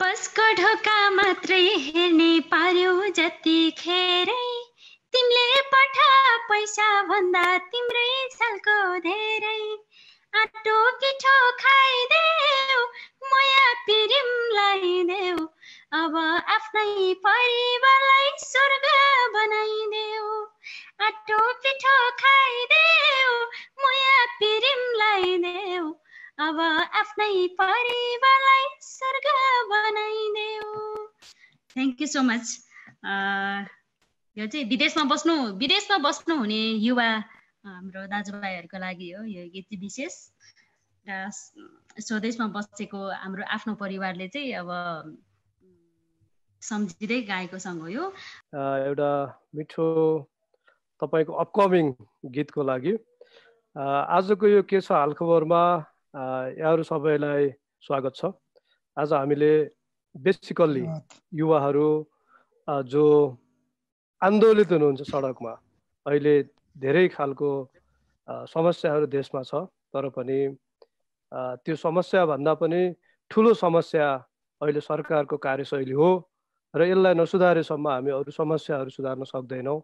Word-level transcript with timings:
बसको 0.00 0.44
ढोका 0.58 0.96
मात्रै 1.10 1.62
हेर्ने 1.84 2.26
पार्यो 2.50 2.90
जतिखेरै 3.18 4.42
तिमीले 5.14 5.62
पठा 5.72 6.10
पैसा 6.50 6.86
भन्दा 7.08 7.42
तिम्रै 7.72 8.10
सालको 8.34 8.76
धेरै। 9.06 9.62
आटो 10.32 10.76
किठो 11.02 11.34
खाइदेऊ 11.62 12.84
मया 13.32 13.66
पिरिम 13.88 14.30
देऊ। 15.10 15.46
अब 16.02 16.18
आफ्नै 16.56 17.14
परिवारलाई 17.26 18.30
स्वर्ग 18.44 18.88
बनाइदेऊ। 19.38 20.34
आटो 21.08 21.40
पिठो 21.64 21.96
खाइदेऊ 22.24 23.40
मया 23.84 24.26
पिरिम 24.42 24.86
देऊ। 25.46 25.90
अब 26.38 26.60
आफ्नै 26.60 27.32
परिवारलाई 27.58 28.66
स्वर्ग 28.82 29.24
बनाइदेऊ 29.70 30.68
थ्याङ्क 31.70 32.00
यू 32.00 32.06
सो 32.06 32.22
मच 32.22 32.52
यो 34.36 34.46
चाहिँ 34.46 34.64
विदेशमा 34.66 35.04
बस्नु 35.12 35.34
विदेशमा 35.56 35.98
बस्नु 36.04 36.36
हुने 36.36 36.60
युवा 36.80 37.08
हाम्रो 37.64 38.06
दाजुभाइहरूको 38.14 38.78
लागि 38.78 39.10
हो 39.10 39.24
यो 39.26 39.48
गीत 39.50 39.80
विशेष 39.80 40.20
र 41.06 41.18
स्वदेशमा 42.02 42.46
बसेको 42.54 43.02
हाम्रो 43.16 43.50
आफ्नो 43.50 43.74
परिवारले 43.74 44.28
चाहिँ 44.30 44.54
अब 44.54 44.72
सम्झिँदै 46.62 47.20
गाएको 47.26 47.58
सङ्ग 47.60 47.82
हो 47.82 47.88
यो 47.88 48.08
एउटा 48.86 49.12
मिठो 49.54 49.90
तपाईँको 51.02 51.42
अपकमिङ 51.42 51.94
गीतको 52.32 52.62
लागि 52.64 52.98
आजको 53.76 54.46
यो 54.48 54.62
के 54.64 54.80
छ 54.80 54.92
हालखबरमा 54.94 55.62
यहाँहरू 56.14 56.82
सबैलाई 56.82 57.48
स्वागत 57.84 58.12
छ। 58.16 58.32
आज 58.96 59.12
हामीले 59.12 59.52
बेसिकल्ली 60.14 60.84
युवाहरू 61.32 61.88
जो 62.88 63.04
आन्दोलित 64.22 64.72
हुनुहुन्छ 64.72 65.02
सडकमा 65.04 65.52
अहिले 66.06 66.34
धेरै 66.76 67.04
खालको 67.12 67.50
समस्याहरू 68.48 69.06
देशमा 69.06 69.42
छ 69.44 69.68
तर 69.92 70.08
पनि 70.16 70.38
त्यो 71.60 71.76
समस्याभन्दा 71.76 72.54
पनि 72.56 72.80
ठुलो 73.30 73.52
समस्या 73.54 74.08
अहिले 74.60 74.80
सरकारको 74.80 75.36
कार्यशैली 75.36 75.92
हो 75.92 76.10
र 76.74 76.88
यसलाई 76.88 77.14
नसुधारेसम्म 77.20 77.88
हामी 77.88 78.10
अरू 78.16 78.32
समस्याहरू 78.32 78.90
सुधार्न 78.90 79.24
सक्दैनौँ। 79.28 79.78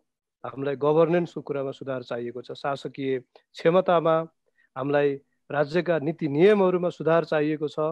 हामीलाई 0.44 0.76
गभर्नेन्सको 0.76 1.40
कुरामा 1.40 1.72
सुधार 1.72 2.02
चाहिएको 2.08 2.40
छ। 2.42 2.52
शासकीय 2.56 3.18
क्षमतामा 3.20 4.16
हामीलाई 4.76 5.16
राज्यका 5.50 5.98
नीति 6.00 6.28
नियमहरूमा 6.28 6.88
सुधार 6.90 7.24
चाहिएको 7.24 7.68
छ 7.68 7.88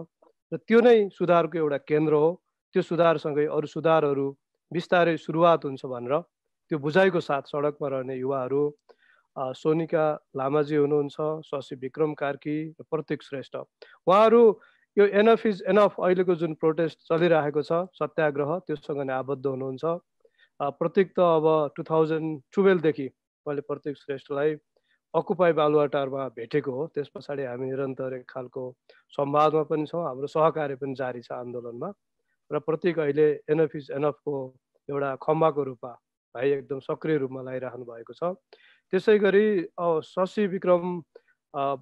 र 0.52 0.56
त्यो 0.68 0.80
नै 0.80 0.96
सुधारको 1.12 1.58
एउटा 1.58 1.78
केन्द्र 1.88 2.14
हो। 2.22 2.30
त्यो 2.74 2.82
सुधारसँगै 2.82 3.46
अरू 3.56 3.66
सुधारहरू 3.68 4.26
बिस्तारै 4.72 5.16
सुरुवात 5.20 5.64
हुन्छ 5.64 5.82
भनेर 5.92 6.14
त्यो 6.70 6.78
बुझाइको 6.78 7.20
साथ 7.20 7.52
सडकमा 7.52 7.88
रहने 7.94 8.16
युवाहरू 8.16 8.62
सोनिका 9.56 10.04
लामाजी 10.36 10.76
हुनुहुन्छ 10.76 11.16
शशी 11.48 11.76
विक्रम 11.82 12.12
कार्की 12.14 12.56
र 12.70 12.84
प्रतीक 12.90 13.22
श्रेष्ठ। 13.22 13.56
उहाँहरू 13.56 14.42
यो 14.96 15.04
एनफ 15.20 15.46
इज 15.46 15.62
एनफ 15.68 16.00
अहिलेको 16.00 16.34
जुन 16.40 16.54
प्रोटेस्ट 16.60 16.98
चलिरहेको 17.08 17.62
छ 17.62 17.84
सत्याग्रह 17.96 18.58
त्योसँग 18.66 19.00
नै 19.04 19.12
आबद्ध 19.14 19.44
हुनुहुन्छ। 19.46 19.84
प्रतीक 20.80 21.08
त 21.16 21.20
अब 21.20 21.46
टु 21.76 21.82
थाउजन्ड 21.84 22.40
टुवेल्भदेखि 22.54 23.08
मैले 23.46 23.62
प्रतीक 23.68 23.96
श्रेष्ठलाई 23.98 24.54
अकुपाई 25.14 25.52
बालुवाटारमा 25.52 26.28
भेटेको 26.36 26.72
हो। 26.72 26.86
त्यस 26.94 27.08
पछाडि 27.14 27.44
हामी 27.44 27.66
निरन्तर 27.70 28.14
एक 28.14 28.24
खालको 28.28 28.62
संवादमा 29.12 29.62
पनि 29.68 29.86
छौँ। 29.86 30.04
हाम्रो 30.04 30.26
सहकार्य 30.26 30.76
पनि 30.80 30.94
जारी 30.96 31.20
छ 31.20 31.32
आन्दोलनमा 31.32 31.90
र 32.50 32.58
प्रत्येक 32.58 32.98
अहिले 32.98 33.28
एनएफ 33.52 33.76
इज 33.76 33.90
एनएफको 33.96 34.34
एउटा 34.88 35.10
खम्बाको 35.20 35.62
रूपमा 35.64 35.92
भाइ 36.34 36.50
एकदम 36.52 36.78
सक्रिय 36.80 37.16
रूपमा 37.18 37.42
लगाइराख्नु 37.42 37.84
भएको 37.84 38.12
छ। 38.12 38.32
त्यसै 38.92 39.18
गरी 39.18 39.46
शशी 40.08 40.46
विक्रम 40.48 41.00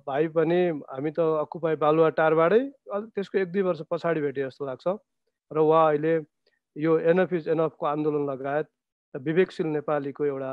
भाइ 0.06 0.28
पनि 0.34 0.60
हामी 0.90 1.10
त 1.14 1.20
अकुपाई 1.46 1.76
बालुवाटारबाटै 1.78 2.62
त्यसको 3.14 3.38
एक 3.38 3.50
दुई 3.54 3.62
वर्ष 3.62 3.80
पछाडि 3.90 4.20
भेटे 4.20 4.42
जस्तो 4.42 4.66
लाग्छ। 4.66 4.86
र 5.50 5.58
उहाँ 5.58 5.86
अहिले 5.86 6.14
यो 6.76 6.98
एनएफ 7.14 7.32
इज 7.32 7.48
एनएफको 7.54 7.86
आन्दोलन 7.86 8.30
लगायत 8.30 8.66
विवेकशील 9.14 9.66
नेपालीको 9.78 10.24
एउटा 10.24 10.52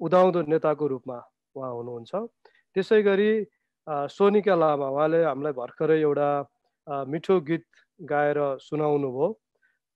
उदाउँदो 0.00 0.42
नेताको 0.50 0.86
रूपमा 0.86 1.18
उहाँ 1.58 1.72
हुनुहुन्छ। 1.74 2.12
त्यसै 2.74 3.02
गरी 3.02 3.30
सोनिका 3.86 4.54
लामा 4.54 4.88
उहाँले 4.94 5.20
हामीलाई 5.24 5.54
भर्खरै 5.58 5.98
एउटा 6.00 6.30
मिठो 7.08 7.36
गीत 7.48 7.64
गाएर 8.00 8.38
सुनाउनु 8.62 9.08
भयो 9.12 9.28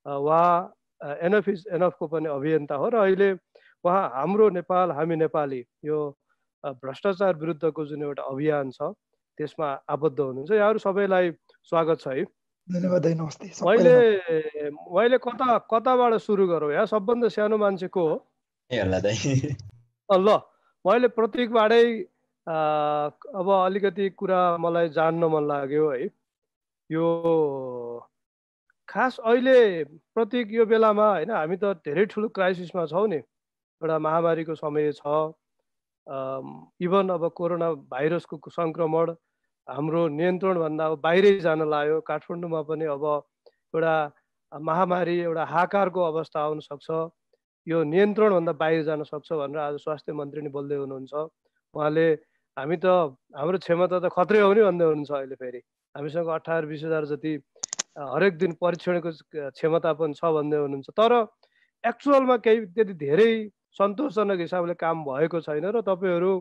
उहाँ 0.06 0.50
एनएफ 1.22 1.48
इज 1.48 1.60
एनएफको 1.76 2.06
पनि 2.08 2.28
अभियन्ता 2.28 2.74
हो 2.74 2.88
र 2.88 2.96
अहिले 3.04 3.28
उहाँ 3.84 4.02
हाम्रो 4.14 4.48
नेपाल 4.58 4.90
हामी 4.98 5.16
नेपाली 5.22 5.60
यो 5.84 5.98
भ्रष्टाचार 6.64 7.36
विरुद्धको 7.36 7.84
जुन 7.86 8.02
एउटा 8.02 8.22
अभियान 8.22 8.70
छ 8.70 8.94
त्यसमा 9.38 9.68
आबद्ध 9.88 10.18
हुनुहुन्छ। 10.20 10.50
यहाँहरू 10.52 10.78
सबैलाई 10.78 11.30
स्वागत 11.66 11.98
छ 12.00 12.06
है। 12.06 12.24
धन्यवाद 12.68 13.06
नमस्ते। 13.18 13.46
मैले 13.66 13.94
मैले 14.94 15.18
कता 15.18 15.58
कताबाट 15.66 16.12
सुरु 16.22 16.46
गरौँ? 16.46 16.72
यहाँ 16.72 16.86
सबभन्दा 16.86 17.28
सानो 17.28 17.56
मान्छे 17.58 17.88
को 17.90 18.02
हो? 18.08 18.16
ल। 18.70 20.28
मैले 20.84 21.08
प्रतीकबाटै 21.16 21.84
अब 22.46 23.50
अलिकति 23.56 24.08
कुरा 24.18 24.40
मलाई 24.58 24.88
जान्न 24.96 25.24
मन 25.34 25.46
लाग्यो 25.48 25.90
है। 25.90 26.06
यो 26.90 27.06
खास 28.88 29.18
अहिले 29.18 29.84
प्रतीक 30.14 30.52
यो 30.52 30.64
बेलामा 30.72 31.06
होइन 31.10 31.30
हामी 31.30 31.56
त 31.56 31.64
धेरै 31.86 32.06
ठुलो 32.14 32.28
क्राइसिसमा 32.38 32.86
छौँ 32.92 33.06
नि। 33.08 33.16
एउटा 33.16 33.98
महामारीको 34.06 34.54
समय 34.58 34.92
छ। 34.98 35.02
इभन 36.82 37.08
अब 37.14 37.28
कोरोना 37.38 37.68
भाइरसको 37.94 38.36
सङ्क्रमण 38.50 39.14
हाम्रो 39.66 40.02
नियन्त्रणभन्दा 40.18 40.86
अब 40.86 41.00
बाहिरै 41.00 41.32
जान 41.40 41.62
लाग्यो। 41.70 42.00
काठमाडौँमा 42.10 42.62
पनि 42.68 42.84
अब 42.98 43.04
एउटा 43.74 43.94
महामारी 44.52 45.18
एउटा 45.20 45.44
हाकारको 45.54 46.00
अवस्था 46.10 46.40
आउन 46.42 46.60
सक्छ। 46.60 46.88
यो 47.66 47.82
नियन्त्रणभन्दा 47.84 48.52
बाहिर 48.58 48.82
जान 48.84 49.02
सक्छ 49.06 49.32
भनेर 49.32 49.58
आज 49.58 49.74
स्वास्थ्य 49.86 50.12
मन्त्री 50.12 50.42
नै 50.42 50.50
बोल्दै 50.50 50.76
हुनुहुन्छ। 50.82 51.12
उहाँले 51.74 52.06
हामी 52.56 52.76
त 52.76 52.86
हाम्रो 53.38 53.58
क्षमता 53.62 53.98
त 54.02 54.06
खत्रै 54.10 54.40
हो 54.42 54.52
नि 54.52 54.62
भन्दै 54.66 54.84
हुनुहुन्छ 54.90 55.12
अहिले 55.14 55.36
फेरि। 55.38 55.60
हामीसँग 55.94 56.28
अठार 56.36 56.66
बिस 56.66 56.82
हजार 56.84 57.04
जति 57.12 57.32
हरेक 57.96 58.34
दिन 58.42 58.52
परीक्षणको 58.58 59.10
क्षमता 59.54 59.92
पनि 59.94 60.14
छ 60.18 60.22
भन्दै 60.36 60.58
हुनुहुन्छ। 60.58 60.90
तर 60.90 61.12
एक्चुअलमा 61.84 62.36
केही 62.42 62.66
त्यति 62.74 62.94
धेरै 62.98 63.30
सन्तोषजनक 63.78 64.38
हिसाबले 64.46 64.74
काम 64.82 65.04
भएको 65.06 65.40
छैन 65.46 65.66
र 65.70 65.80
तपाईँहरू 65.86 66.32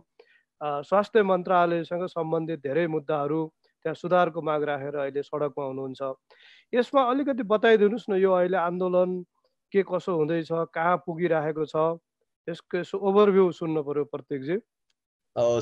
स्वास्थ्य 0.89 1.21
मन्त्रालयसँग 1.23 2.05
सम्बन्धित 2.17 2.59
धेरै 2.65 2.85
मुद्दाहरू 2.95 3.41
त्यहाँ 3.85 3.95
सुधारको 3.95 4.41
माग 4.41 4.63
राखेर 4.69 4.95
अहिले 5.05 5.21
सडकमा 5.21 5.65
हुनुहुन्छ। 5.69 6.01
यसमा 6.73 7.01
अलिकति 7.11 7.43
बताइदिनुहोस् 7.53 8.09
न 8.09 8.13
यो 8.21 8.31
अहिले 8.31 8.57
आन्दोलन 8.57 9.09
के 9.71 9.83
कसो 9.89 10.15
हुँदैछ 10.17 10.47
कहाँ 10.75 10.97
पुगिरहेको 11.05 11.65
छ 11.65 11.85
यसको 12.47 12.77
यसो 12.77 12.97
ओभरभ्यू 12.99 13.51
सुन्नु 13.53 13.81
पर्यो 13.87 14.03
प्रत्येकजी। 14.11 14.57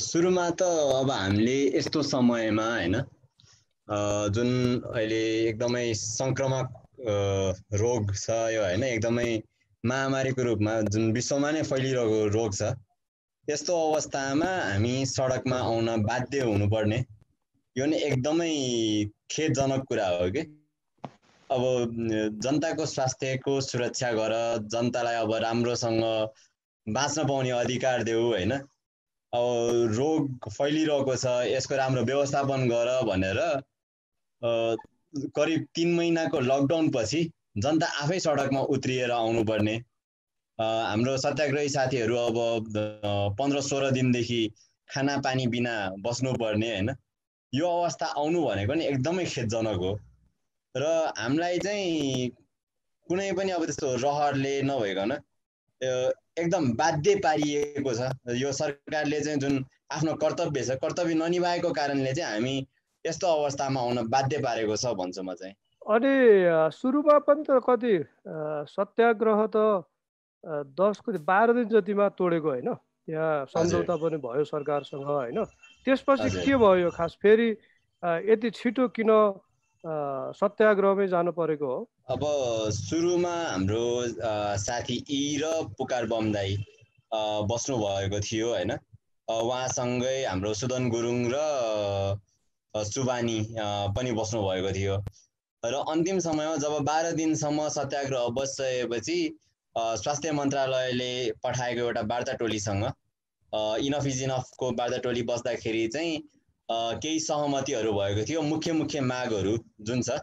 सुरुमा 0.04 0.50
त 0.50 0.62
अब 0.98 1.12
हामीले 1.12 1.58
यस्तो 1.78 2.02
समयमा 2.04 2.68
होइन 2.70 2.96
जुन 4.36 4.50
अहिले 4.94 5.22
एकदमै 5.50 5.86
सङ्क्रमक 6.00 6.68
रोग 7.82 8.14
छ 8.16 8.38
यो 8.56 8.64
होइन 8.64 8.84
एकदमै 8.84 9.30
महामारीको 9.84 10.44
रूपमा 10.44 10.76
जुन 10.94 11.12
विश्वमा 11.14 11.52
नै 11.52 11.64
फैलिरहेको 11.70 12.20
रोग 12.36 12.56
छ 12.60 12.72
यस्तो 13.48 13.76
अवस्थामा 13.84 14.52
हामी 14.62 14.94
सडकमा 15.12 15.60
आउन 15.68 15.96
बाध्य 16.04 16.48
हुनुपर्ने 16.50 17.00
यो 17.76 17.86
नै 17.86 18.02
एकदमै 18.08 18.54
खेदजनक 19.32 19.86
कुरा 19.90 20.08
हो 20.16 20.32
कि। 20.32 20.44
अब 21.52 21.62
जनताको 22.44 22.86
स्वास्थ्यको 22.86 23.60
सुरक्षा 23.62 24.12
गर 24.14 24.34
जनतालाई 24.72 25.16
अब 25.16 25.34
राम्रोसँग 25.44 26.04
बाँच्न 26.88 27.28
पाउने 27.28 27.50
अधिकार 27.52 28.04
देऊ 28.04 28.26
होइन? 28.26 28.52
अब 28.52 29.94
रोग 29.98 30.50
फैलिरहेको 30.50 31.16
छ 31.16 31.26
यसको 31.50 31.76
राम्रो 31.76 32.04
व्यवस्थापन 32.06 32.68
गर 32.70 32.90
भनेर 33.06 33.40
करिब 35.36 35.66
तिन 35.76 35.96
महिनाको 35.96 36.40
लकडाउन 36.42 36.90
पछि 36.96 37.22
जनता 37.58 37.88
आफै 38.04 38.20
सडकमा 38.20 38.62
उत्रिएर 38.76 39.12
आउनुपर्ने। 39.12 39.76
हाम्रो 40.60 41.18
सत्याग्रही 41.18 41.70
साथीहरू 41.70 42.16
अब 42.18 42.38
पन्ध्र 43.40 43.62
सोह्र 43.62 43.92
दिनदेखि 43.92 44.42
खाना 44.90 45.18
पानी 45.26 45.48
बिना 45.48 45.74
बस्नुपर्ने 46.06 46.70
होइन? 46.70 46.96
यो 47.54 47.68
अवस्था 47.70 48.06
आउनु 48.18 48.46
भनेको 48.46 48.74
नि 48.74 48.86
एकदमै 48.86 49.26
खेदजनक 49.26 49.78
हो। 49.78 49.92
र 50.76 50.86
हामीलाई 51.18 51.60
चाहिँ 51.60 52.30
कुनै 53.10 53.32
पनि 53.34 53.52
अब 53.52 53.64
त्यस्तो 53.66 53.96
रहरले 54.04 54.62
नभइकन 54.64 55.12
एकदम 55.82 56.64
बाध्य 56.78 57.16
पारिएको 57.26 57.94
छ। 57.94 58.12
यो 58.38 58.52
सरकारले 58.54 59.20
चाहिँ 59.22 59.40
जुन 59.40 59.66
आफ्नो 59.92 60.14
कर्तव्य 60.22 60.64
छ 60.64 60.78
कर्तव्य 60.78 61.14
ननिभाएको 61.16 61.72
कारणले 61.74 62.14
चाहिँ 62.14 62.34
हामी 62.34 62.56
यस्तो 63.06 63.28
अवस्थामा 63.28 63.82
आउन 63.82 64.08
बाध्य 64.10 64.38
पारेको 64.46 64.76
छ 64.76 64.94
भन्छु 64.94 65.24
म 65.24 65.34
चाहिँ। 65.34 65.56
अनि 65.90 66.14
सुरुमा 66.78 67.18
पनि 67.26 67.44
त 67.50 67.60
कति 67.66 67.96
सत्याग्रह 68.70 69.46
त 69.56 69.58
दस 70.78 71.02
कति 71.02 71.18
बाह्र 71.26 71.54
दिन 71.54 71.68
जतिमा 71.70 72.10
तोडेको 72.14 72.50
होइन? 72.50 72.70
त्यहाँ 73.10 73.46
सम्झौता 73.50 73.96
पनि 73.98 74.18
भयो 74.22 74.44
सरकारसँग 74.46 75.04
होइन? 75.04 75.44
त्यसपछि 75.86 76.30
के 76.46 76.56
भयो 76.56 76.90
खास? 76.94 77.18
फेरि 77.18 77.50
यति 78.30 78.50
छिटो 78.54 78.88
किन 78.94 79.10
सत्याग्रहमै 79.86 81.08
जानु 81.08 81.32
परेको 81.32 81.68
हो। 81.68 81.80
अब 82.10 82.24
सुरुमा 82.74 83.36
हाम्रो 83.46 83.86
साथी 84.60 84.96
इ 84.96 85.22
र 85.42 85.52
पुकार 85.78 86.06
बमदाई 86.08 86.56
बस्नु 87.52 87.78
भएको 87.78 88.20
थियो 88.22 88.48
होइन? 88.50 88.72
उहाँसँगै 89.28 90.18
हाम्रो 90.26 90.54
सुदन 90.54 90.90
गुरुङ 90.90 91.20
र 91.34 91.38
सुबानी 92.74 93.40
पनि 93.96 94.12
बस्नु 94.20 94.42
भएको 94.42 94.72
थियो। 94.74 94.96
र 95.64 95.76
अन्तिम 95.92 96.20
समयमा 96.20 96.56
जब 96.64 96.74
बाह्र 96.86 97.12
दिनसम्म 97.14 97.68
सत्याग्रह 97.70 98.28
बसिसकेपछि 98.36 99.20
स्वास्थ्य 99.76 100.32
मन्त्रालयले 100.34 101.14
पठाएको 101.44 101.82
एउटा 101.82 102.02
वार्ता 102.12 102.34
टोलीसँग 102.42 102.84
इनफ 103.88 104.06
इज 104.08 104.22
इनफको 104.24 104.72
वार्ता 104.80 104.98
टोली 105.06 105.24
बस्दाखेरि 105.24 105.88
चाहिँ 105.96 106.14
केही 106.70 107.20
सहमतिहरू 107.20 107.92
भएको 107.94 108.26
थियो 108.30 108.42
मुख्य 108.48 108.72
मुख्य 108.74 109.02
मागहरू 109.04 109.58
जुन 109.82 110.02
छ 110.02 110.18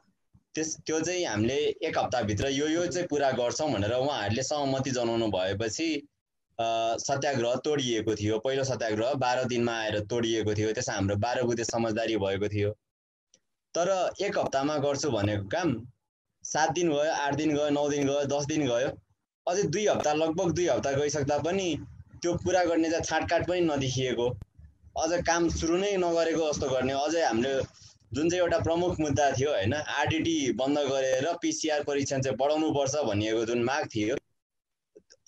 त्यस 0.54 0.76
त्यो 0.86 1.00
चाहिँ 1.00 1.24
हामीले 1.26 1.54
एक 1.84 1.98
हप्ताभित्र 1.98 2.48
यो 2.48 2.68
यो 2.68 2.86
चाहिँ 2.86 3.08
पुरा 3.08 3.30
गर्छौँ 3.38 3.70
भनेर 3.72 3.92
उहाँहरूले 3.94 4.42
सहमति 4.42 4.90
जनाउनु 4.90 5.26
भएपछि 5.30 5.88
सत्याग्रह 6.58 7.54
तोडिएको 7.64 8.14
थियो 8.16 8.38
पहिलो 8.44 8.64
सत्याग्रह 8.64 9.12
बाह्र 9.24 9.44
दिनमा 9.48 9.72
आएर 9.80 9.98
तोडिएको 10.12 10.54
थियो 10.54 10.72
त्यसमा 10.72 10.94
हाम्रो 10.94 11.16
बाह्र 11.24 11.42
बुधे 11.42 11.64
समझदारी 11.64 12.16
भएको 12.16 12.48
थियो। 12.48 12.70
तर 13.74 13.88
एक 14.22 14.38
हप्तामा 14.38 14.76
गर्छु 14.86 15.10
भनेको 15.10 15.48
काम 15.48 15.74
सात 16.44 16.70
दिन 16.72 16.92
गयो 16.92 17.12
आठ 17.12 17.34
दिन 17.34 17.54
गयो 17.56 17.68
नौ 17.70 17.88
दिन 17.90 18.06
गयो 18.08 18.24
दस 18.32 18.46
दिन 18.46 18.66
गयो 18.68 18.88
अझै 19.46 19.62
दुई 19.74 19.86
हप्ता 19.86 20.12
लगभग 20.14 20.52
दुई 20.54 20.66
हप्ता 20.68 20.92
गइसक्दा 20.92 21.38
पनि 21.44 21.68
त्यो 22.22 22.34
पुरा 22.44 22.64
गर्ने 22.64 22.90
चाहिँ 22.90 23.04
छाटकाट 23.04 23.46
पनि 23.48 23.60
नदेखिएको। 23.66 24.28
अझ 25.04 25.16
काम 25.24 25.48
सुरु 25.52 25.76
नै 25.78 25.90
नगरेको 26.02 26.44
जस्तो 26.50 26.68
गर्ने। 26.68 26.92
अझै 26.98 27.22
हामीले 27.22 27.50
जुन 28.16 28.28
चाहिँ 28.30 28.42
एउटा 28.42 28.58
प्रमुख 28.66 29.00
मुद्दा 29.00 29.24
थियो 29.38 29.50
होइन 29.50 29.74
आरडिटी 29.74 30.36
बन्द 30.60 30.78
गरेर 30.90 31.26
पिसिआर 31.42 31.82
परीक्षण 31.88 32.22
चाहिँ 32.26 32.38
बढाउनुपर्छ 32.42 33.02
भनिएको 33.08 33.44
जुन 33.50 33.64
माग 33.64 33.88
थियो। 33.94 34.16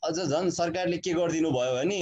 अझ 0.08 0.16
झन् 0.24 0.50
सरकारले 0.60 0.98
के 1.04 1.12
गरिदिनु 1.18 1.50
भयो 1.58 1.74
भने 1.76 2.00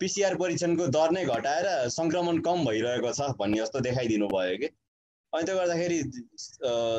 पिसिआर 0.00 0.36
परीक्षणको 0.42 0.86
दर 0.96 1.14
नै 1.18 1.24
घटाएर 1.36 1.68
सङ्क्रमण 1.98 2.40
कम 2.48 2.64
भइरहेको 2.70 3.12
छ 3.12 3.30
भन्ने 3.38 3.62
जस्तो 3.62 3.84
देखाइदिनु 3.86 4.28
भयो 4.34 4.58
कि। 4.58 4.72
अनि 5.32 5.44
त्यो 5.46 5.56
गर्दाखेरि 5.56 5.98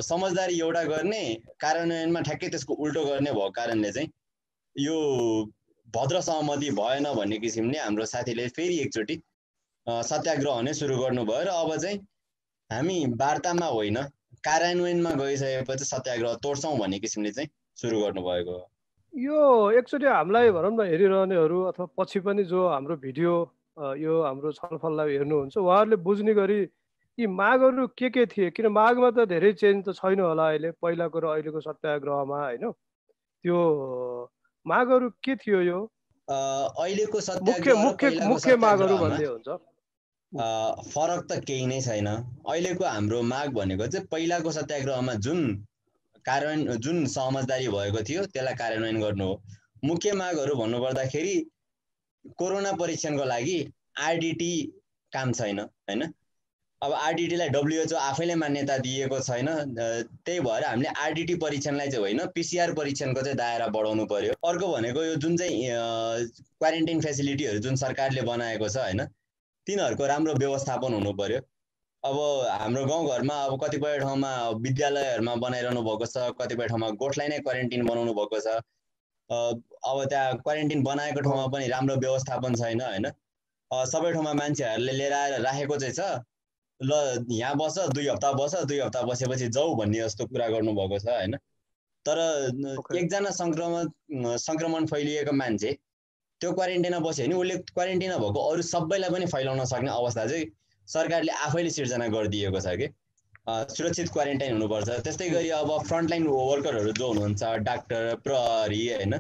समझदारी 0.05 0.59
एउटा 0.61 0.83
गर्ने 0.95 1.21
कार्यान्वयनमा 1.59 2.21
ठ्याक्कै 2.29 2.55
त्यसको 2.55 2.73
उल्टो 2.87 3.05
गर्ने 3.05 3.31
भएको 3.31 3.51
कारणले 3.59 3.91
चाहिँ 3.91 4.09
यो 4.75 4.97
भद्र 5.87 6.21
सहमति 6.27 6.69
भएन 6.81 7.13
भन्ने 7.21 7.37
किसिमले 7.43 7.77
हाम्रो 7.79 8.05
साथीले 8.13 8.47
फेरि 8.57 8.79
एकचोटि 8.81 9.15
सत्याग्रह 9.87 10.61
नै 10.65 10.73
सुरु 10.73 10.95
गर्नुभयो 10.97 11.41
र 11.45 11.49
अब 11.63 11.71
चाहिँ 11.81 11.97
हामी 12.69 12.97
वार्तामा 13.21 13.65
होइन 13.73 13.97
कार्यान्वयनमा 14.47 15.11
गइसकेपछि 15.19 15.85
सत्याग्रह 15.85 16.33
तोड्छौँ 16.43 16.77
भन्ने 16.79 16.99
किसिमले 16.99 17.31
चाहिँ 17.31 17.49
सुरु 17.81 17.99
गर्नुभएको 18.01 18.51
हो। 18.51 18.63
यो 19.13 19.39
एकचोटि 19.79 20.05
हामीलाई 20.05 20.51
भनौँ 20.51 20.71
न 20.71 20.87
हेरिरहनेहरू 20.89 21.61
अथवा 21.69 21.85
पछि 21.97 22.19
पनि 22.25 22.43
जो 22.49 22.67
हाम्रो 22.67 22.95
भिडियो 23.05 23.33
यो 24.01 24.13
हाम्रो 24.21 24.51
छलफललाई 24.57 25.11
हेर्नुहुन्छ 25.13 25.57
उहाँहरूले 25.57 25.95
बुझ्ने 26.01 26.33
गरी 26.33 26.59
यी 27.17 27.27
मागहरू 27.27 27.87
के 27.97 28.09
के 28.09 28.25
थिए? 28.25 28.49
किन 28.51 28.67
मागमा 28.75 29.09
त 29.11 29.29
धेरै 29.29 29.51
चेन्ज 29.53 29.85
त 29.87 29.93
छैन 30.01 30.19
होला 30.19 30.47
अहिले 30.49 30.71
पहिलाको 30.81 31.19
र 31.19 31.25
अहिलेको 31.33 31.59
सत्याग्रहमा 31.61 32.39
होइन? 32.41 32.71
त्यो 33.43 33.57
मागहरू 34.65 35.09
के 35.23 35.35
थियो 35.45 35.61
यो? 35.61 35.79
अहिलेको 36.27 37.17
मुख्य 37.45 37.73
मुख्य 37.85 38.09
मुख्य 38.27 38.55
मागहरू 38.65 38.97
भन्ने 38.97 39.25
हुन्छ। 39.25 39.47
फरक 40.33 41.21
त 41.29 41.39
केही 41.47 41.65
नै 41.65 41.79
छैन। 41.81 42.07
अहिलेको 42.07 42.85
हाम्रो 42.85 43.21
माग 43.23 43.49
भनेको 43.53 43.87
चाहिँ 43.87 44.07
पहिलाको 44.11 44.51
सत्याग्रहमा 44.51 45.13
जुन 45.25 45.39
कार्यान्वयन 46.25 46.81
जुन 46.81 47.05
समझदारी 47.13 47.67
भएको 47.69 48.01
थियो 48.03 48.25
त्यसलाई 48.25 48.55
कार्यान्वयन 48.55 48.99
गर्नु 49.01 49.25
हो। 49.25 49.41
मुख्य 49.85 50.11
मागहरू 50.19 50.55
भन्नुपर्दाखेरि 50.55 51.35
कोरोना 52.37 52.71
परीक्षणको 52.81 53.25
लागि 53.25 53.57
आरडिटी 54.01 54.53
काम 55.11 55.31
छैन 55.31 55.59
होइन? 55.59 56.01
अब 56.81 56.93
आरडिटीलाई 56.93 57.49
डब्लुएचओ 57.49 57.95
आफैले 57.97 58.35
मान्यता 58.35 58.77
दिएको 58.77 59.19
छैन। 59.19 59.47
त्यही 60.25 60.39
भएर 60.47 60.63
हामीले 60.65 60.89
आरडिटी 61.03 61.35
परीक्षणलाई 61.43 61.89
चाहिँ 61.89 62.03
होइन 62.03 62.25
पिसिआर 62.35 62.73
परीक्षणको 62.73 63.21
चाहिँ 63.21 63.37
दायरा 63.37 63.67
बढाउनु 63.75 64.05
पर्यो। 64.05 64.33
अर्को 64.49 64.67
भनेको 64.73 65.03
यो 65.03 65.15
जुन 65.23 65.37
चाहिँ 65.37 65.55
क्वारेन्टाइन 66.59 67.01
फेसिलिटीहरू 67.01 67.59
जुन 67.59 67.75
सरकारले 67.83 68.21
बनाएको 68.31 68.69
छ 68.69 68.77
होइन? 68.77 69.01
तिनीहरूको 69.67 70.05
राम्रो 70.07 70.33
व्यवस्थापन 70.43 70.93
हुनु 70.93 71.13
पर्यो। 71.19 71.39
अब 72.03 72.17
हाम्रो 72.61 72.85
गाउँघरमा 72.85 73.35
अब 73.43 73.53
कतिपय 73.63 73.97
ठाउँमा 73.99 74.31
विद्यालयहरूमा 74.65 75.35
बनाइरहनु 75.43 75.81
भएको 75.83 76.05
छ 76.05 76.29
कतिपय 76.41 76.67
ठाउँमा 76.67 76.89
गोठलाई 77.01 77.27
नै 77.27 77.39
क्वारेन्टिन 77.45 77.85
बनाउनु 77.85 78.13
भएको 78.13 78.39
छ। 78.39 78.47
अब 79.29 80.03
त्यहाँ 80.09 80.37
क्वारेन्टिन 80.43 80.83
बनाएको 80.83 81.21
ठाउँमा 81.21 81.47
पनि 81.53 81.67
राम्रो 81.67 81.95
व्यवस्थापन 82.05 82.55
छैन 82.55 82.81
होइन? 82.81 83.05
सबै 83.93 84.11
ठाउँमा 84.13 84.33
मान्छेहरूले 84.41 84.91
लिएर 84.91 85.13
आएर 85.13 85.41
राखेको 85.41 85.77
चाहिँ 85.77 85.93
छ। 85.93 86.01
ल 86.79 87.25
यहाँ 87.31 87.55
बस 87.57 87.79
दुई 87.95 88.07
हप्ता 88.07 88.31
बस 88.37 88.55
दुई 88.69 88.79
हप्ता 88.79 89.01
बसेपछि 89.09 89.47
जाऊ 89.57 89.75
भन्ने 89.75 89.99
जस्तो 89.99 90.25
कुरा 90.27 90.47
गर्नुभएको 90.53 90.99
छ 90.99 91.07
होइन? 91.09 91.35
तर 92.05 92.17
एकजना 92.97 93.29
सङ्क्रमण 93.33 94.37
सङ्क्रमण 94.37 94.85
फैलिएको 94.85 95.31
मान्छे 95.33 95.71
त्यो 96.41 96.51
क्वारेन्टाइनमा 96.51 96.99
बस्यो 96.99 97.25
भने 97.25 97.35
उसले 97.35 97.55
क्वारेन्टाइनमा 97.71 98.17
भएको 98.23 98.39
अरू 98.51 98.61
सबैलाई 98.69 99.09
पनि 99.09 99.25
फैलाउन 99.33 99.65
सक्ने 99.65 99.91
अवस्था 99.91 100.25
चाहिँ 100.27 100.45
सरकारले 100.87 101.31
आफैले 101.47 101.69
सिर्जना 101.77 102.07
गरिदिएको 102.15 102.59
छ 102.59 102.75
कि? 102.81 102.87
सुरक्षित 103.75 104.09
क्वारेन्टाइन 104.13 104.51
हुनुपर्छ। 104.53 104.89
त्यस्तै 105.05 105.29
गरी 105.29 105.49
अब 105.55 105.69
फ्रन्टलाइन 105.87 106.27
वर्करहरू 106.27 106.91
जो 106.99 107.07
हुनुहुन्छ 107.07 107.43
डाक्टर 107.67 108.15
प्रहरी 108.25 108.81
होइन 108.89 109.13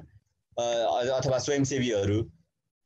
अथवा 0.57 1.37
स्वयंसेवीहरू 1.45 2.19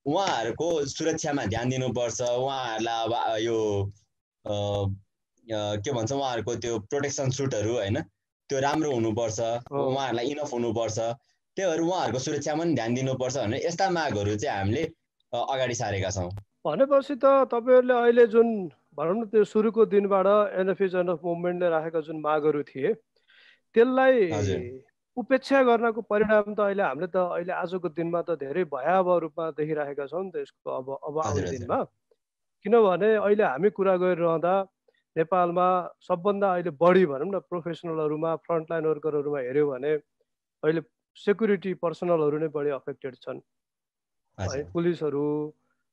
उहाँहरूको 0.05 0.67
सुरक्षामा 0.93 1.45
ध्यान 1.53 1.69
दिनुपर्छ। 1.69 2.21
उहाँहरूलाई 2.21 2.97
अब 3.05 3.13
यो 3.41 3.57
के 5.83 5.91
भन्छ 5.91 6.11
उहाँहरूको 6.11 6.55
त्यो 6.63 6.79
प्रोटेक्सन 6.89 7.29
सुटहरू 7.39 7.73
होइन 7.75 8.01
त्यो 8.49 8.59
राम्रो 8.59 8.91
हुनुपर्छ। 8.91 9.39
उहाँहरूलाई 9.71 10.25
इनफ 10.35 10.53
हुनुपर्छ। 10.53 10.97
त्योहरू 11.57 11.83
उहाँहरूको 11.85 12.19
सुरक्षामा 12.19 12.63
पनि 12.63 12.73
ध्यान 12.75 12.93
दिनुपर्छ 12.95 13.35
भनेर 13.37 13.65
यस्ता 13.65 13.89
मागहरू 13.89 14.35
चाहिँ 14.35 14.57
हामीले 14.57 14.83
अगाडि 15.33 15.75
सारेका 15.75 16.09
छौँ। 16.09 16.29
भनेपछि 16.65 17.15
त 17.15 17.25
तपाईँहरूले 17.51 17.93
अहिले 17.93 18.25
जुन 18.27 18.47
भनौँ 18.97 19.15
न 19.15 19.25
त्यो 19.31 19.43
सुरुको 19.45 19.85
दिनबाट 19.85 20.27
एनएफए 20.59 20.87
जनफ 20.95 21.19
मुभमेन्टले 21.23 21.69
राखेका 21.69 21.99
जुन 22.07 22.17
मागहरू 22.21 22.61
थिए 22.69 22.93
त्यसलाई 23.75 24.15
उपेक्षा 25.17 25.61
गर्नको 25.63 26.01
परिणाम 26.07 26.53
त 26.53 26.59
अहिले 26.59 26.83
हामीले 26.83 27.07
त 27.07 27.17
अहिले 27.35 27.53
आजको 27.53 27.89
दिनमा 27.91 28.21
त 28.23 28.39
धेरै 28.39 28.63
भयावह 28.73 29.17
रूपमा 29.23 29.45
देखिराखेका 29.55 30.05
छौँ 30.07 30.23
नि 30.23 30.31
त 30.31 30.43
यसको 30.43 30.67
अब 30.71 30.87
अब 30.99 31.19
आउने 31.25 31.49
दिनमा। 31.53 31.79
किनभने 32.65 33.09
अहिले 33.15 33.43
हामी 33.43 33.69
कुरा 33.71 33.95
गरिरहँदा 34.03 34.53
नेपालमा 35.15 35.67
सबभन्दा 36.07 36.47
अहिले 36.53 36.71
बढी 36.79 37.05
भनौँ 37.11 37.27
न 37.27 37.39
प्रोफेसनलहरूमा 37.49 38.35
फ्रन्टलाइन 38.45 38.85
वर्करहरूमा 38.85 39.39
हेऱ्यो 39.39 39.65
भने 39.71 39.91
अहिले 40.63 40.81
सेक्युरिटी 41.17 41.73
पर्सनलहरू 41.83 42.37
नै 42.39 42.47
बढी 42.49 42.69
अफेक्टेड 42.71 43.15
छन्। 43.21 43.39
है 44.37 44.63
पुलिसहरू 44.73 45.25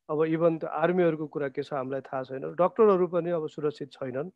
अब 0.09 0.25
इभन 0.25 0.59
त्यो 0.59 0.69
आर्मीहरूको 0.81 1.27
कुरा 1.27 1.49
के 1.49 1.63
छ 1.63 1.73
हामीलाई 1.73 2.01
थाहा 2.09 2.23
छैन। 2.25 2.55
डक्टरहरू 2.55 3.07
पनि 3.15 3.31
अब 3.39 3.49
सुरक्षित 3.51 3.93
छैनन्। 3.93 4.31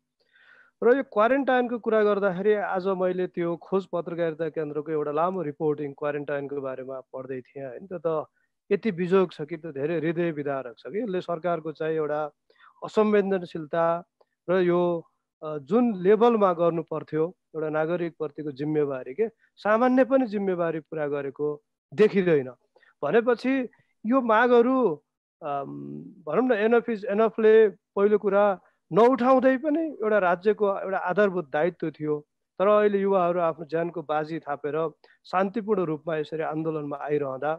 र 0.81 0.95
यो 0.97 1.03
क्वारेन्टाइनको 1.13 1.77
कुरा 1.79 2.01
गर्दाखेरि 2.03 2.53
आज 2.67 2.87
मैले 2.97 3.27
त्यो 3.27 3.55
खोज 3.61 3.85
पत्रकारिता 3.93 4.47
केन्द्रको 4.49 4.91
एउटा 4.91 5.11
लामो 5.13 5.41
रिपोर्टिङ 5.47 5.93
क्वारेन्टाइनको 5.93 6.61
बारेमा 6.61 6.99
पढ्दै 7.13 7.39
थिएँ 7.41 7.65
होइन 7.65 7.85
त्यो 7.87 7.99
त 8.01 8.25
यति 8.69 8.91
बिजोग 8.97 9.31
छ 9.31 9.45
कि 9.45 9.57
त्यो 9.57 9.71
धेरै 9.71 9.99
हृदय 9.99 10.31
विदारक 10.33 10.75
छ 10.77 10.91
कि 10.91 10.99
यसले 10.99 11.21
सरकारको 11.21 11.71
चाहिँ 11.77 11.95
एउटा 11.95 12.21
असंवेदनशीलता 12.81 13.85
र 14.47 14.59
यो 14.65 14.81
जुन 15.41 15.85
लेभलमा 16.03 16.51
गर्नु 16.53 16.83
पर्थ्यो 16.85 17.23
एउटा 17.55 17.69
नागरिकप्रतिको 17.69 18.51
जिम्मेवारी 18.53 19.13
के? 19.13 19.27
सामान्य 19.57 20.03
पनि 20.05 20.25
जिम्मेवारी 20.33 20.79
पुरा 20.85 21.07
गरेको 21.07 21.47
देखिँदैन। 21.91 22.49
भनेपछि 23.03 23.53
यो 24.05 24.21
मागहरू 24.21 24.77
भनौँ 25.41 26.45
न 26.47 26.51
एनएफ 26.65 26.89
इज 26.89 27.05
एनएफले 27.09 27.53
पहिलो 27.97 28.17
कुरा 28.21 28.43
नउठाउँदै 28.91 29.57
पनि 29.65 29.83
एउटा 29.97 30.17
राज्यको 30.19 30.65
एउटा 30.77 30.97
आधारभूत 31.09 31.49
दायित्व 31.49 31.89
थियो। 31.97 32.19
तर 32.59 32.67
अहिले 32.67 32.99
युवाहरू 33.01 33.39
आफ्नो 33.41 33.65
ज्यानको 33.65 34.01
बाजी 34.05 34.39
थापेर 34.45 34.77
शान्तिपूर्ण 35.25 35.81
रूपमा 35.89 36.15
यसरी 36.17 36.43
आन्दोलनमा 36.45 36.97
आइरहँदा 37.01 37.53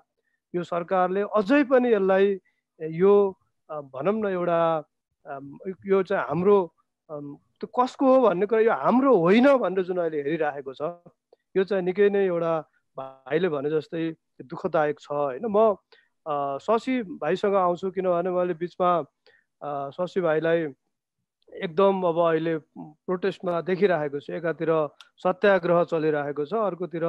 यो 0.54 0.62
सरकारले 0.62 1.22
अझै 1.34 1.62
पनि 1.66 1.92
यसलाई 1.92 2.38
यो 3.02 3.14
भनौँ 3.90 4.14
न 4.14 4.26
एउटा 4.30 4.60
यो 5.90 6.02
चाहिँ 6.06 6.24
हाम्रो 6.28 6.58
त्यो 7.62 7.70
कसको 7.70 8.06
हो 8.10 8.20
भन्ने 8.26 8.46
कुरा 8.50 8.60
यो 8.66 8.74
हाम्रो 8.74 9.10
होइन 9.22 9.46
भनेर 9.62 9.84
जुन 9.86 9.98
अहिले 10.02 10.18
हेरिराखेको 10.26 10.72
छ। 10.74 10.82
यो 11.54 11.62
चाहिँ 11.62 11.84
निकै 11.86 12.10
नै 12.10 12.26
एउटा 12.26 12.52
भाइले 12.98 13.48
भने 13.54 13.70
जस्तै 13.70 14.02
दुःखदायक 14.50 14.98
छ 14.98 15.14
होइन। 15.14 15.46
म 15.46 15.78
शशी 16.58 16.94
भाइसँग 17.22 17.54
आउँछु 17.54 17.90
किनभने 17.94 18.30
मैले 18.34 18.54
बिचमा 18.58 18.90
शशी 19.94 20.20
भाइलाई 20.26 20.74
एकदम 21.52 22.02
अब 22.02 22.18
अहिले 22.18 22.54
प्रोटेस्टमा 23.06 23.60
देखिरहेको 23.62 24.18
छु। 24.18 24.32
एकातिर 24.32 24.70
सत्याग्रह 25.22 25.84
चलिरहेको 25.86 26.44
छ 26.50 26.52
अर्कोतिर 26.66 27.06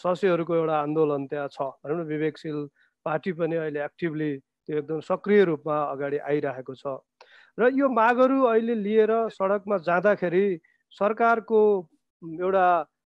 शशीहरूको 0.00 0.54
एउटा 0.54 0.76
आन्दोलन 0.80 1.26
त्यहाँ 1.28 1.48
छ 1.52 1.68
भनौँ 1.84 1.96
न 2.00 2.08
विवेकशील 2.08 2.58
पार्टी 3.06 3.32
पनि 3.36 3.56
अहिले 3.56 3.84
एक्टिभली 3.84 4.30
त्यो 4.38 4.78
एकदम 4.78 5.00
सक्रिय 5.04 5.44
रूपमा 5.44 5.76
अगाडि 5.92 6.18
आइरहेको 6.24 6.74
छ। 6.74 6.96
र 7.58 7.70
यो 7.74 7.88
मागहरू 7.90 8.42
अहिले 8.44 8.74
लिएर 8.74 9.12
सडकमा 9.34 9.76
जाँदाखेरि 9.82 10.46
सरकारको 10.92 11.60
एउटा 12.24 12.66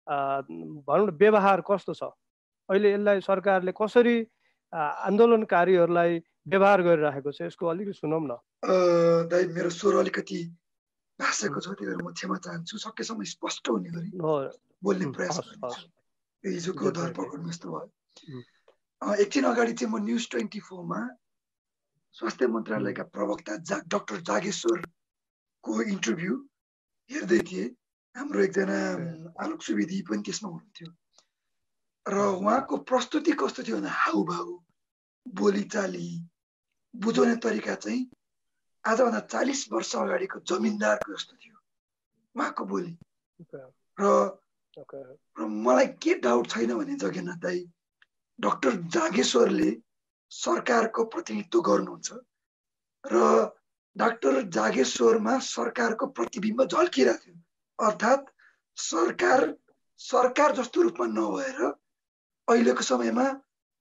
भनौँ 0.06 1.06
न 1.06 1.10
व्यवहार 1.20 1.60
कस्तो 1.60 1.92
छ? 1.94 2.02
अहिले 2.68 2.92
यसलाई 2.92 3.20
सरकारले 3.20 3.72
कसरी 3.76 4.16
आन्दोलनकारीहरूलाई 4.72 6.12
व्यवहार 6.48 6.82
गरिरहेको 6.82 7.30
छ 7.32 7.38
यसको 7.42 7.66
अलिकति 7.66 7.92
सुनौँ 8.00 8.20
न। 8.22 8.32
दाइ 9.28 9.42
मेरो 9.52 9.70
स्वर 9.70 9.94
अलिकति 10.02 10.40
भाषाको 11.20 11.60
छ 11.60 11.66
त्यही 11.76 11.86
भएर 11.86 12.00
म 12.00 12.12
क्षमा 12.16 12.36
चाहन्छु। 12.40 12.78
सकेसम्म 12.80 13.20
स्पष्ट 13.36 13.68
हुने 13.68 13.90
गरी 13.92 14.10
बोल्ने 14.84 15.06
प्रयास 15.12 15.36
हिजोको 16.44 16.90
धरपकडमा 16.96 17.48
यस्तो 17.50 17.68
भयो। 17.68 17.88
एकछिन 19.20 19.44
अगाडि 19.44 19.72
चाहिँ 19.76 19.92
म 19.92 20.00
न्युज 20.00 20.24
ट्वेन्टी 20.30 20.60
फोरमा 20.64 21.00
स्वास्थ्य 22.14 22.46
मन्त्रालयका 22.54 23.04
प्रवक्ता 23.14 23.56
जा 23.68 23.76
डक्टर 23.92 24.20
जागेश्वरको 24.30 25.82
इन्टरभ्यू 25.82 26.34
हेर्दै 27.10 27.40
थिएँ। 27.50 27.68
हाम्रो 28.16 28.40
एकजना 28.42 28.78
आलोक 29.42 29.62
सुवेदी 29.62 30.02
पनि 30.08 30.22
त्यसमा 30.26 30.48
हुनुहुन्थ्यो। 30.50 30.88
र 32.06 32.16
उहाँको 32.40 32.76
प्रस्तुति 32.90 33.32
कस्तो 33.40 33.62
थियो 33.62 33.76
भन्दा 33.76 33.90
हाउभाउ 33.90 34.48
बोलीचाली 35.26 36.08
बुझाउने 36.94 37.36
तरिका 37.44 37.74
चाहिँ 37.74 38.02
आजभन्दा 38.84 39.20
चालिस 39.32 39.60
वर्ष 39.72 39.94
अगाडिको 39.96 40.38
जमिनदारको 40.50 41.12
जस्तो 41.14 41.34
थियो। 41.36 41.56
उहाँको 42.34 42.64
बोली। 42.64 42.92
र 43.98 44.04
र 44.80 45.46
मलाई 45.66 45.86
के 46.02 46.14
डाउट 46.24 46.46
छैन 46.50 46.74
भने 46.74 46.94
जगेनाथ 46.96 47.38
दाई 47.42 47.60
डक्टर 48.38 48.72
जागेश्वरले 48.96 49.70
सरकारको 50.30 51.04
प्रतिनिधित्व 51.04 51.60
गर्नुहुन्छ 51.60 52.12
र 53.04 53.22
डाक्टर 53.96 54.40
जागेश्वरमा 54.48 55.38
सरकारको 55.38 56.06
प्रतिबिम्ब 56.06 56.64
झल्किरहेको 56.64 57.24
थियो। 57.26 57.86
अर्थात् 57.86 58.30
सरकार 58.76 59.54
सरकार 60.00 60.52
जस्तो 60.56 60.82
रूपमा 60.82 61.06
नभएर 61.06 61.62
अहिलेको 62.48 62.82
समयमा 62.82 63.26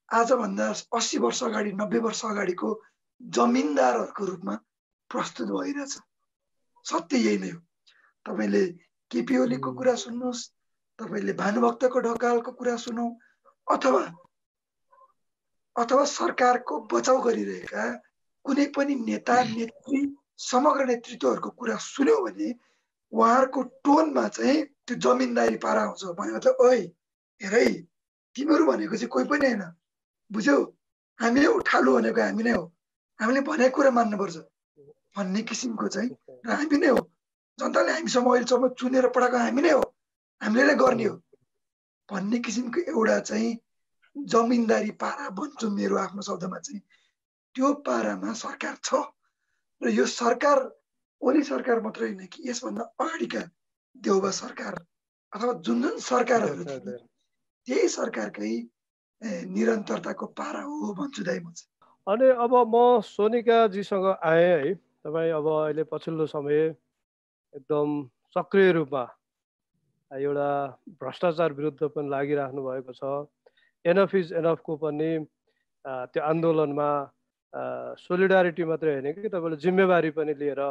आजभन्दा 0.09 0.67
अस्सी 0.97 1.17
वर्ष 1.17 1.43
अगाडि 1.43 1.71
नब्बे 1.71 1.99
वर्ष 1.99 2.25
अगाडिको 2.25 2.69
जमिनदारहरूको 3.21 4.25
रूपमा 4.25 4.55
प्रस्तुत 5.11 5.47
भइरहेछ। 5.49 5.93
सत्य 6.85 7.17
यही 7.17 7.37
नै 7.37 7.49
हो। 7.49 7.59
तपाईँले 8.25 8.63
केपी 9.11 9.37
ओलीको 9.37 9.73
कुरा 9.73 9.95
सुन्नुहोस् 9.95 10.47
तपाईँले 10.99 11.33
भानुभक्तको 11.33 11.99
ढकालको 11.99 12.51
कुरा 12.51 12.75
सुनौ 12.75 13.07
अथवा 13.67 14.03
अथवा 15.79 16.05
सरकारको 16.05 16.79
बचाउ 16.93 17.21
गरिरहेका 17.21 17.83
कुनै 18.45 18.65
पनि 18.75 18.95
नेता 18.95 19.35
नेत्री 19.43 19.99
समग्र 20.37 20.85
नेतृत्वहरूको 20.85 21.49
कुरा 21.49 21.75
सुन्यो 21.75 22.17
भने 22.25 22.49
उहाँहरूको 23.11 23.61
टोनमा 23.83 24.27
चाहिँ 24.27 24.63
त्यो 24.85 24.95
जमिनदारी 24.95 25.57
पारा 25.57 25.81
आउँछ 25.81 26.05
भने 26.19 26.31
मतलब 26.33 26.55
ओइ 26.59 26.81
हेरै 27.41 27.67
तिमीहरू 28.35 28.65
भनेको 28.65 28.95
चाहिँ 28.95 29.09
कोही 29.09 29.25
पनि 29.25 29.45
होइन। 29.47 29.63
बुझ्यौ 30.31 30.57
हामी 31.19 31.39
नै 31.39 31.47
उठालु 31.59 31.93
भनेको 31.93 32.21
हामी 32.21 32.43
नै 32.43 32.51
हो। 32.51 32.63
हामीले 33.19 33.41
भनेको 33.41 33.75
कुरा 33.75 33.91
मान्नुपर्छ। 33.91 34.37
भन्ने 35.17 35.41
किसिमको 35.41 35.87
चाहिँ 35.87 36.09
र 36.45 36.51
हामी 36.51 36.77
नै 36.77 36.87
हो। 36.87 37.01
जनताले 37.59 37.91
हामीसम्म 37.91 38.31
अहिलेसम्म 38.31 38.69
चुनेर 38.79 39.07
पठाएको 39.07 39.37
हामी 39.37 39.61
नै 39.61 39.71
हो। 39.71 39.83
हामीले 40.41 40.63
नै 40.63 40.75
गर्ने 40.75 41.05
हो। 41.05 41.15
भन्ने 42.09 42.39
किसिमको 42.39 42.79
एउटा 42.91 43.19
चाहिँ 43.19 43.49
जमिनदारी 44.25 44.91
पारा 45.01 45.29
भन्छु 45.37 45.69
मेरो 45.69 45.95
आफ्नो 45.97 46.21
शब्दमा 46.21 46.59
चाहिँ। 46.59 46.81
त्यो 47.55 47.73
पारामा 47.85 48.33
सरकार 48.33 48.75
छ 48.83 48.89
र 49.81 49.89
यो 49.89 50.05
सरकार 50.05 50.57
ओली 51.21 51.43
सरकार 51.43 51.81
मात्रै 51.81 52.07
होइन 52.07 52.25
कि 52.27 52.49
यसभन्दा 52.49 52.83
अगाडिका 52.99 53.41
देउबा 53.95 54.31
सरकार 54.31 54.73
अथवा 55.33 55.53
जुन 55.65 55.81
जुन 55.81 55.97
सरकारहरू 55.99 56.63
त्यही 57.67 57.87
सरकारकै 57.89 58.53
निरन्तरताको 59.51 60.25
पारा 60.39 60.61
हो 60.63 60.93
भन्छु 60.95 61.23
दाइ 61.23 61.39
म 61.39 61.51
चाहिँ। 61.51 61.69
अनि 62.07 62.27
अब 62.43 62.53
म 62.73 63.01
सोनिकाजीसँग 63.05 64.05
आएँ 64.23 64.45
है 64.45 64.73
तपाईँ 64.73 65.31
अब 65.31 65.47
अहिले 65.47 65.83
पछिल्लो 65.91 66.25
समय 66.27 66.59
एकदम 67.53 67.87
सक्रिय 68.35 68.71
रूपमा 68.71 69.03
एउटा 70.11 70.49
भ्रष्टाचार 71.01 71.53
विरुद्ध 71.53 71.81
पनि 71.83 72.09
लागिराख्नु 72.09 72.61
भएको 72.63 72.93
छ। 72.93 73.03
एनफ 73.85 74.15
इज 74.15 74.33
एनफको 74.33 74.75
पनि 74.77 75.11
त्यो 75.85 76.23
आन्दोलनमा 76.23 76.89
सोलिडारिटी 77.97 78.63
मात्रै 78.63 78.93
होइन 78.93 79.11
कि 79.13 79.29
तपाईँले 79.29 79.57
जिम्मेवारी 79.57 80.09
पनि 80.17 80.33
लिएर 80.39 80.61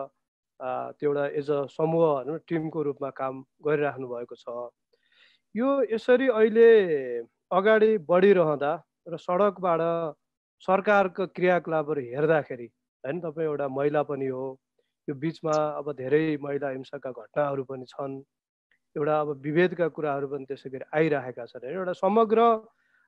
त्यो 0.99 1.09
एउटा 1.09 1.25
एज 1.41 1.51
अ 1.51 1.61
समूह 1.71 2.07
भनौँ 2.15 2.39
टिमको 2.49 2.83
रूपमा 2.83 3.11
काम 3.17 3.43
गरिराख्नु 3.67 4.09
भएको 4.09 4.37
छ। 4.37 4.71
यो 5.55 5.69
यसरी 5.91 6.29
अहिले 6.31 6.71
अगाडि 7.51 7.91
बढिरहँदा 8.07 8.73
र 9.09 9.17
सडकबाट 9.19 9.83
सरकारको 10.63 11.27
क्रियाकलापहरू 11.37 12.01
हेर्दाखेरि 12.07 12.67
होइन 13.05 13.21
तपाईँ 13.21 13.49
एउटा 13.49 13.69
महिला 13.69 14.03
पनि 14.05 14.27
हो 14.29 14.47
यो 15.09 15.15
बिचमा 15.15 15.55
अब 15.79 15.93
धेरै 15.97 16.25
महिला 16.43 16.69
हिंसाका 16.71 17.11
घटनाहरू 17.13 17.65
पनि 17.65 17.85
छन् 17.89 18.17
एउटा 18.97 19.21
अब 19.21 19.29
विभेदका 19.43 19.89
कुराहरू 19.97 20.29
पनि 20.29 20.45
त्यसै 20.45 20.71
गरी 20.71 20.85
आइरहेका 20.93 21.47
छन् 21.47 21.65
होइन 21.65 21.79
एउटा 21.79 21.95
समग्र 22.03 22.41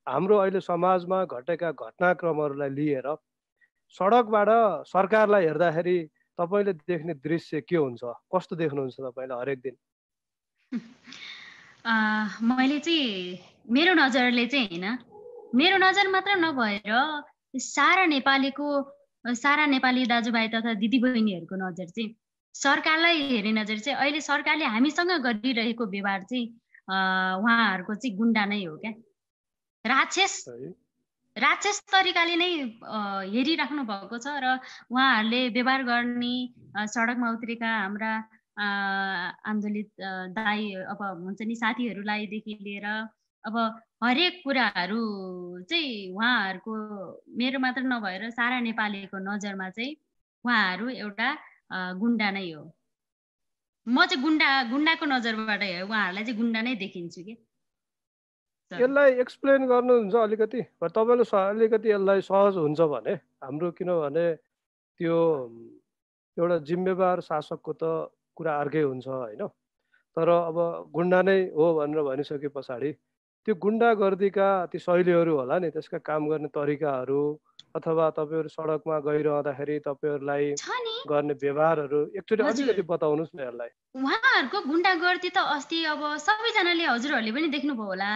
हाम्रो 0.07 0.37
अहिले 0.37 0.61
समाजमा 0.61 1.25
घटेका 1.25 1.71
घटनाक्रमहरूलाई 1.73 2.71
लिएर 2.71 3.07
सडकबाट 3.90 4.49
सरकारलाई 4.87 5.45
हेर्दाखेरि 5.45 5.99
तपाईँले 6.38 6.73
देख्ने 6.73 7.14
दृश्य 7.14 7.61
के 7.61 7.76
हुन्छ? 7.76 8.00
कस्तो 8.35 8.57
देख्नुहुन्छ 8.57 8.97
तपाईँले 9.00 9.35
हरेक 9.35 9.59
दिन? 9.61 9.76
मैले 12.42 12.78
चाहिँ 12.78 13.38
मेरो 13.71 13.95
नजरले 13.95 14.47
चाहिँ 14.47 14.66
होइन 14.69 14.99
मेरो 15.54 15.76
नजर 15.78 16.09
मात्र 16.09 16.37
नभएर 16.37 16.92
सारा 17.57 18.07
नेपालीको 18.07 18.66
सारा 19.26 19.66
नेपाली 19.66 20.07
दाजुभाइ 20.07 20.49
तथा 20.49 20.75
दिदीबहिनीहरूको 20.75 21.57
नजर 21.57 21.87
चाहिँ 21.87 22.14
सरकारलाई 22.54 23.23
हेर्ने 23.28 23.52
नजर 23.52 23.78
चाहिँ 23.78 23.99
अहिले 23.99 24.21
सरकारले 24.21 24.64
हामीसँग 24.64 25.11
गरिरहेको 25.23 25.87
व्यवहार 25.87 26.23
चाहिँ 26.23 26.47
उहाँहरूको 27.42 27.95
चाहिँ 27.95 28.16
गुन्डा 28.16 28.45
नै 28.45 28.64
हो 28.64 28.76
क्या। 28.76 28.92
राक्षस 29.84 30.44
राक्षस 31.37 31.80
तरिकाले 31.92 32.37
नै 32.37 32.50
हेरिराख्नु 33.32 33.82
भएको 33.84 34.18
छ 34.18 34.34
र 34.44 34.46
उहाँहरूले 34.90 35.40
व्यवहार 35.50 35.82
गर्ने 35.84 36.34
सडकमा 36.87 37.28
उत्रेका 37.30 37.70
हाम्रा 37.76 38.12
आन्दोलित 39.50 39.90
दाई 40.37 40.62
अब 40.92 41.00
हुन्छ 41.25 41.40
नि 41.42 41.54
साथीहरूलाईदेखि 41.56 42.58
लिएर 42.60 42.87
अब 43.44 43.56
हरेक 44.04 44.40
कुराहरू 44.44 45.00
चाहिँ 45.64 46.12
उहाँहरूको 46.12 46.72
मेरो 47.38 47.58
मात्र 47.58 47.82
नभएर 47.82 48.30
सारा 48.30 48.60
नेपालीको 48.60 49.18
नजरमा 49.18 49.68
चाहिँ 49.70 49.96
उहाँहरू 50.44 50.88
एउटा 50.88 51.28
गुन्डा 51.96 52.30
नै 52.30 52.50
हो। 52.52 52.64
म 53.87 54.04
चाहिँ 54.06 54.22
गुन्डा 54.22 54.49
गुन्डाको 54.70 55.04
नजरबाट 55.06 55.62
उहाँहरूलाई 55.88 56.25
चाहिँ 56.25 56.37
गुन्डा 56.37 56.60
नै 56.62 56.75
देखिन्छु 56.76 57.22
कि। 57.22 57.34
यसलाई 58.73 59.11
एक्सप्लेन 59.21 59.67
गर्नुहुन्छ 59.67 60.15
अलिकति? 60.15 60.61
तपाईँले 60.79 61.25
अलिकति 61.37 61.91
यसलाई 61.91 62.21
सहज 62.23 62.57
हुन्छ 62.57 62.81
भने 62.95 63.15
हाम्रो 63.43 63.71
किनभने 63.79 64.27
त्यो 65.00 65.17
एउटा 66.37 66.57
जिम्मेवार 66.69 67.21
शासकको 67.21 67.73
त 67.73 67.85
कुरा 68.37 68.53
अर्कै 68.61 68.83
हुन्छ 68.83 69.07
होइन? 69.09 69.43
तर 70.17 70.29
अब 70.29 70.57
गुन्डा 70.95 71.21
नै 71.23 71.39
हो 71.55 71.67
भनेर 71.75 72.03
भनिसके 72.03 72.49
पछाडि 72.55 72.93
त्यो 73.47 73.55
गुन्डा 73.57 73.93
गर्दीका 73.95 74.49
ती 74.73 74.79
शैलीहरू 74.79 75.37
होला 75.37 75.59
नि 75.59 75.71
त्यसका 75.71 75.99
काम 76.05 76.29
गर्ने 76.31 76.49
तरिकाहरू 76.55 77.23
अथवा 77.75 78.07
तपाईँहरू 78.19 78.49
सडकमा 78.49 78.99
गइरहँदाखेरि 79.07 79.79
तपाईँहरूलाई 79.87 80.45
गर्ने 81.09 81.35
व्यवहारहरू 81.43 82.00
एकचोटि 82.19 82.43
अलिकति 82.43 82.83
बताउनुहोस् 82.91 83.35
न 83.35 83.41
यसलाई। 83.49 83.71
उहाँहरूको 83.97 84.59
गुन्डा 84.69 84.93
गर्दी 85.05 85.31
त 85.31 85.39
अस्ति 85.57 85.79
अब 85.93 86.03
सबैजनाले 86.27 86.85
हजुरहरूले 86.85 87.33
पनि 87.33 87.49
देख्नुभयो 87.55 87.87
होला। 87.87 88.11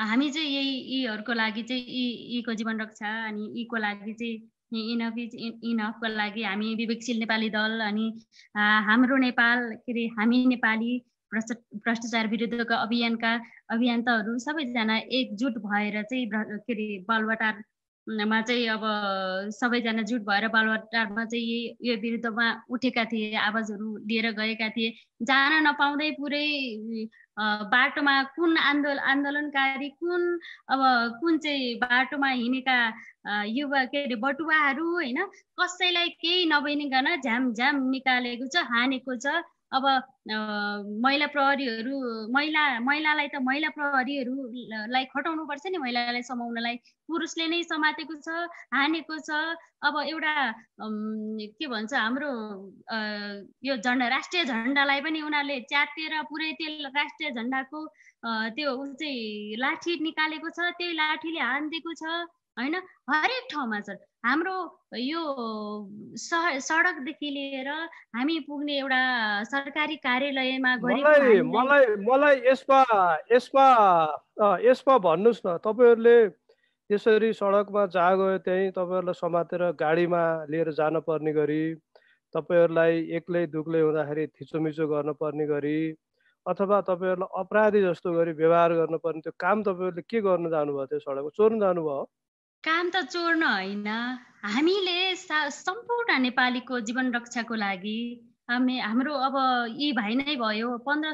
हामी 0.00 0.30
चाहिँ 0.30 0.48
यही 0.48 0.70
यीहरूको 0.92 1.32
लागि 1.32 1.62
चाहिँ 1.62 1.82
यी 1.82 2.04
यीको 2.36 2.54
जीवन 2.54 2.80
रक्षा 2.80 3.08
अनि 3.28 3.48
यीको 3.56 3.76
लागि 3.76 4.12
चाहिँ 4.12 4.92
इनफ 4.92 5.18
इज 5.18 5.34
इनफको 5.64 6.08
लागि 6.16 6.42
हामी 6.42 6.74
विवेकशील 6.74 7.18
नेपाली 7.18 7.50
दल 7.50 7.80
अनि 7.80 8.06
हाम्रो 8.56 9.16
नेपाल 9.16 9.70
के 9.76 9.92
अरे 9.92 10.06
हामी 10.18 10.44
नेपाली 10.46 10.98
भ्रष्टाचार 11.32 12.28
विरुद्धको 12.28 12.74
अभियानका 12.74 13.32
अभियन्ताहरू 13.70 14.38
सबैजना 14.38 14.96
एकजुट 15.20 15.58
भएर 15.66 16.02
चाहिँ 16.02 16.26
के 16.32 16.72
अरे 16.72 16.88
बालवाटार 17.08 17.62
मा 18.06 18.40
चाहिँ 18.42 18.66
अब 18.68 18.80
सबैजना 19.52 20.02
जुट 20.02 20.22
भएर 20.22 20.48
बालुवाटारमा 20.48 21.24
चाहिँ 21.24 21.76
यो 21.82 21.96
विरुद्धमा 21.96 22.46
उठेका 22.70 23.04
थिए 23.04 23.36
आवाजहरू 23.36 23.96
लिएर 24.06 24.30
गएका 24.32 24.68
थिए। 24.68 24.90
जान 25.22 25.52
नपाउँदै 25.66 26.10
पुरै 26.10 26.46
बाटोमा 27.40 28.14
कुन 28.36 28.56
आन्दोलन 28.60 28.98
आन्दोलनकारी 29.10 29.88
कुन 30.00 30.22
अब 30.68 30.80
कुन 31.20 31.38
चाहिँ 31.38 31.74
बाटोमा 31.80 32.28
हिँडेका 32.30 32.76
युवा 33.48 33.84
के 33.84 34.02
अरे 34.04 34.14
बटुवाहरू 34.24 34.84
होइन 34.92 35.18
कसैलाई 35.60 36.08
केही 36.20 36.44
नबनिकन 36.52 37.08
झ्याम 37.16 37.52
झ्याम 37.52 37.76
निकालेको 37.90 38.46
छ 38.46 38.64
हानेको 38.68 39.16
छ। 39.16 39.40
अब 39.72 39.84
महिला 41.04 41.26
प्रहरीहरू 41.34 41.96
महिला 42.34 42.62
महिलालाई 42.86 43.28
त 43.28 43.40
महिला 43.48 43.68
प्रहरीहरूलाई 43.76 45.04
खटाउनु 45.14 45.44
पर्छ 45.50 45.66
नि 45.70 45.78
महिलालाई 45.78 46.22
समाउनलाई। 46.26 46.76
पुरुषले 47.08 47.46
नै 47.52 47.62
समातेको 47.70 48.14
छ 48.26 48.28
हानेको 48.74 49.18
छ। 49.28 49.30
अब 49.86 49.94
एउटा 50.02 50.34
के 51.54 51.66
भन्छ 51.70 51.92
हाम्रो 51.94 52.30
यो 53.68 53.76
झन्डा 53.78 54.08
राष्ट्रिय 54.16 54.44
झन्डालाई 54.44 55.00
पनि 55.06 55.22
उनीहरूले 55.28 55.60
च्यातेर 55.70 56.20
पुरै 56.30 56.50
त्यो 56.58 56.90
राष्ट्रिय 56.98 57.30
झन्डाको 57.30 57.86
त्यो 58.58 58.70
ऊ 58.74 58.84
चाहिँ 59.00 59.56
लाठी 59.62 59.98
निकालेको 60.02 60.48
छ 60.50 60.74
त्यही 60.78 60.96
लाठीले 60.98 61.40
हानिदिएको 61.40 61.92
छ 61.94 62.04
होइन? 62.58 62.74
हरेक 63.10 63.44
ठाउँमा 63.54 63.80
छ। 63.86 63.96
हाम्रो 64.24 64.56
यो 65.00 65.20
सडकदेखि 66.16 67.28
लिएर 67.30 67.68
हामी 68.16 68.38
पुग्ने 68.48 68.74
एउटा 68.78 69.00
सरकारी 69.48 69.96
कार्यालयमा 69.96 70.72
मलाई 70.76 71.40
मलाई 71.40 71.86
मलाई 72.04 72.36
यसमा 72.46 72.80
यसमा 73.32 73.64
यसमा 74.60 74.98
भन्नुहोस् 75.06 75.40
न। 75.46 75.56
तपाईँहरूले 75.64 76.16
यसरी 76.90 77.32
सडकमा 77.32 77.86
जहाँ 77.96 78.16
गयो 78.18 78.38
त्यहीँ 78.44 78.70
तपाईँहरूलाई 78.76 79.20
समातेर 79.24 79.62
गाडीमा 79.80 80.22
लिएर 80.52 80.70
जानुपर्ने 80.76 81.32
गरी 81.32 81.62
तपाईँहरूलाई 82.34 82.94
एक्लै 83.16 83.46
दुक्लै 83.56 83.80
हुँदाखेरि 83.80 84.26
थिचोमिचो 84.36 84.84
गर्नुपर्ने 84.86 85.46
गरी 85.48 85.78
अथवा 86.46 86.80
तपाईँहरूलाई 86.92 87.40
अपराधी 87.40 87.80
जस्तो 87.88 88.12
गरी 88.12 88.32
व्यवहार 88.36 88.70
गर्नुपर्ने 88.84 89.20
त्यो 89.24 89.32
काम 89.40 89.62
तपाईँहरूले 89.64 90.02
के 90.04 90.20
गर्नु 90.20 90.48
जानुभयो 90.50 90.86
त्यो 90.92 90.98
सडकमा? 91.08 91.30
चोर्नु 91.36 91.60
जानुभयो। 91.64 92.00
काम 92.64 92.88
त 92.90 93.00
चोर्न 93.12 93.42
होइन। 93.42 93.86
हामीले 94.44 94.96
सम्पूर्ण 95.16 96.16
नेपालीको 96.20 96.80
जीवन 96.88 97.06
रक्षाको 97.14 97.54
लागि 97.56 98.00
हामी 98.50 98.76
हाम्रो 98.80 99.14
अब 99.26 99.36
यी 99.80 99.88
भाइ 99.92 100.14
नै 100.14 100.34
भयो 100.36 100.68
पन्ध्र 100.86 101.12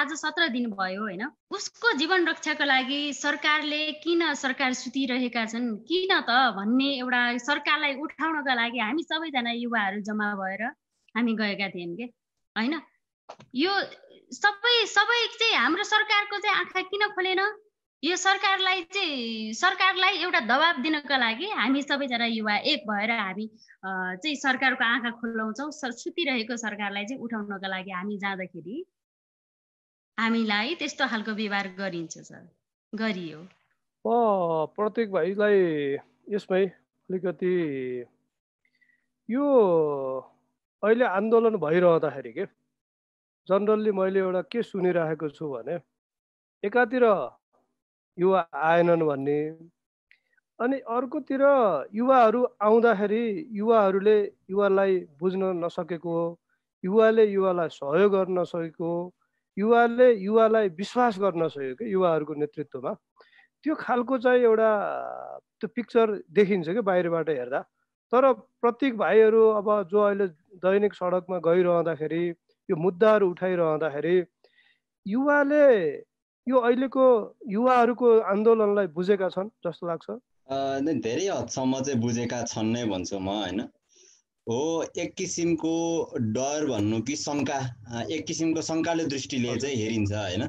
आज 0.00 0.12
सत्र 0.22 0.48
दिन 0.56 0.66
भयो 0.72 1.02
होइन। 1.02 1.22
उसको 1.54 1.92
जीवन 1.98 2.26
रक्षाको 2.28 2.64
लागि 2.64 2.98
सरकारले 3.14 3.80
किन 4.02 4.24
सरकार 4.42 4.72
सुतिरहेका 4.80 5.44
छन् 5.54 5.68
किन 5.86 6.14
त 6.20 6.30
भन्ने 6.58 6.88
एउटा 6.98 7.22
सरकारलाई 7.46 7.94
उठाउनको 8.02 8.58
लागि 8.62 8.78
हामी 8.80 9.02
सबैजना 9.06 9.52
युवाहरू 9.58 10.00
जम्मा 10.02 10.32
भएर 10.42 10.62
हामी 11.14 11.32
गएका 11.42 11.68
थियौँ 11.76 11.94
कि? 11.96 12.10
होइन? 12.56 12.74
यो 13.54 13.72
सबै 14.34 14.76
सबै 14.96 15.22
चाहिँ 15.38 15.56
हाम्रो 15.62 15.84
सरकारको 15.94 16.38
चाहिँ 16.42 16.56
आँखा 16.58 16.80
किन 16.90 17.08
खोलेन? 17.14 17.46
यो 18.02 18.16
सरकारलाई 18.16 18.82
चाहिँ 18.94 19.52
सरकारलाई 19.52 20.18
एउटा 20.22 20.40
दबाब 20.40 20.76
दिनको 20.82 21.16
लागि 21.18 21.46
हामी 21.50 21.82
सबैजना 21.82 22.26
युवा 22.26 22.56
एक 22.70 22.82
भएर 22.86 23.10
हामी 23.10 23.46
चाहिँ 23.84 24.34
सरकारको 24.36 24.84
आँखा 24.84 25.10
खुल्लाउँछौँ 25.18 25.70
सुतिरहेको 25.74 26.56
सरकारलाई 26.56 27.04
चाहिँ 27.04 27.22
उठाउनको 27.22 27.68
लागि 27.68 27.90
हामी 27.90 28.18
जाँदाखेरि 28.18 28.76
हामीलाई 30.18 30.74
त्यस्तो 30.78 31.06
खालको 31.10 31.32
व्यवहार 31.34 31.68
गरिन्छ 31.78 32.18
सर। 32.18 32.46
गरियो। 32.92 33.40
प्रत्येक 34.78 35.10
भाइलाई 35.12 35.58
यसमै 36.30 36.64
अलिकति 36.66 37.52
यो 39.28 39.44
अहिले 40.82 41.04
आन्दोलन 41.18 41.56
भइरहँदाखेरि 41.58 42.32
के 42.32 42.46
जनरल्ली 43.48 43.90
मैले 43.90 44.20
एउटा 44.20 44.42
के 44.54 44.62
सुनिरहेको 44.62 45.28
छु 45.34 45.50
भने 45.50 45.78
एकातिर 46.62 47.04
युवा 48.18 48.40
आएनन् 48.54 49.06
भन्ने। 49.06 49.40
अनि 50.58 50.76
अर्कोतिर 50.90 51.42
युवाहरू 51.94 52.40
आउँदाखेरि 52.60 53.24
युवाहरूले 53.52 54.16
युवालाई 54.50 54.98
बुझ्न 55.20 55.42
नसकेको 55.64 56.16
युवाले 56.84 57.24
युवालाई 57.26 57.68
सहयोग 57.70 58.12
गर्न 58.12 58.38
नसकेको 58.38 58.90
युवाले 59.56 60.08
युवालाई 60.18 60.68
विश्वास 60.78 61.18
गर्न 61.18 61.42
नसकेको 61.42 61.84
युवाहरूको 61.84 62.34
नेतृत्वमा। 62.34 62.92
त्यो 63.64 63.74
खालको 63.74 64.18
चाहिँ 64.18 64.42
एउटा 64.42 64.70
त्यो 65.60 65.68
पिक्चर 65.74 66.06
देखिन्छ 66.30 66.68
कि 66.68 66.80
बाहिरबाट 66.80 67.28
हेर्दा। 67.30 67.60
तर 68.12 68.32
प्रत्येक 68.62 68.96
भाइहरू 68.98 69.42
अब 69.60 69.68
जो 69.90 69.98
अहिले 70.00 70.26
दैनिक 70.58 70.94
सडकमा 70.94 71.38
गइरहँदाखेरि 71.38 72.24
यो 72.68 72.76
मुद्दाहरू 72.76 73.30
उठाइरहँदाखेरि 73.30 74.16
युवाले 75.06 75.66
यो 76.48 76.58
अहिलेको 76.66 77.06
युवाहरूको 77.52 78.10
आन्दोलनलाई 78.32 78.86
बुझेका 78.98 79.28
छन् 79.30 79.48
जस्तो 79.66 79.86
लाग्छ? 79.86 80.06
धेरै 81.06 81.26
हदसम्म 81.28 81.80
चाहिँ 81.88 82.00
बुझेका 82.00 82.38
छन् 82.52 82.70
नै 82.76 82.84
भन्छु 82.92 83.18
म 83.18 83.34
होइन? 83.40 83.60
हो 84.46 84.60
एक 85.02 85.10
किसिमको 85.14 85.72
डर 86.36 86.66
भन्नु 86.68 87.00
कि 87.08 87.16
शङ्का 87.22 87.58
एक 88.16 88.24
किसिमको 88.26 88.62
शङ्काले 88.68 89.04
दृष्टिले 89.14 89.56
चाहिँ 89.56 89.76
हेरिन्छ 89.80 90.12
होइन? 90.12 90.44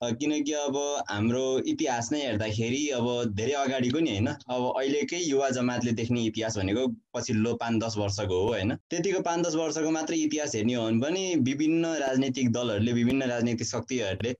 किनकि 0.00 0.52
अब 0.54 0.76
हाम्रो 1.10 1.44
इतिहास 1.70 2.10
नै 2.12 2.18
हेर्दाखेरि 2.24 2.82
अब 2.96 3.06
धेरै 3.38 3.54
अगाडिको 3.60 4.00
नि 4.00 4.10
होइन? 4.10 4.28
अब 4.56 4.66
अहिलेकै 4.72 5.22
युवा 5.22 5.48
जमातले 5.56 5.92
देख्ने 6.02 6.24
इतिहास 6.24 6.58
भनेको 6.58 6.86
पछिल्लो 7.14 7.54
पाँच 7.62 7.80
दस 7.84 7.96
वर्षको 8.02 8.42
हो 8.42 8.50
होइन? 8.50 8.74
त्यतिको 8.90 9.22
पाँच 9.30 9.46
दस 9.46 9.54
वर्षको 9.62 9.90
मात्रै 9.98 10.18
इतिहास 10.26 10.54
हेर्ने 10.54 10.74
हो 10.74 10.84
भने 10.84 11.00
पनि 11.06 11.24
विभिन्न 11.48 11.94
राजनैतिक 12.04 12.52
दलहरूले 12.58 12.92
विभिन्न 13.00 13.32
राजनैतिक 13.34 13.66
शक्तिहरूले 13.68 14.36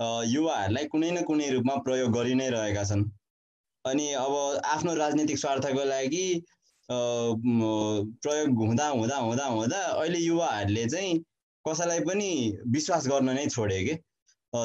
युवाहरूलाई 0.00 0.86
कुनै 0.92 1.10
न 1.10 1.22
कुनै 1.24 1.48
रूपमा 1.50 1.74
प्रयोग 1.86 2.12
गरि 2.12 2.34
नै 2.34 2.48
रहेका 2.50 2.84
छन्। 2.84 3.04
अनि 3.84 4.06
अब 4.18 4.32
आफ्नो 4.64 4.94
राजनीतिक 4.94 5.38
स्वार्थको 5.38 5.84
लागि 5.84 6.26
प्रयोग 6.88 8.48
हुँदा 8.62 8.88
हुँदा 8.88 9.16
हुँदा 9.16 9.46
हुँदा 9.46 9.78
अहिले 9.78 10.18
युवाहरूले 10.18 10.84
चाहिँ 10.94 11.18
कसैलाई 11.64 12.00
पनि 12.08 12.30
विश्वास 12.74 13.08
गर्न 13.08 13.30
नै 13.36 13.46
छोडे 13.48 13.82
कि। 13.84 13.94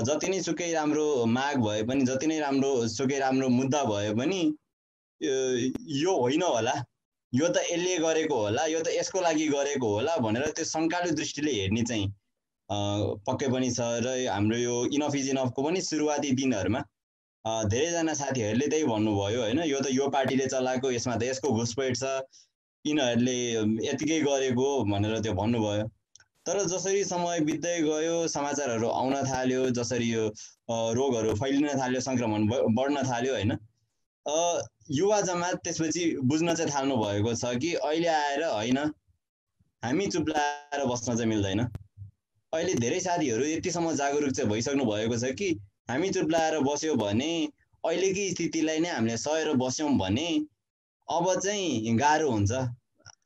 जति 0.08 0.28
नै 0.30 0.40
सुकै 0.44 0.72
राम्रो 0.74 1.06
माग 1.26 1.58
भए 1.66 1.84
पनि 1.90 2.06
जति 2.06 2.28
नै 2.28 2.40
राम्रो 2.40 2.72
सुकै 2.88 3.20
राम्रो 3.20 3.50
मुद्दा 3.50 3.84
भए 3.84 4.14
पनि 4.20 4.42
यो 6.02 6.12
होइन 6.18 6.44
होला। 6.44 6.74
यो 7.34 7.48
त 7.48 7.62
यसले 7.70 7.98
गरेको 8.02 8.38
होला 8.42 8.66
यो 8.66 8.80
त 8.82 8.88
यसको 8.90 9.22
लागि 9.22 9.48
गरेको 9.48 9.88
होला 9.94 10.16
भनेर 10.26 10.46
त्यो 10.58 10.66
शङ्कालु 10.66 11.12
दृष्टिले 11.16 11.52
हेर्ने 11.54 11.84
चाहिँ 11.90 12.08
पक्कै 12.70 13.48
पनि 13.50 13.70
छ 13.72 13.86
र 14.06 14.16
हाम्रो 14.30 14.58
यो 14.58 14.76
इनफ 14.94 15.16
इज 15.16 15.30
इनफको 15.30 15.64
पनि 15.64 15.82
सुरुवाती 15.82 16.32
दिनहरूमा 16.40 16.82
धेरैजना 17.46 18.14
साथीहरूले 18.14 18.68
त्यही 18.68 18.84
भन्नुभयो 18.86 19.42
होइन? 19.42 19.60
यो 19.64 19.80
त 19.80 19.88
यो 19.92 20.10
पार्टीले 20.16 20.46
चलाएको 20.48 20.92
यसमा 20.92 21.16
त 21.16 21.24
यसको 21.24 21.52
घुसपैठ 21.62 21.96
छ 21.98 22.04
यिनीहरूले 22.86 23.38
यतिकै 23.86 24.20
गरेको 24.22 24.68
भनेर 24.92 25.20
त्यो 25.22 25.34
भन्नुभयो। 25.40 25.88
तर 26.48 26.62
जसरी 26.68 27.04
समय 27.06 27.40
बित्दै 27.48 27.74
गयो 27.82 28.16
समाचारहरू 28.36 28.88
आउन 29.00 29.16
थाल्यो 29.26 29.64
जसरी 29.80 30.12
यो 30.12 30.28
रोगहरू 31.00 31.34
फैलिन 31.42 31.68
थाल्यो 31.82 32.02
सङ्क्रमण 32.02 32.48
बढ्न 32.78 33.04
थाल्यो 33.10 33.34
होइन? 33.34 33.52
युवा 34.92 35.20
जमात 35.28 35.56
त्यसपछि 35.66 36.06
बुझ्न 36.30 36.54
चाहिँ 36.54 36.72
थाल्नु 36.72 36.96
भएको 37.04 37.34
छ 37.36 37.58
कि 37.62 37.74
अहिले 37.82 38.08
आएर 38.14 38.44
होइन 38.46 38.78
हामी 39.84 40.08
चुप्लाएर 40.16 40.86
बस्न 40.86 41.16
चाहिँ 41.16 41.30
मिल्दैन। 41.30 41.62
अहिले 42.54 42.74
धेरै 42.82 43.00
साथीहरू 43.00 43.44
यतिसम्म 43.46 43.92
जागरुक 43.98 44.32
चाहिँ 44.38 44.50
भइसक्नु 44.52 44.86
भएको 44.86 45.18
छ 45.24 45.32
कि 45.40 45.50
हामी 45.90 46.10
चुप 46.14 46.32
लाएर 46.34 46.56
बस्यो 46.68 46.94
भने 47.02 47.32
अहिलेकै 47.84 48.24
स्थितिलाई 48.30 48.80
नै 48.86 48.90
हामीले 48.94 49.18
सहेर 49.24 49.54
बस्यौँ 49.62 49.90
भने 50.00 50.30
अब 51.08 51.28
चाहिँ 51.46 51.94
गाह्रो 52.00 52.30
हुन्छ। 52.32 52.52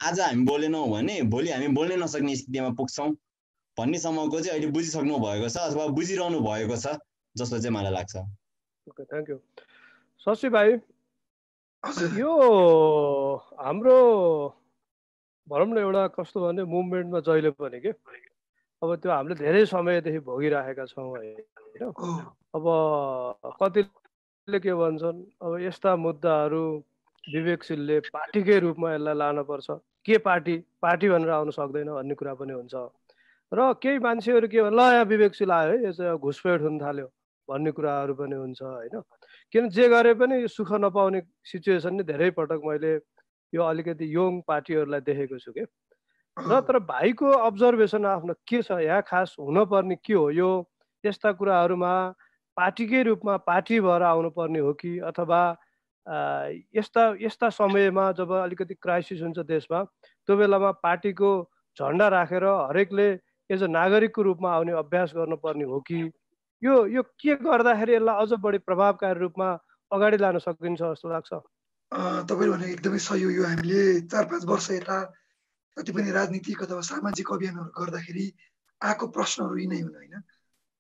आज 0.08 0.20
हामी 0.20 0.44
बोलेनौँ 0.46 0.84
भने 0.92 1.16
भोलि 1.36 1.50
हामी 1.52 1.68
बोल्नै 1.78 1.96
नसक्ने 2.04 2.36
स्थितिमा 2.36 2.70
पुग्छौँ 2.80 3.10
भन्नेसम्मको 3.78 4.40
चाहिँ 4.40 4.52
अहिले 4.52 4.72
बुझिसक्नु 4.76 5.20
भएको 5.26 5.50
छ 5.50 5.58
अथवा 5.70 5.88
बुझिरहनु 6.00 6.40
भएको 6.48 6.78
छ 6.84 6.96
जस्तो 7.36 7.60
चाहिँ 7.60 7.76
मलाई 7.78 7.94
लाग्छ। 7.96 8.16
ओके 8.88 9.04
थ्याङ्क 9.04 9.30
यू 9.30 9.38
शशी 10.28 10.50
भाइ 10.58 10.76
यो 12.20 12.36
हाम्रो 13.60 13.98
भनौँ 15.48 15.68
न 15.68 15.78
एउटा 15.88 16.08
कस्तो 16.20 16.48
भने 16.48 16.64
मुभमेन्टमा 16.76 17.20
जहिले 17.32 17.52
पनि 17.64 17.80
के? 17.88 17.92
अब 18.84 18.96
त्यो 19.00 19.12
हामीले 19.12 19.36
धेरै 19.40 19.66
समयदेखि 19.72 20.20
भोगिराखेका 20.28 20.86
छौँ 20.92 21.08
होइन? 21.10 21.40
अब 22.56 22.66
कतिले 23.62 24.60
के 24.60 24.74
भन्छन् 24.76 25.20
अब 25.40 25.52
यस्ता 25.64 25.96
मुद्दाहरू 25.96 26.64
विवेकशीलले 27.24 28.00
पार्टीकै 28.12 28.60
रूपमा 28.60 28.94
यसलाई 28.94 29.16
लानुपर्छ। 29.16 29.68
के 30.04 30.18
पार्टी 30.28 30.56
पार्टी 30.84 31.10
भनेर 31.10 31.30
आउनु 31.32 31.52
सक्दैन 31.56 31.90
भन्ने 31.96 32.16
कुरा 32.20 32.34
पनि 32.36 32.54
हुन्छ। 32.60 32.76
र 33.52 33.72
केही 33.80 34.00
मान्छेहरू 34.04 34.48
के 34.52 34.60
ल 34.68 34.80
यहाँ 34.80 35.06
विवेकशील 35.08 35.52
आयो 35.52 35.72
है 35.72 35.84
यो 35.84 35.92
चाहिँ 35.96 36.18
घुसपेट 36.20 36.62
हुन 36.68 36.76
थाल्यो 36.84 37.08
भन्ने 37.48 37.72
कुराहरू 37.72 38.14
पनि 38.20 38.36
हुन्छ 38.36 38.62
होइन? 38.62 39.00
किन 39.54 39.70
जे 39.72 39.88
गरे 39.90 40.14
पनि 40.20 40.42
यो 40.44 40.48
सुख 40.52 40.72
नपाउने 40.84 41.22
सिचुएसन 41.52 41.96
नै 41.96 42.04
धेरै 42.04 42.30
पटक 42.36 42.60
मैले 42.68 42.94
यो 43.54 43.62
अलिकति 43.64 44.06
यङ 44.12 44.42
पार्टीहरूलाई 44.44 45.02
देखेको 45.08 45.40
छु 45.40 45.52
कि? 45.56 45.64
र 46.38 46.60
तर 46.68 46.78
भाइको 46.80 47.30
अब्जर्भेसन 47.30 48.06
आफ्नो 48.06 48.34
के 48.48 48.62
छ 48.62 48.72
यहाँ 48.82 49.02
खास 49.08 49.36
हुनपर्ने 49.40 49.96
के 50.02 50.14
हो 50.14 50.30
यो 50.32 50.50
यस्ता 51.04 51.32
कुराहरूमा 51.38 51.94
पार्टीकै 52.58 53.02
रूपमा 53.04 53.36
पार्टी 53.46 53.80
भएर 53.80 54.02
आउनुपर्ने 54.02 54.60
हो 54.60 54.74
कि 54.82 54.98
अथवा 55.10 55.42
यस्ता 56.76 57.04
यस्ता 57.22 57.50
समयमा 57.50 58.12
जब 58.18 58.32
अलिकति 58.34 58.74
क्राइसिस 58.82 59.22
हुन्छ 59.22 59.40
देशमा 59.46 59.84
त्यो 60.28 60.38
बेलामा 60.38 60.72
पार्टीको 60.82 61.32
झन्डा 61.78 62.08
राखेर 62.18 62.44
हरेकले 62.44 63.08
एज 63.50 63.64
अ 63.64 63.68
नागरिकको 63.78 64.22
रूपमा 64.22 64.54
आउने 64.56 64.72
अभ्यास 64.82 65.14
गर्नुपर्ने 65.16 65.64
हो 65.64 65.80
कि? 65.88 66.12
यो 66.62 66.86
यो 66.88 67.02
के 67.22 67.36
गर्दाखेरि 67.46 67.94
यसलाई 67.94 68.26
अझ 68.26 68.40
बढी 68.42 68.58
प्रभावकारी 68.68 69.20
रूपमा 69.20 69.50
अगाडि 69.92 70.18
लान 70.18 70.38
सकिन्छ 70.40 70.82
जस्तो 70.82 71.10
लाग्छ? 71.10 71.32
तपाईँले 72.30 72.52
भने 72.52 72.72
एकदमै 72.74 72.98
सही 73.08 73.24
हो 73.24 73.30
यो 73.30 73.44
हामीले 73.44 73.84
चार 74.10 74.26
पाँच 74.32 74.46
वर्ष 74.46 74.72
यता 74.72 74.98
जति 75.78 75.92
पनि 75.92 76.12
राजनीतिक 76.12 76.62
अथवा 76.62 76.82
सामाजिक 76.84 77.32
अभियानहरू 77.32 77.72
गर्दाखेरि 77.78 78.26
आएको 78.82 79.08
प्रश्नहरू 79.10 79.58
यिनै 79.58 79.80
हुन् 79.80 79.96
होइन 79.96 80.22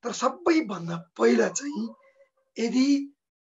तर 0.03 0.12
सबैभन्दा 0.13 0.97
पहिला 1.17 1.47
चाहिँ 1.51 1.86
यदि 2.58 2.88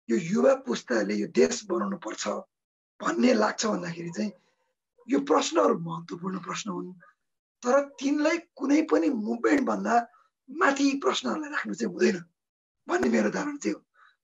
यो 0.10 0.18
युवा 0.26 0.54
पुस्ताले 0.66 1.16
यो 1.16 1.28
देश 1.34 1.64
बनाउनु 1.66 1.98
पर्छ 2.00 2.28
भन्ने 3.00 3.34
लाग्छ 3.36 3.66
भन्दाखेरि 3.66 4.12
चाहिँ 4.12 4.32
यो 5.08 5.20
प्रश्नहरू 5.26 5.78
महत्त्वपूर्ण 5.80 6.40
प्रश्न 6.42 6.70
हुन् 6.70 6.94
तर 7.64 7.82
तिनलाई 8.00 8.38
कुनै 8.56 8.82
पनि 8.88 9.10
मुभमेन्टभन्दा 9.20 9.96
माथि 10.50 10.88
प्रश्नहरूलाई 11.04 11.52
राख्नु 11.52 11.74
चाहिँ 11.74 11.94
हुँदैन 11.94 12.18
भन्ने 12.88 13.10
मेरो 13.10 13.30
धारणा 13.30 13.58
चाहिँ 13.58 13.76
हो 13.76 13.82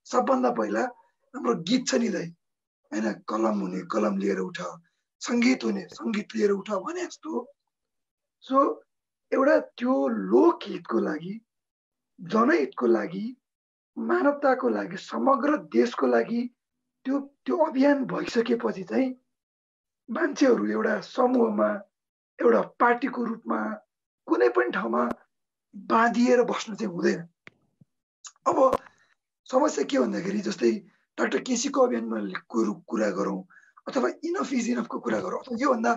सबभन्दा 0.08 0.52
पहिला 0.54 0.84
हाम्रो 1.34 1.54
गीत 1.63 1.88
छ 1.88 1.95
नि 1.97 2.10
दाइ 2.10 2.28
होइन 2.91 3.08
कलम 3.28 3.60
हुने 3.60 3.82
कलम 3.89 4.17
लिएर 4.17 4.39
उठ 4.41 4.60
सङ्गीत 5.26 5.64
हुने 5.64 5.88
सङ्गीत 5.94 6.36
लिएर 6.36 6.52
उठ 6.52 6.70
भने 6.88 7.06
जस्तो 7.06 7.46
सो 8.44 8.64
एउटा 9.32 9.60
त्यो 9.80 9.96
लोकहितको 10.34 11.00
लागि 11.00 11.34
जनहितको 12.20 12.88
लागि 12.88 13.26
मानवताको 13.98 14.70
लागि 14.70 14.98
समग्र 14.98 15.58
देशको 15.76 16.08
लागि 16.08 16.42
त्यो 17.06 17.20
त्यो 17.46 17.58
अभियान 17.66 18.06
भइसकेपछि 18.12 18.84
चाहिँ 18.92 19.10
मान्छेहरू 20.10 20.66
एउटा 20.72 21.00
समूहमा 21.08 21.70
एउटा 22.40 22.62
पार्टीको 22.80 23.24
रूपमा 23.26 23.60
कुनै 24.28 24.50
पनि 24.56 24.72
ठाउँमा 24.72 25.04
बाँधिएर 25.92 26.42
बस्नु 26.50 26.76
चाहिँ 26.76 26.94
हुँदैन। 26.94 27.22
अब 28.48 28.58
समस्या 29.48 29.84
के 29.90 30.00
भन्दाखेरि 30.00 30.40
जस्तै 30.48 30.72
डाक्टर 31.18 31.40
केसीको 31.48 31.82
अभियानमा 31.82 32.20
कुरा 32.88 33.10
गरौँ। 33.18 33.42
अथवा 33.88 34.10
इनफ 34.24 34.54
इज 34.54 34.69
इनफको 34.69 35.00
कुरा 35.00 35.19
गरौँ। 35.19 35.39
अथवा 35.39 35.58
योभन्दा 35.62 35.91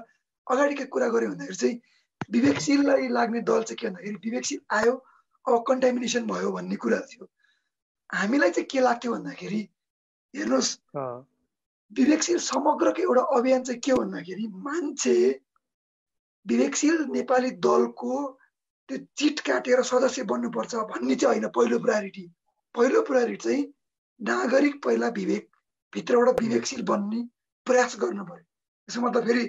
अगाडिका 0.46 0.84
कुरा 0.94 1.08
गऱ्यो 1.08 1.28
भन्दाखेरि 1.30 1.56
चाहिँ 1.56 1.80
विवेकशीललाई 2.32 3.08
लाग्ने 3.08 3.40
दल 3.50 3.62
चाहिँ 3.62 3.76
के 3.80 3.86
भन्दाखेरि 3.86 4.16
विवेकशील 4.24 4.60
आयो 4.78 4.92
अब 5.46 5.64
कन्टामिनेसन 5.68 6.26
भयो 6.26 6.52
भन्ने 6.52 6.76
कुरा 6.76 7.00
थियो। 7.10 7.28
हामीलाई 8.10 8.50
चाहिँ 8.50 8.66
के 8.70 8.80
लाग्थ्यो 8.80 9.12
भन्दाखेरि 9.12 9.60
हेर्नुहोस् 10.34 10.70
विवेकशील 11.90 12.38
समग्रको 12.42 13.02
एउटा 13.02 13.22
अभियान 13.36 13.62
चाहिँ 13.62 13.80
के 13.80 13.92
भन्दाखेरि 13.94 14.46
मान्छे 14.66 15.16
विवेकशील 16.46 17.04
नेपाली 17.10 17.50
दलको 17.66 18.16
त्यो 18.88 18.98
चिट 19.18 19.40
काटेर 19.46 19.82
सदस्य 19.82 20.22
बन्नुपर्छ 20.30 20.74
भन्ने 20.90 21.14
चाहिँ 21.14 21.40
होइन 21.40 21.48
पहिलो 21.54 21.78
प्रायोरिटी 21.86 22.26
पहिलो 22.74 23.02
प्रायोरिटी 23.02 23.42
चाहिँ 23.44 23.64
नागरिक 24.20 24.82
पहिला 24.84 25.08
विवेक 25.16 25.48
भित्रबाट 25.92 26.40
विवेकशील 26.42 26.82
बन्ने 26.90 27.22
प्रयास 27.66 27.96
गर्नु 28.02 28.24
पर्यो 28.30 28.44
त्यसो 28.44 29.00
मतलब 29.06 29.26
फेरि 29.26 29.44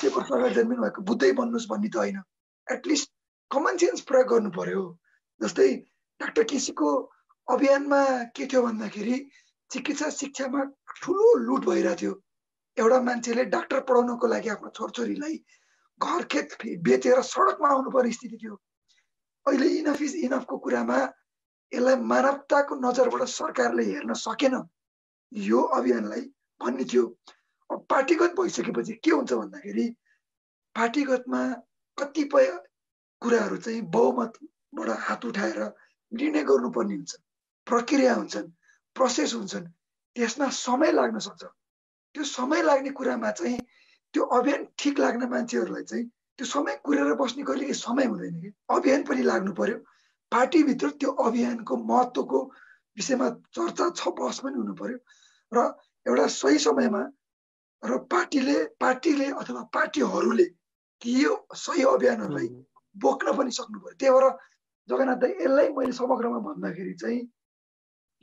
सय 0.00 0.08
वर्ष 0.14 0.30
अगाडि 0.32 0.54
जन्मिनु 0.54 0.82
भएको 0.82 1.02
बुद्धै 1.08 1.32
बन्नुहोस् 1.40 1.68
भन्ने 1.70 1.88
त 1.88 1.96
होइन। 2.02 2.18
एटलिस्ट 2.66 3.10
कमन 3.50 3.76
सेन्स 3.82 4.00
प्रयोग 4.10 4.28
गर्नु 4.30 4.50
पर्यो 4.58 4.82
जस्तै 5.40 5.68
डाक्टर 6.20 6.44
केसीको 6.52 6.88
अभियानमा 7.48 8.00
के 8.36 8.46
थियो 8.52 8.62
भन्दाखेरि 8.62 9.16
चिकित्सा 9.70 10.08
शिक्षामा 10.20 10.62
ठुलो 11.02 11.26
लुट 11.46 11.64
भइरहेको 11.66 12.00
थियो। 12.00 12.14
एउटा 12.76 12.98
मान्छेले 13.08 13.44
डाक्टर 13.52 13.80
पढाउनको 13.88 14.26
लागि 14.26 14.48
आफ्नो 14.54 14.70
छोरछोरीलाई 14.76 15.36
घर 16.00 16.22
खेत 16.32 16.48
बेचेर 16.86 17.20
सडकमा 17.24 17.68
आउनु 17.68 17.90
पर्ने 17.90 18.12
स्थिति 18.12 18.36
थियो। 18.42 18.54
अहिले 19.46 19.68
इनफ 19.78 20.02
इज 20.02 20.14
इनफको 20.26 20.58
कुरामा 20.64 20.98
यसलाई 21.72 21.96
मानवताको 22.12 22.74
नजरबाट 22.80 23.22
सरकारले 23.30 23.84
हेर्न 23.84 24.12
सकेन। 24.22 24.54
यो 25.32 25.60
अभियानलाई 25.78 26.24
भन्ने 26.60 26.84
थियो। 26.84 27.04
अब 27.70 27.86
पार्टीगत 27.90 28.34
भइसकेपछि 28.40 28.92
के 29.04 29.10
हुन्छ 29.10 29.32
भन्दाखेरि 29.32 29.86
पार्टीगतमा 30.76 31.42
कतिपय 31.98 32.46
कुराहरू 33.22 33.56
चाहिँ 33.56 33.80
बहुमतबाट 33.90 34.88
हात 35.06 35.24
उठाएर 35.24 35.60
निर्णय 36.12 36.42
गर्नुपर्ने 36.44 36.94
हुन्छ। 36.94 37.14
प्रक्रिया 37.66 38.14
हुन्छन् 38.14 38.50
प्रोसेस 38.96 39.34
हुन्छन् 39.34 39.66
त्यसमा 40.16 40.48
समय 40.48 40.92
लाग्न 40.92 41.18
सक्छ। 41.18 41.42
त्यो 42.14 42.24
समय 42.24 42.62
लाग्ने 42.62 42.90
कुरामा 42.98 43.30
चाहिँ 43.30 43.58
त्यो 44.14 44.22
अभियान 44.36 44.66
ठिक 44.78 44.98
लाग्ने 44.98 45.26
मान्छेहरूलाई 45.26 45.82
चाहिँ 45.82 46.04
त्यो 46.38 46.46
समय 46.46 46.80
कुरेर 46.84 47.14
बस्ने 47.20 47.42
कहिले 47.44 47.72
समय 47.74 48.04
हुँदैन 48.04 48.40
कि। 48.40 48.52
अभियान 48.70 49.02
पनि 49.04 49.22
लाग्नु 49.22 49.52
पर्यो। 49.52 49.76
पार्टीभित्र 50.32 50.90
त्यो 51.00 51.10
अभियानको 51.10 51.76
महत्त्वको 51.76 52.38
विषयमा 52.96 53.28
चर्चा 53.56 53.90
छ 53.96 54.08
बहस 54.18 54.38
पनि 54.44 54.56
हुनु 54.56 54.74
पर्यो। 54.74 54.98
र 55.52 55.58
एउटा 56.06 56.26
सही 56.32 56.58
समयमा 56.58 57.02
र 57.82 57.98
पार्टीले 58.12 58.56
पार्टीले 58.80 59.26
अथवा 59.42 59.62
पार्टीहरूले 59.74 60.44
ती 61.02 61.14
सही 61.54 61.82
अभियानहरूलाई 61.84 62.48
बोक्न 62.96 63.36
पनि 63.38 63.50
सक्नु 63.50 63.78
पर्यो 63.80 63.96
त्यही 64.00 64.12
भएर 64.14 64.30
जगन्नाथ 64.88 65.24
यसलाई 65.30 65.68
मैले 65.78 65.92
समग्रमा 65.92 66.38
भन्दाखेरि 66.46 66.94
चाहिँ 67.02 67.20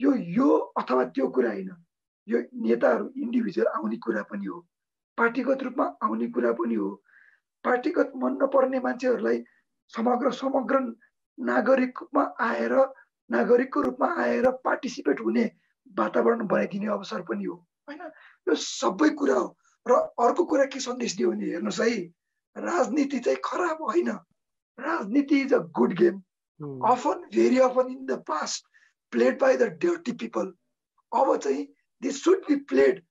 यो 0.00 0.14
यो 0.36 0.48
अथवा 0.80 1.04
त्यो 1.14 1.28
कुरा 1.28 1.50
होइन। 1.50 1.70
यो 2.28 2.38
नेताहरू 2.64 3.10
इन्डिभिजुअल 3.22 3.68
आउने 3.68 3.96
कुरा 4.04 4.22
पनि 4.30 4.46
हो। 4.46 4.58
पार्टीगत 5.18 5.62
रूपमा 5.62 5.84
आउने 6.02 6.26
कुरा 6.34 6.52
पनि 6.60 6.74
हो। 6.74 6.88
पार्टीगत 7.64 8.12
मन 8.16 8.38
नपर्ने 8.42 8.80
मान्छेहरूलाई 8.80 9.44
समग्र 9.92 10.30
समग्र 10.40 10.80
नागरिकमा 11.38 12.24
आएर 12.48 12.74
नागरिकको 13.30 13.80
रूपमा 13.82 14.08
आएर 14.24 14.50
पार्टिसिपेट 14.64 15.20
हुने 15.20 15.44
वातावरण 15.98 16.46
बनाइदिने 16.46 16.86
अवसर 16.96 17.22
पनि 17.30 17.44
हो। 17.44 17.56
होइन? 17.88 18.02
यो 18.46 18.54
सबै 18.54 19.08
कुरा 19.20 19.34
हो। 19.34 19.56
र 19.86 19.92
अर्को 20.24 20.44
कुरा 20.44 20.64
के 20.72 20.80
सन्देश 20.80 21.16
दियो 21.16 21.30
भने 21.30 21.46
हेर्नुहोस् 21.46 21.80
है 21.80 21.90
राजनीति 22.56 23.18
चाहिँ 23.18 23.38
खराब 23.44 23.82
होइन। 23.82 24.08
राजनीति 24.78 25.40
is 25.40 25.52
a 25.54 25.58
good 25.78 25.92
game. 25.98 26.22
Often 26.90 27.28
very 27.34 27.58
often 27.60 27.90
in 27.92 28.04
the 28.06 28.22
past 28.28 28.66
played 29.12 29.40
by 29.40 29.56
the 29.56 29.62
dirty 29.82 30.12
people 30.22 30.52
अब 31.12 31.36
चाहिँ 31.36 31.66
दिस 32.02 32.22
सुड 32.24 32.46
बी 32.48 32.56
प्लेड 32.70 33.02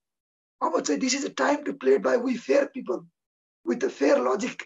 अब 0.61 0.79
चाहिँ 0.79 0.99
this 0.99 1.15
is 1.15 1.25
a 1.25 1.33
time 1.37 1.63
to 1.63 1.73
played 1.83 2.03
by 2.03 2.17
we 2.17 2.37
fair 2.37 2.65
people 2.73 3.05
with 3.65 3.77
the 3.77 3.89
fair 3.99 4.19
logic 4.27 4.63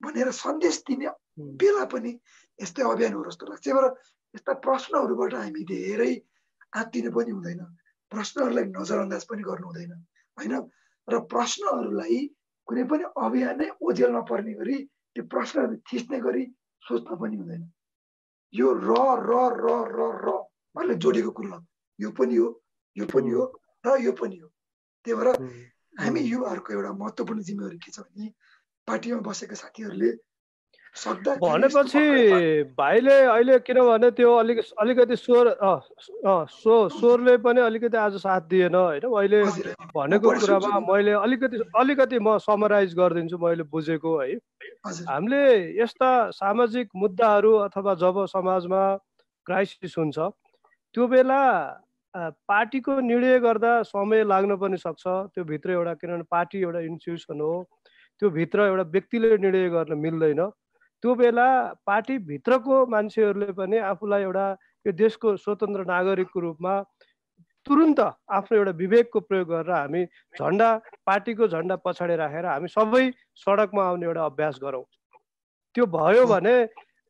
भनेर 0.00 0.30
सन्देश 0.32 0.82
दिने 0.88 1.08
बेला 1.60 1.84
पनि 1.92 2.18
यस्तै 2.58 2.82
अभियान 2.82 3.12
हो 3.12 3.24
जस्तो 3.24 3.46
लाग्छ। 3.46 3.62
त्यही 3.62 3.78
भएर 3.78 3.86
यस्ता 4.34 4.52
प्रश्नहरूबाट 4.64 5.34
हामी 5.34 5.64
धेरै 5.64 6.12
आत्तिनु 6.72 7.10
पनि 7.12 7.30
हुँदैन। 7.30 7.60
प्रश्नहरूलाई 8.16 8.66
नजरअन्दाज 8.72 9.22
पनि 9.30 9.42
गर्नु 9.50 9.66
हुँदैन 9.68 9.92
होइन? 10.38 10.54
र 11.08 11.14
प्रश्नहरूलाई 11.32 12.18
कुनै 12.68 12.84
पनि 12.90 13.04
अभियान 13.24 13.56
नै 13.60 13.68
ओझेल 13.86 14.10
नपर्ने 14.16 14.52
गरी 14.60 14.76
त्यो 15.14 15.22
प्रश्नहरू 15.32 15.74
थिच्ने 15.88 16.18
गरी 16.26 16.44
सोच्न 16.82 17.10
पनि 17.20 17.36
हुँदैन। 17.40 17.62
यो 18.54 18.68
र 18.88 18.90
र 19.28 19.32
र 19.62 19.66
र 19.96 20.00
र 20.24 20.28
उहाँले 20.74 20.94
जोडेको 21.02 21.30
कुरो 21.36 21.58
यो 21.98 22.10
पनि 22.18 22.36
हो 22.36 22.48
यो 22.96 23.04
पनि 23.12 23.30
हो 23.36 23.44
र 23.86 23.96
यो 24.06 24.12
पनि 24.20 24.36
हो। 24.38 24.48
त्यही 25.04 25.16
भएर 25.18 25.28
हामी 26.00 26.20
युवाहरूको 26.20 26.72
एउटा 26.72 26.92
महत्त्वपूर्ण 27.00 27.40
जिम्मेवारी 27.48 27.78
के 27.84 27.90
छ 27.92 27.98
भने 28.00 28.26
पार्टीमा 28.88 29.20
बसेका 29.28 29.56
साथीहरूले 29.62 30.10
भनेपछि 30.96 32.72
भाइले 32.78 33.14
अहिले 33.28 33.58
किनभने 33.60 34.10
त्यो 34.16 34.34
अलिक 34.36 34.58
अलिकति 34.80 35.16
स्वर 35.16 35.46
स्व 35.60 36.88
स्वरले 36.88 37.36
पनि 37.44 37.60
अलिकति 37.60 37.96
आज 37.96 38.16
साथ 38.16 38.40
दिएन 38.48 38.74
होइन? 38.74 39.04
मैले 39.04 39.42
भनेको 39.92 40.30
कुरामा 40.40 40.80
मैले 40.88 41.12
अलिकति 41.12 41.56
अलिकति 41.76 42.18
म 42.18 42.38
समराइज 42.40 42.94
गरिदिन्छु 42.96 43.38
मैले 43.38 43.62
बुझेको 43.68 44.16
है? 44.18 44.34
हामीले 45.08 45.42
यस्ता 45.80 46.10
सामाजिक 46.32 46.88
मुद्दाहरू 46.96 47.52
अथवा 47.68 47.94
जब 48.00 48.24
समाजमा 48.32 48.82
क्राइसिस 49.46 49.94
हुन्छ 49.98 50.18
त्यो 50.18 51.06
बेला 51.06 51.40
पार्टीको 52.48 53.00
निर्णय 53.00 53.38
गर्दा 53.40 53.82
समय 53.84 54.24
लाग्न 54.24 54.56
पनि 54.56 54.76
सक्छ। 54.76 55.04
त्यो 55.06 55.44
भित्र 55.44 55.70
एउटा 55.70 55.94
किनभने 55.94 56.24
पार्टी 56.30 56.60
एउटा 56.60 56.80
इन्स्टिट्युसन 56.80 57.40
हो। 57.40 57.54
त्यो 58.22 58.30
भित्र 58.30 58.60
एउटा 58.66 58.82
व्यक्तिले 58.92 59.36
निर्णय 59.38 59.68
गर्न 59.70 59.98
मिल्दैन। 60.00 60.40
त्यो 61.02 61.14
बेला 61.14 61.48
पार्टीभित्रको 61.86 62.84
मान्छेहरूले 62.94 63.52
पनि 63.58 63.78
आफूलाई 63.90 64.22
एउटा 64.22 64.46
यो 64.86 64.92
देशको 65.02 65.36
स्वतन्त्र 65.44 65.84
नागरिकको 65.92 66.40
रूपमा 66.40 66.74
तुरुन्त 67.66 68.00
आफ्नो 68.00 68.56
एउटा 68.58 68.72
विवेकको 68.80 69.20
प्रयोग 69.28 69.48
गरेर 69.50 69.70
हामी 69.76 70.02
झन्डा 70.40 70.68
पार्टीको 71.06 71.46
झन्डा 71.48 71.76
पछाडि 71.84 72.16
राखेर 72.16 72.44
हामी 72.46 72.68
सबै 72.74 73.04
सडकमा 73.44 73.86
आउने 73.86 74.06
एउटा 74.06 74.24
अभ्यास 74.24 74.58
गरौँ। 74.62 74.84
त्यो 75.74 75.86
भयो 75.94 76.26
भने 76.26 76.54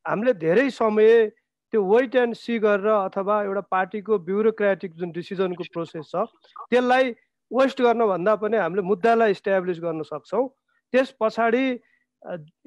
हामीले 0.05 0.33
धेरै 0.41 0.69
समय 0.79 1.29
त्यो 1.73 1.83
वेट 1.83 2.15
एन्ड 2.15 2.35
सी 2.35 2.57
गरेर 2.65 2.89
अथवा 2.95 3.35
एउटा 3.43 3.61
पार्टीको 3.75 4.17
ब्युरोक्रेटिक 4.27 4.93
जुन 4.99 5.11
डिसिजनको 5.19 5.63
प्रोसेस 5.73 6.11
छ 6.11 6.25
त्यसलाई 6.73 7.11
वेस्ट 7.51 7.81
गर्नभन्दा 7.81 8.35
पनि 8.43 8.57
हामीले 8.57 8.81
मुद्दालाई 8.91 9.31
इस्ट्याब्लिस 9.31 9.79
गर्न 9.85 10.01
सक्छौँ। 10.11 10.47
त्यस 10.93 11.13
पछाडि 11.19 11.65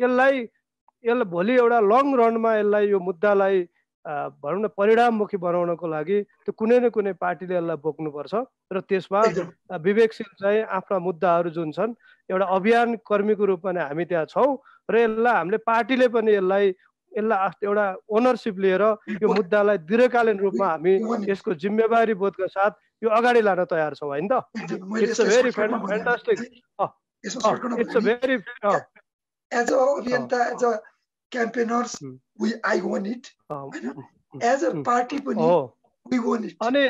यसलाई 0.00 0.44
यसलाई 1.04 1.28
भोलि 1.34 1.54
एउटा 1.58 1.78
लङ 1.92 2.06
रनमा 2.20 2.50
यसलाई 2.56 2.88
यो 2.88 2.98
मुद्दालाई 3.08 3.56
भनौँ 4.04 4.60
न 4.60 4.68
परिणाममुखी 4.80 5.36
बनाउनको 5.36 5.86
लागि 5.86 6.18
त्यो 6.44 6.52
कुनै 6.56 6.78
न 6.80 6.88
कुनै 6.88 7.12
पार्टीले 7.20 7.54
यसलाई 7.56 7.76
बोक्नुपर्छ। 7.84 8.34
र 8.72 8.80
त्यसमा 8.88 9.20
विवेकशील 9.76 10.30
चाहिँ 10.40 10.62
आफ्ना 10.78 10.98
मुद्दाहरू 11.04 11.50
जुन 11.52 11.70
छन् 11.76 11.92
एउटा 12.30 12.46
अभियान 12.56 12.88
कर्मीको 13.04 13.44
रूपमा 13.50 13.70
नै 13.76 13.82
हामी 13.84 14.04
त्यहाँ 14.08 14.26
छौँ 14.32 14.50
र 14.88 14.94
यसलाई 15.04 15.34
हामीले 15.36 15.58
पार्टीले 15.68 16.08
पनि 16.16 16.32
यसलाई 16.32 16.72
यसलाई 17.12 17.66
एउटा 17.66 17.86
ओनरसिप 18.08 18.56
लिएर 18.64 18.82
यो 19.20 19.28
मुद्दालाई 19.28 19.78
दीर्घकालीन 19.84 20.38
रूपमा 20.38 20.66
हामी 20.66 20.92
यसको 21.28 21.54
जिम्मेवारी 21.60 22.14
बोधका 22.14 22.46
साथ 22.56 22.72
यो 23.04 23.08
अगाडि 23.10 23.40
लान 23.42 23.64
तयार 23.68 23.94
छौँ 24.00 24.08
होइन? 24.08 24.28
त 24.32 24.48
it's 25.04 25.20
a 25.20 25.24
very 25.28 25.50
fantastic 25.50 26.38
it's 27.24 27.96
a 27.96 28.00
very 28.00 28.36
as 29.52 29.72
a 29.72 29.78
अभियन्ता 29.96 30.44
as 30.46 30.64
a 30.64 30.72
campaigners 31.32 31.98
we 32.42 32.52
I 32.72 32.80
won 32.80 33.06
it 33.06 33.26
as 34.52 34.64
a 34.64 34.72
party 34.86 35.18
पनि 35.26 35.50
वी 36.06 36.18
वान 36.28 36.44
इट 36.44 36.56
अनि 36.68 36.86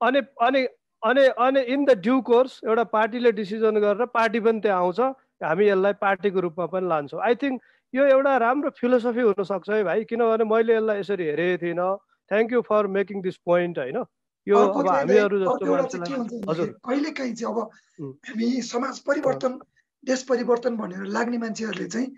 अनि 0.00 0.20
अनि 0.48 0.66
अनि 1.02 1.24
अनि 1.46 1.60
इन 1.72 1.84
द 1.84 1.98
ड्यु 2.02 2.20
कोर्स 2.28 2.60
एउटा 2.66 2.84
पार्टीले 2.92 3.32
डिसिजन 3.32 3.80
गरेर 3.80 4.06
पार्टी 4.14 4.40
पनि 4.46 4.60
त्यहाँ 4.60 4.78
आउँछ। 4.78 5.00
हामी 5.44 5.66
यसलाई 5.68 5.92
पार्टीको 6.02 6.40
रूपमा 6.40 6.66
पनि 6.74 6.88
लान्छौँ। 6.88 7.20
आई 7.22 7.34
थिङ्क 7.42 7.62
यो 7.94 8.04
एउटा 8.04 8.36
राम्रो 8.42 8.70
फिलोसफी 8.80 9.20
हुनसक्छ 9.20 9.70
है 9.70 9.82
भाइ। 9.84 10.04
किनभने 10.10 10.44
मैले 10.44 10.74
यसलाई 10.76 10.98
यसरी 11.00 11.24
हेरेको 11.24 11.62
थिइनँ। 11.62 11.90
Thank 12.30 12.52
you 12.52 12.60
for 12.70 12.86
making 12.96 13.22
this 13.22 13.36
point 13.46 13.78
होइन? 13.78 13.98
यो 14.46 14.56
अब 14.58 14.88
हामीहरू 14.88 15.38
जस्तो 15.38 16.66
कहिले 16.88 17.10
काहीँ 17.10 17.34
चाहिँ 17.34 17.54
अब 17.54 17.58
हामी 18.26 18.50
समाज 18.70 18.98
परिवर्तन 19.06 19.58
देश 20.04 20.22
परिवर्तन 20.24 20.76
भनेर 20.76 21.04
लाग्ने 21.08 21.38
मान्छेहरूले 21.38 21.88
चाहिँ 21.88 22.08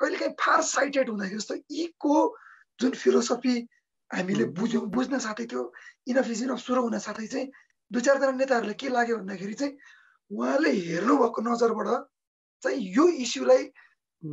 कहिले 0.00 0.18
काहीँ 0.18 0.34
फार 0.40 0.62
साइटेड 0.64 1.08
हुँदाखेरि 1.08 1.38
जस्तो 1.38 1.54
यीको 1.72 2.16
जुन 2.78 2.90
फिलोसफी 2.94 3.54
हामीले 4.10 4.44
बुझ्यौँ 4.54 4.84
बुझ्न 4.90 5.18
साथै 5.20 5.46
त्यो 5.46 5.62
इनफ 6.08 6.28
इज 6.30 6.42
इनफ 6.42 6.58
सुरु 6.60 6.82
हुन 6.82 6.98
साथै 7.00 7.26
चाहिँ 7.26 7.46
दुई 7.90 8.02
चारजना 8.02 8.30
नेताहरूलाई 8.34 8.74
के 8.74 8.88
लाग्यो 8.90 9.16
भन्दाखेरि 9.18 9.54
चाहिँ 9.54 9.76
उहाँले 10.30 10.70
हेर्नुभएको 10.82 11.42
नजरबाट 11.42 11.88
चाहिँ 12.62 12.78
यो 12.92 13.08
इस्युलाई 13.20 13.62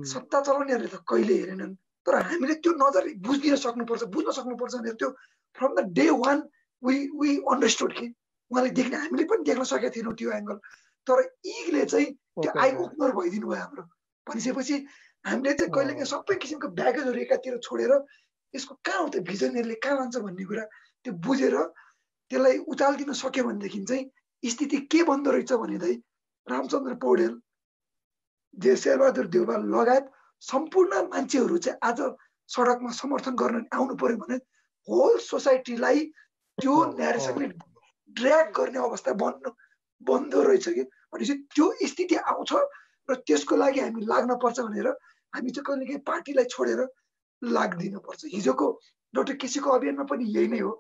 सत्ता 0.08 0.42
चलाउनेहरूले 0.42 0.90
त 0.90 1.02
कहिले 1.06 1.34
हेरेनन् 1.36 1.76
तर 2.06 2.16
हामीले 2.22 2.56
त्यो 2.62 2.72
नजर 2.78 3.04
बुझिदिन 3.22 3.56
सक्नुपर्छ 3.58 4.04
बुझ्न 4.10 4.32
सक्नुपर्छ 4.34 4.76
भनेर 4.76 4.96
त्यो 4.96 5.10
from 5.56 5.76
the 5.76 5.86
day 5.94 6.10
one 6.18 6.44
we 6.84 6.96
we 7.16 7.36
understood 7.48 7.94
कि 7.94 8.08
उहाँले 8.52 8.70
देख्ने 8.72 8.98
हामीले 8.98 9.24
पनि 9.26 9.44
देख्न 9.44 9.64
सकेका 9.66 9.90
थिएनौँ 9.90 10.16
त्यो 10.16 10.32
एङ्गल 10.34 10.58
तर 11.08 11.22
इगले 11.46 11.86
चाहिँ 11.86 12.10
त्यो 12.44 12.52
आई 12.64 12.76
ओपनर 12.84 13.12
भइदिनु 13.20 13.48
भयो 13.48 13.62
हाम्रो। 13.62 13.84
भनिसकेपछि 14.28 14.76
हामीले 15.26 15.54
चाहिँ 15.60 15.72
कहिले 15.76 15.94
काहीँ 15.94 16.10
सबै 16.14 16.36
किसिमको 16.44 16.68
ब्यागेजहरू 16.80 17.20
एकातिर 17.28 17.58
छोडेर 17.68 17.92
यसको 18.54 18.76
कहाँ 18.86 19.02
हो 19.02 19.08
त 19.10 19.24
भिजनहरूले 19.30 19.76
कहाँ 19.84 19.96
लान्छ 20.00 20.18
भन्ने 20.26 20.46
कुरा 20.52 20.64
त्यो 21.06 21.14
बुझेर 21.28 21.56
त्यसलाई 22.32 22.58
उचालिदिन 22.74 23.14
सक्यो 23.22 23.44
भनेदेखि 23.44 23.80
चाहिँ 23.90 24.04
स्थिति 24.44 24.78
के 24.92 25.04
बन्दो 25.10 25.32
रहेछ 25.32 25.54
भने 25.64 25.94
रामचन्द्र 26.48 26.94
पौडेल 27.04 27.34
जे 28.58 28.76
शेरबहादुर 28.84 29.28
देउबा 29.36 29.56
लगायत 29.76 30.06
सम्पूर्ण 30.44 31.02
मान्छेहरू 31.14 31.58
चाहिँ 31.66 31.80
आज 31.90 32.00
सडकमा 32.50 32.92
समर्थन 33.02 33.36
गर्न 33.42 33.66
आउनु 33.74 33.96
पर्यो 34.02 34.18
भने 34.24 34.38
होल 34.88 35.18
सोसाइटीलाई 35.26 36.06
त्यो 36.58 36.74
न्यारेसनले 37.00 37.48
ड्र्याग 38.16 38.52
गर्ने 38.58 38.80
अवस्था 38.88 39.14
बन्नु 39.24 39.50
बन्द 40.10 40.36
रहेछ 40.48 40.70
कि 40.70 40.84
भनेपछि 40.84 41.34
त्यो 41.56 41.68
स्थिति 41.92 42.16
आउँछ 42.16 42.54
र 43.10 43.16
त्यसको 43.28 43.56
लागि 43.56 43.80
हामी 43.80 44.06
लाग्न 44.06 44.36
पर्छ 44.44 44.60
भनेर 44.62 44.88
हामी 45.34 45.50
चाहिँ 45.50 45.66
कहिले 45.68 45.86
काहीँ 45.86 46.04
पार्टीलाई 46.08 46.46
छोडेर 46.46 46.82
लाग्दिनु 47.42 48.00
पर्छ 48.00 48.34
हिजोको 48.34 48.68
डक्टर 49.14 49.36
केसीको 49.36 49.70
अभियानमा 49.70 50.04
पनि 50.10 50.26
यही 50.38 50.48
नै 50.48 50.60
हो। 50.60 50.72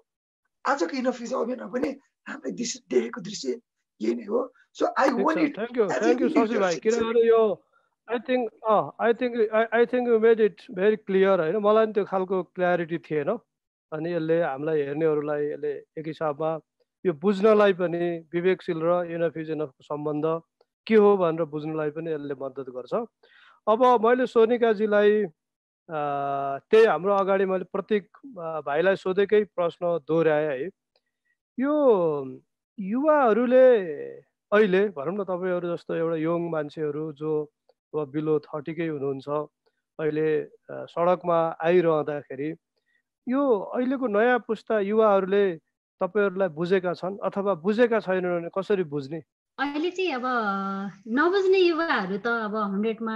आजको 0.65 0.97
इनफिज 0.97 1.33
अभियानमा 1.33 1.69
पनि 1.75 1.89
हामीले 2.27 2.67
देखेको 2.89 3.21
दृश्य 3.21 3.59
यही 4.01 4.15
नै 4.15 4.25
हो। 4.25 4.41
So 4.73 4.93
I 4.97 5.09
won 5.19 5.39
it 5.39 5.57
thank 5.57 5.77
you 5.77 5.87
thank 5.91 6.21
you 6.21 6.29
Shashi 6.35 6.59
भाइ 6.59 6.75
किनभने 6.85 7.27
यो 7.27 7.41
I 8.07 8.19
think 8.27 8.69
I 8.99 9.13
think 9.21 9.35
I 9.73 9.85
think 9.93 10.07
you 10.09 10.19
made 10.19 10.39
it 10.41 10.61
very 10.79 11.01
clear 11.09 11.41
होइन 11.41 11.57
मलाई 11.65 11.85
पनि 11.85 11.93
त्यो 11.93 12.05
खालको 12.05 12.43
क्ल्यारिटी 12.57 12.97
थिएन 13.09 13.35
अनि 13.91 14.13
यसले 14.13 14.39
हामीलाई 14.41 14.85
हेर्नेहरूलाई 14.87 15.45
यसले 15.47 15.73
एक 15.99 16.07
हिसाबमा 16.07 16.51
यो 17.05 17.13
बुझ्नलाई 17.23 17.73
पनि 17.79 18.03
विवेकशील 18.33 18.79
र 18.81 18.91
इनफको 19.11 19.83
सम्बन्ध 19.83 20.25
के 20.87 20.95
हो 20.95 21.15
भनेर 21.17 21.45
बुझ्नलाई 21.51 21.89
पनि 21.95 22.11
यसले 22.11 22.35
मद्दत 22.39 22.69
गर्छ। 22.75 22.93
अब 23.67 23.81
मैले 24.05 24.27
सोनिकाजीलाई 24.27 25.25
त्यही 25.89 26.85
हाम्रो 26.85 27.13
अगाडि 27.13 27.45
मैले 27.45 27.65
प्रत्येक 27.71 28.03
भाइलाई 28.65 28.95
सोधेकै 28.95 29.43
प्रश्न 29.55 29.97
दोहोऱ्याएँ 30.07 30.47
है। 30.47 30.69
यो 31.57 31.73
युवाहरूले 32.79 33.67
अहिले 34.51 34.81
भनौँ 34.95 35.15
न 35.15 35.23
तपाईँहरू 35.27 35.67
जस्तो 35.75 35.95
एउटा 35.95 36.17
यङ 36.23 36.49
मान्छेहरू 36.51 37.03
जो 37.19 37.31
अब 37.93 38.09
बिलो 38.11 38.39
थर्टीकै 38.47 38.87
हुनुहुन्छ 38.87 39.27
अहिले 39.99 40.27
सडकमा 40.93 41.39
आइरहँदाखेरि 41.67 42.49
यो 43.27 43.41
अहिलेको 43.75 44.07
नयाँ 44.07 44.39
पुस्ता 44.47 44.79
युवाहरूले 44.79 45.45
तपाईँहरूलाई 46.03 46.49
बुझेका 46.59 46.93
छन् 46.93 47.17
अथवा 47.23 47.53
बुझेका 47.63 47.99
छैनन् 47.99 48.35
भने 48.35 48.49
कसरी 48.57 48.83
बुझ्ने? 48.91 49.19
अहिले 49.57 49.89
चाहिँ 49.91 50.13
अब 50.13 50.25
नबुझ्ने 51.13 51.59
युवाहरू 51.59 52.17
त 52.17 52.27
अब 52.47 52.55
हन्ड्रेडमा 52.73 53.15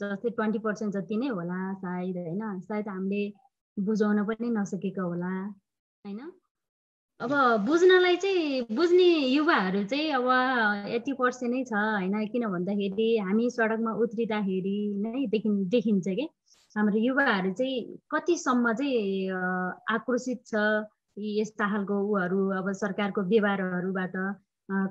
जस्तै 0.00 0.30
ट्वेन्टी 0.36 0.58
पर्सेन्ट 0.58 0.94
जति 0.94 1.16
नै 1.16 1.28
होला 1.30 1.58
सायद 1.82 2.16
होइन? 2.18 2.60
सायद 2.60 2.88
हामीले 2.88 3.22
बुझाउन 3.76 4.24
पनि 4.26 4.48
नसकेको 4.58 5.02
होला 5.02 5.32
होइन? 6.04 6.20
अब 7.20 7.32
बुझ्नलाई 7.66 8.16
चाहिँ 8.16 8.66
बुझ्ने 8.74 9.08
युवाहरू 9.30 9.82
चाहिँ 9.84 10.10
अब 10.18 10.26
यति 10.90 11.12
पर्सेन्ट 11.14 11.54
नै 11.54 11.62
छ 11.64 11.72
होइन? 11.72 12.16
किन 12.32 12.46
भन्दाखेरि 12.50 13.08
हामी 13.22 13.50
सडकमा 13.50 13.92
उत्रिँदाखेरि 14.02 14.76
नै 14.98 15.26
देखि 15.30 15.50
देखिन्छ 15.70 16.08
कि? 16.08 16.26
हाम्रो 16.76 16.98
युवाहरू 16.98 17.52
चाहिँ 17.54 17.78
कतिसम्म 18.10 18.72
चाहिँ 18.74 19.30
आक्रोशित 19.94 20.40
छ 20.46 20.54
यस्ता 21.16 21.68
खालको 21.70 21.96
उहरू 22.12 22.48
अब 22.58 22.72
सरकारको 22.82 23.22
व्यवहारहरूबाट 23.32 24.16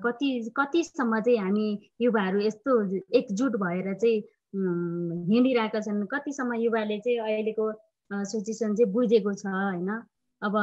कति 0.03 0.29
कतिसम्म 0.57 1.19
चाहिँ 1.21 1.37
हामी 1.39 1.67
युवाहरू 2.01 2.39
यस्तो 2.41 2.71
एकजुट 3.19 3.55
भएर 3.63 3.93
चाहिँ 3.93 4.19
हिँडिरहेका 5.31 5.79
छन् 5.81 6.05
कतिसम्म 6.13 6.53
युवाले 6.61 6.99
चाहिँ 6.99 7.19
अहिलेको 7.19 7.71
सिचुएसन 8.11 8.75
चाहिँ 8.75 8.91
बुझेको 8.93 9.33
छ 9.33 9.45
होइन? 9.47 9.89
अब 10.41 10.53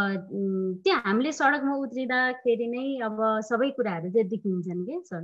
त्यहाँ 0.85 1.03
हामीले 1.05 1.33
सडकमा 1.33 1.75
उत्रिँदाखेरि 1.83 2.67
नै 2.69 2.87
अब 3.07 3.19
सबै 3.49 3.71
कुराहरू 3.77 4.11
चाहिँ 4.13 4.29
देखिन्छन् 4.29 4.85
कि 4.87 5.01
सर? 5.11 5.23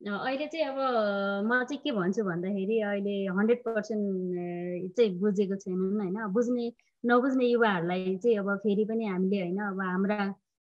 अहिले 0.00 0.46
चाहिँ 0.52 0.66
अब 0.66 0.78
म 1.46 1.62
चाहिँ 1.64 1.80
के 1.84 1.90
भन्छु 1.92 2.24
भन्दाखेरि 2.24 2.80
अहिले 2.82 3.16
हन्ड्रेड 3.38 3.60
पर्सेन्ट 3.64 4.96
चाहिँ 4.96 5.10
बुझेको 5.20 5.56
छैनन् 5.56 6.00
होइन? 6.00 6.16
बुझ्ने 6.32 6.70
नबुझ्ने 7.04 7.46
युवाहरूलाई 7.46 8.16
चाहिँ 8.16 8.36
अब 8.38 8.48
फेरि 8.62 8.84
पनि 8.84 9.04
हामीले 9.06 9.40
होइन 9.42 9.58
अब 9.68 9.80
हाम्रा 9.82 10.18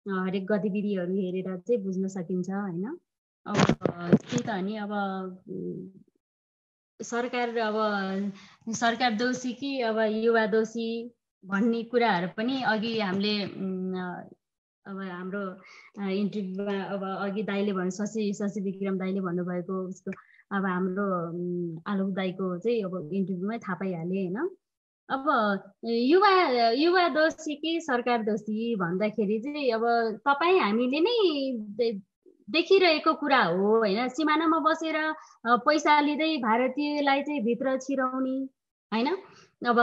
हरेक 0.06 0.46
गतिविधिहरू 0.46 1.14
हेरेर 1.16 1.58
चाहिँ 1.58 1.82
बुझ्न 1.84 2.08
सकिन्छ 2.10 2.50
होइन। 2.50 2.86
अब 3.46 3.58
त्यही 3.58 4.42
त 4.44 4.50
नि 4.66 4.76
अब 4.78 4.92
सरकार 7.00 7.58
अब 7.60 7.78
सरकार 8.74 9.12
दोषी 9.18 9.52
कि 9.54 9.70
अब 9.82 10.00
युवा 10.00 10.46
दोषी 10.48 10.88
भन्ने 11.44 11.84
कुराहरू 11.92 12.28
पनि 12.38 12.62
अघि 12.64 12.92
हामीले 13.00 13.36
अब 14.86 14.98
हाम्रो 15.00 15.44
इन्टरभ्यूमा 16.12 16.76
अब 16.94 17.04
अघि 17.24 17.44
दाईले 17.44 17.74
भन्नु 17.74 17.92
शशि 17.92 18.24
शशि 18.34 18.62
विक्रम 18.62 18.98
दाईले 18.98 19.22
भन्नुभएको 19.22 19.76
उसको 19.88 20.12
अब 20.56 20.66
हाम्रो 20.66 21.06
आलोक 21.92 22.10
दाईको 22.16 22.58
चाहिँ 22.60 22.84
अब 22.84 23.10
इन्टरभ्यूमै 23.14 23.58
थाहा 23.60 23.76
पाइहालेँ 23.80 24.28
होइन। 24.28 24.50
अब 25.14 25.26
युवा 25.86 26.30
युवा 26.74 27.08
दोषी 27.10 27.56
कि 27.56 27.80
सरकार 27.82 28.24
दोषी 28.24 28.76
भन्दाखेरि 28.76 29.40
चाहिँ 29.40 29.72
अब 29.74 29.84
तपाईँ 30.28 30.60
हामीले 30.60 31.00
नै 31.00 31.92
देखिरहेको 32.48 33.14
कुरा 33.14 33.42
हो 33.44 33.68
होइन? 33.78 34.08
सिमानामा 34.10 34.60
बसेर 34.68 34.98
पैसा 35.68 36.00
लिँदै 36.02 36.36
भारतीयलाई 36.44 37.22
चाहिँ 37.24 37.42
भित्र 37.44 37.78
छिराउने 37.82 38.38
होइन? 38.92 39.08
अब 39.62 39.78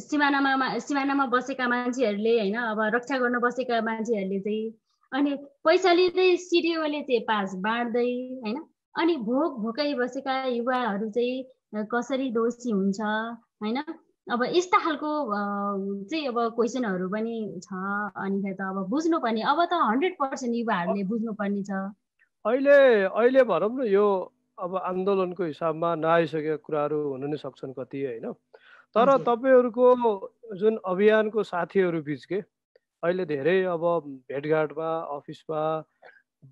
सिमानामा 0.00 0.66
सिमानामा 0.78 1.26
बसेका 1.26 1.68
मान्छेहरूले 1.68 2.34
होइन? 2.40 2.56
अब 2.64 2.80
रक्षा 2.94 3.18
गर्न 3.18 3.38
बसेका 3.40 3.80
मान्छेहरूले 3.80 4.40
चाहिँ 4.40 4.66
अनि 5.12 5.34
पैसा 5.64 5.92
लिँदै 5.92 6.28
सिडिओले 6.48 7.02
चाहिँ 7.02 7.20
पास 7.30 7.54
बाँड्दै 7.64 8.10
होइन? 8.42 8.58
अनि 8.94 9.16
भोक 9.30 9.60
भोकै 9.62 9.92
बसेका 9.94 10.44
युवाहरू 10.48 11.10
चाहिँ 11.10 11.86
कसरी 11.94 12.30
दोषी 12.32 12.70
हुन्छ 12.70 13.00
होइन? 13.00 13.82
अब 14.28 14.42
यस्ता 14.44 14.78
खालको 14.78 15.10
चाहिँ 16.04 16.26
अब 16.28 16.38
क्वेसनहरू 16.56 17.08
पनि 17.08 17.36
छ 17.64 17.72
अनि 18.16 18.52
त 18.54 18.60
अब 18.60 18.88
बुझ्नुपर्ने। 18.88 19.42
अब 19.42 19.58
त 19.64 19.72
हन्ड्रेड 19.82 20.14
पर्सेन्ट 20.20 20.54
युवाहरूले 20.54 21.04
बुझ्नुपर्ने 21.12 21.62
छ। 21.64 21.70
अहिले 22.44 22.76
अहिले 23.08 23.42
भनौँ 23.48 23.70
न 23.72 23.86
यो 23.88 24.06
अब 24.58 24.76
आन्दोलनको 24.76 25.44
हिसाबमा 25.44 25.94
नआइसकेका 26.04 26.56
कुराहरू 26.60 26.98
हुन 27.08 27.24
नै 27.30 27.36
सक्छन् 27.38 27.72
कति 27.78 28.04
होइन? 28.04 28.26
तर 28.96 29.16
तपाईँहरूको 29.24 29.86
जुन 30.60 30.78
अभियानको 30.84 31.42
साथीहरू 31.44 32.02
बिच 32.04 32.24
के 32.24 32.38
अहिले 33.02 33.24
धेरै 33.24 33.58
अब 33.72 33.82
भेटघाटमा 34.28 34.90
अफिसमा 35.16 35.62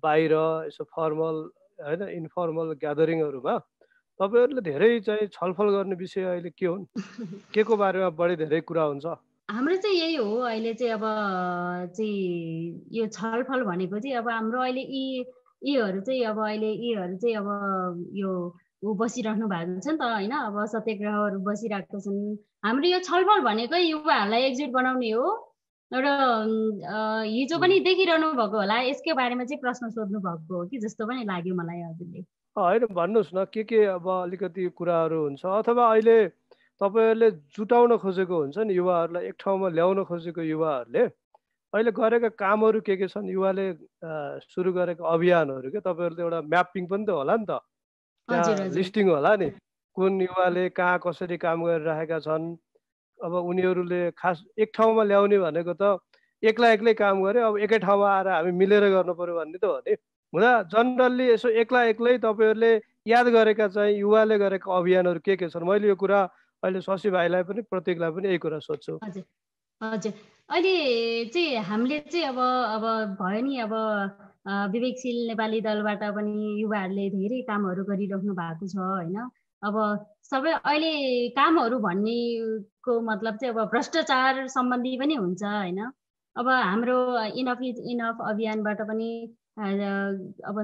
बाहिर 0.03 0.33
यसो 0.67 0.83
फर्मल 0.95 1.37
होइन 1.85 2.01
इन्फर्मल 2.09 2.73
ग्यादरिङहरूमा 2.81 3.55
तपाईँहरूले 4.19 4.61
धेरै 4.61 4.99
चाहिँ 4.99 5.27
छलफल 5.33 5.69
गर्ने 5.69 5.95
विषय 5.95 6.23
अहिले 6.23 6.49
के 6.49 6.65
हुन्? 6.65 6.85
के 7.53 7.63
को 7.63 7.77
बारेमा 7.77 8.09
बढी 8.09 8.35
धेरै 8.35 8.61
कुरा 8.61 8.83
हुन्छ? 8.83 9.05
हाम्रो 9.49 9.75
चाहिँ 9.75 9.97
यही 9.97 10.15
हो 10.15 10.29
अहिले 10.41 10.73
चाहिँ 10.73 10.93
अब 10.93 11.03
चाहिँ 11.95 12.87
यो 12.91 13.07
छलफल 13.07 13.63
भनेको 13.63 13.99
चाहिँ 13.99 14.17
अब 14.17 14.29
हाम्रो 14.29 14.61
अहिले 14.61 14.81
यी 14.81 15.25
यीहरू 15.63 16.01
चाहिँ 16.01 16.23
अब 16.25 16.39
अहिले 16.45 16.71
यीहरू 16.71 17.17
चाहिँ 17.17 17.35
अब 17.35 18.05
यो 18.13 18.31
ऊ 18.83 18.93
बसिराख्नु 18.93 19.47
भएको 19.47 19.79
छ 19.79 19.87
नि 19.87 19.97
त 19.97 20.01
होइन 20.01 20.31
अब 20.31 20.57
सत्याग्रहहरू 20.65 21.39
बसिरहेको 21.45 21.99
छन्। 21.99 22.17
हाम्रो 22.65 22.89
यो 22.89 22.99
छलफल 23.05 23.41
भनेकै 23.41 23.81
युवाहरूलाई 23.81 24.41
एकजुट 24.49 24.69
बनाउने 24.69 25.11
हो। 25.11 25.25
र 25.91 26.05
हिजो 27.25 27.57
पनि 27.59 27.79
देखिरहनु 27.79 28.31
भएको 28.33 28.57
होला 28.57 28.79
यसकै 28.89 29.13
बारेमा 29.13 29.43
चाहिँ 29.45 29.61
प्रश्न 29.61 29.89
सोध्नु 29.89 30.19
भएको 30.19 30.57
हो 30.57 30.65
कि 30.67 30.77
जस्तो 30.85 31.07
पनि 31.07 31.23
लाग्यो 31.25 31.55
मलाई 31.55 31.81
हजुरले। 31.81 32.21
होइन 32.57 32.85
भन्नुहोस् 32.89 33.33
न 33.35 33.45
के 33.53 33.63
के 33.69 33.83
अब 33.85 34.07
अलिकति 34.09 34.67
कुराहरू 34.77 35.17
हुन्छ? 35.23 35.45
अथवा 35.45 35.83
अहिले 35.93 36.17
तपाईँहरूले 36.81 37.29
जुटाउन 37.53 37.97
खोजेको 38.01 38.35
हुन्छ 38.37 38.57
नि 38.65 38.73
युवाहरूलाई 38.73 39.25
एक 39.29 39.35
ठाउँमा 39.39 39.67
ल्याउन 39.77 40.03
खोजेको 40.09 40.41
युवाहरूले? 40.41 41.03
अहिले 41.73 41.91
गरेका 41.91 42.29
कामहरू 42.33 42.81
के 42.81 42.95
के 42.97 43.07
छन्? 43.13 43.29
युवाले 43.29 43.65
सुरु 44.49 44.73
गरेको 44.73 45.03
अभियानहरू 45.05 45.69
के? 45.69 45.79
तपाईँहरूले 45.85 46.23
एउटा 46.23 46.41
म्यापिङ 46.49 46.83
पनि 46.89 47.05
त 47.05 47.09
होला 47.13 47.35
नि 47.37 47.45
त। 47.45 47.61
त्यहाँ 48.29 48.69
लिस्टिङ 48.73 49.05
होला 49.09 49.35
नि? 49.37 49.49
कुन 49.97 50.21
युवाले 50.21 50.69
कहाँ 50.73 50.97
कसरी 51.05 51.37
काम 51.37 51.65
गरिरहेका 51.65 52.19
छन्? 52.25 52.57
अब 53.19 53.33
उनीहरूले 53.53 54.01
खास 54.17 54.43
एक 54.57 54.69
ठाउँमा 54.73 55.03
ल्याउने 55.09 55.37
भनेको 55.45 55.73
त 55.77 56.01
एक्लै 56.43 56.73
एक्लै 56.73 56.93
काम 56.93 57.21
गरे 57.21 57.41
अब 57.41 57.57
एकै 57.65 57.79
ठाउँमा 57.85 58.07
आएर 58.17 58.27
हामी 58.33 58.51
मिलेर 58.61 58.83
गर्नु 58.93 59.13
पऱ्यो 59.13 59.33
भन्ने 59.37 59.57
त 59.57 59.65
हो 59.65 59.77
नि। 59.85 59.93
हुँदा 60.33 60.51
जनरल्ली 60.71 61.25
यसो 61.29 61.49
एक्ला 61.61 61.83
एक्लै 61.91 62.17
तपाईँहरूले 62.19 62.71
याद 63.07 63.27
गरेका 63.31 63.67
चाहिँ 63.67 63.97
युवाले 63.97 64.37
गरेका 64.37 64.77
अभियानहरू 64.77 65.19
के 65.23 65.35
के 65.35 65.47
छन्? 65.49 65.63
मैले 65.63 65.87
यो 65.87 65.95
कुरा 65.95 66.19
अहिले 66.63 66.81
शशी 66.81 67.09
भाइलाई 67.09 67.43
पनि 67.47 67.61
प्रतीकलाई 67.71 68.11
पनि 68.11 68.27
यही 68.27 68.37
कुरा 68.43 68.59
सोध्छु। 68.59 68.99
हजुर 69.81 70.13
अहिले 70.49 70.75
चाहिँ 71.31 71.63
हामीले 71.63 71.99
चाहिँ 72.11 72.27
अब 72.27 72.39
अब 72.39 72.83
भयो 73.21 73.41
नि 73.45 73.57
अब 73.63 73.73
विवेकशील 74.73 75.17
नेपाली 75.27 75.61
दलबाट 75.61 76.03
पनि 76.17 76.35
युवाहरूले 76.61 77.09
धेरै 77.15 77.41
कामहरू 77.47 77.83
गरिराख्नु 77.87 78.33
भएको 78.35 78.67
छ 78.67 78.75
होइन? 78.77 79.17
अब 79.63 79.75
सबै 80.27 80.51
अहिले 80.59 80.93
कामहरू 81.39 81.79
भन्नेको 81.79 82.99
मतलब 83.11 83.33
चाहिँ 83.39 83.53
अब 83.55 83.69
भ्रष्टाचार 83.71 84.47
सम्बन्धी 84.51 84.97
पनि 84.99 85.15
हुन्छ 85.15 85.43
होइन? 85.43 85.79
अब 86.35 86.47
हाम्रो 86.49 86.99
इनफ 87.39 87.59
इज 87.63 87.77
इनफ 87.95 88.17
अभियानबाट 88.29 88.81
पनि 88.91 89.09
अब 89.57 90.57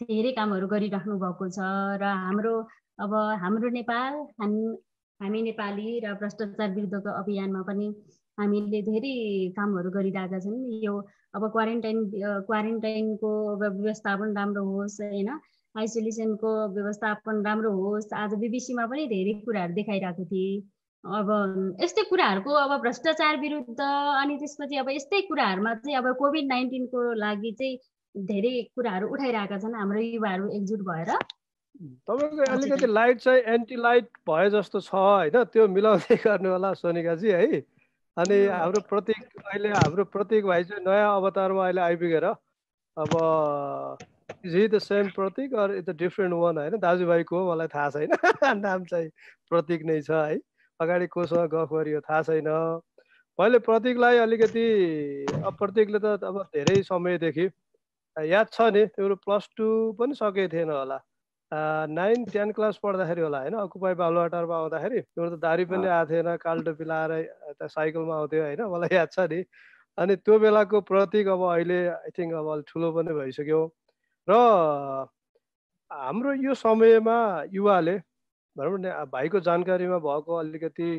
धेरै 0.00 0.30
कामहरू 0.32 0.66
गरिराख्नु 0.72 1.14
भएको 1.18 1.46
छ 1.50 1.58
र 1.98 2.04
हाम्रो 2.18 2.52
अब 2.98 3.14
हाम्रो 3.42 3.68
नेपाल 3.76 4.14
हामी 4.38 4.60
हामी 5.20 5.40
नेपाली 5.42 5.86
र 6.04 6.12
भ्रष्टाचार 6.20 6.70
विरुद्धको 6.74 7.10
अभियानमा 7.20 7.62
पनि 7.70 7.86
हामीले 8.38 8.82
धेरै 8.82 9.14
कामहरू 9.58 9.90
गरिरहेका 9.90 10.38
छन्। 10.46 10.62
यो 10.84 10.94
अब 11.34 11.42
क्वारेन्टाइन 11.56 11.98
क्वारेन्टाइनको 12.46 13.32
व्यवस्थापन 13.62 14.36
राम्रो 14.38 14.64
होस् 14.70 15.00
होइन? 15.02 15.28
आइसोलेसनको 15.74 16.50
व्यवस्थापन 16.78 17.42
राम्रो 17.46 17.70
होस्। 17.80 18.12
आज 18.14 18.34
बिबिसीमा 18.40 18.86
पनि 18.86 19.06
धेरै 19.14 19.34
कुराहरू 19.44 19.74
देखाइरहेको 19.74 20.24
थिएँ। 20.24 20.62
अब 21.04 21.28
यस्तै 21.82 22.02
कुराहरूको 22.08 22.50
अब 22.64 22.80
भ्रष्टाचार 22.82 23.36
विरुद्ध 23.40 23.80
अनि 23.80 24.36
त्यसपछि 24.38 24.76
अब 24.78 24.88
यस्तै 24.90 25.20
कुराहरूमा 25.28 25.74
चाहिँ 25.82 25.96
अब 25.98 26.06
कोभिड 26.18 26.46
नाइन्टिनको 26.48 27.00
लागि 27.18 27.52
चाहिँ 27.60 27.76
धेरै 28.14 28.54
कुराहरू 28.74 29.08
उठाइरहेका 29.08 29.58
छन् 29.58 29.74
हाम्रो 29.74 30.00
युवाहरू 30.00 30.48
एकजुट 30.48 30.80
भएर। 30.80 31.10
तपाईँको 31.80 32.52
अलिकति 32.52 32.86
लाइट 32.86 33.18
चाहिँ 33.18 33.42
एन्टी 33.54 33.76
लाइट 33.76 34.08
भए 34.28 34.50
जस्तो 34.50 34.80
छ 34.80 34.94
होइन? 34.94 35.44
त्यो 35.44 35.68
मिलाउँदै 35.68 36.16
गर्नु 36.16 36.50
होला 36.50 36.72
सोनिकाजी 36.74 37.30
है? 37.30 37.62
अनि 38.16 38.38
हाम्रो 38.46 38.80
प्रतीक 38.88 39.22
अहिले 39.46 39.68
हाम्रो 39.68 40.04
प्रतीक 40.04 40.44
भाइ 40.44 40.64
चाहिँ 40.64 40.84
नयाँ 40.86 41.14
अवतारमा 41.16 41.64
अहिले 41.64 41.80
आइपुगेर 41.80 42.24
अब 42.24 43.12
is 44.44 44.54
he 44.54 44.68
the 44.68 44.78
same 44.78 45.08
Pratik 45.14 45.54
or 45.54 45.74
it's 45.76 45.96
different 45.96 46.34
one 46.34 46.58
होइन? 46.58 46.76
दाजुभाइको 46.78 47.38
मलाई 47.52 47.66
थाहा 47.66 47.90
छैन। 47.90 48.10
नाम 48.66 48.84
चाहिँ 48.84 49.08
प्रतीक 49.48 49.84
नै 49.86 50.00
छ 50.02 50.10
है? 50.10 50.38
अगाडि 50.80 51.06
कोसँग 51.06 51.48
गफ 51.54 51.72
गरियो 51.72 52.00
थाहा 52.00 52.22
छैन। 52.22 52.48
मैले 53.38 53.58
प्रतीकलाई 53.58 54.16
अलिकति 54.18 54.66
अब 55.44 55.56
प्रतीकले 55.56 55.98
त 55.98 56.24
अब 56.24 56.42
धेरै 56.54 56.82
समयदेखि 56.82 57.48
याद 58.16 58.46
छ 58.52 58.60
नि 58.74 58.84
तिम्रो 58.96 59.16
प्लस 59.24 59.48
टू 59.56 59.66
पनि 59.98 60.14
सकेको 60.14 60.52
थिएन 60.52 60.70
होला। 60.70 60.98
नाइन 61.90 62.24
टेन 62.32 62.50
क्लास 62.52 62.78
पढ्दाखेरि 62.82 63.20
होला 63.22 63.38
होइन? 63.38 63.54
अकुपाई 63.66 63.94
बालुवाटारमा 64.00 64.56
आउँदाखेरि। 64.56 65.00
तिम्रो 65.00 65.30
त 65.30 65.40
दारी 65.40 65.64
पनि 65.70 65.86
आएको 65.86 66.10
थिएन 66.10 66.36
कालटोपी 66.42 66.84
लाएर 66.84 67.12
यता 67.50 67.66
साइकलमा 67.66 68.14
आउँथ्यो 68.16 68.42
होइन? 68.42 68.62
मलाई 68.70 68.94
याद 68.96 69.08
छ 69.14 69.26
नि। 69.30 69.40
अनि 69.98 70.16
त्यो 70.16 70.38
बेलाको 70.38 70.80
प्रतीक 70.90 71.28
अब 71.28 71.42
अहिले 71.50 71.78
आई 71.90 72.10
थिङ्क 72.18 72.34
अब 72.34 72.46
अलिक 72.52 72.66
ठुलो 72.68 72.92
पनि 72.98 73.12
भइसक्यो। 73.14 73.60
र 74.28 74.32
हाम्रो 75.90 76.32
यो 76.42 76.54
समयमा 76.54 77.18
युवाले 77.52 77.96
भनौँ 78.56 78.78
न 78.78 79.10
भाइको 79.12 79.40
जानकारीमा 79.46 79.98
भएको 79.98 80.34
अलिकति 80.36 80.90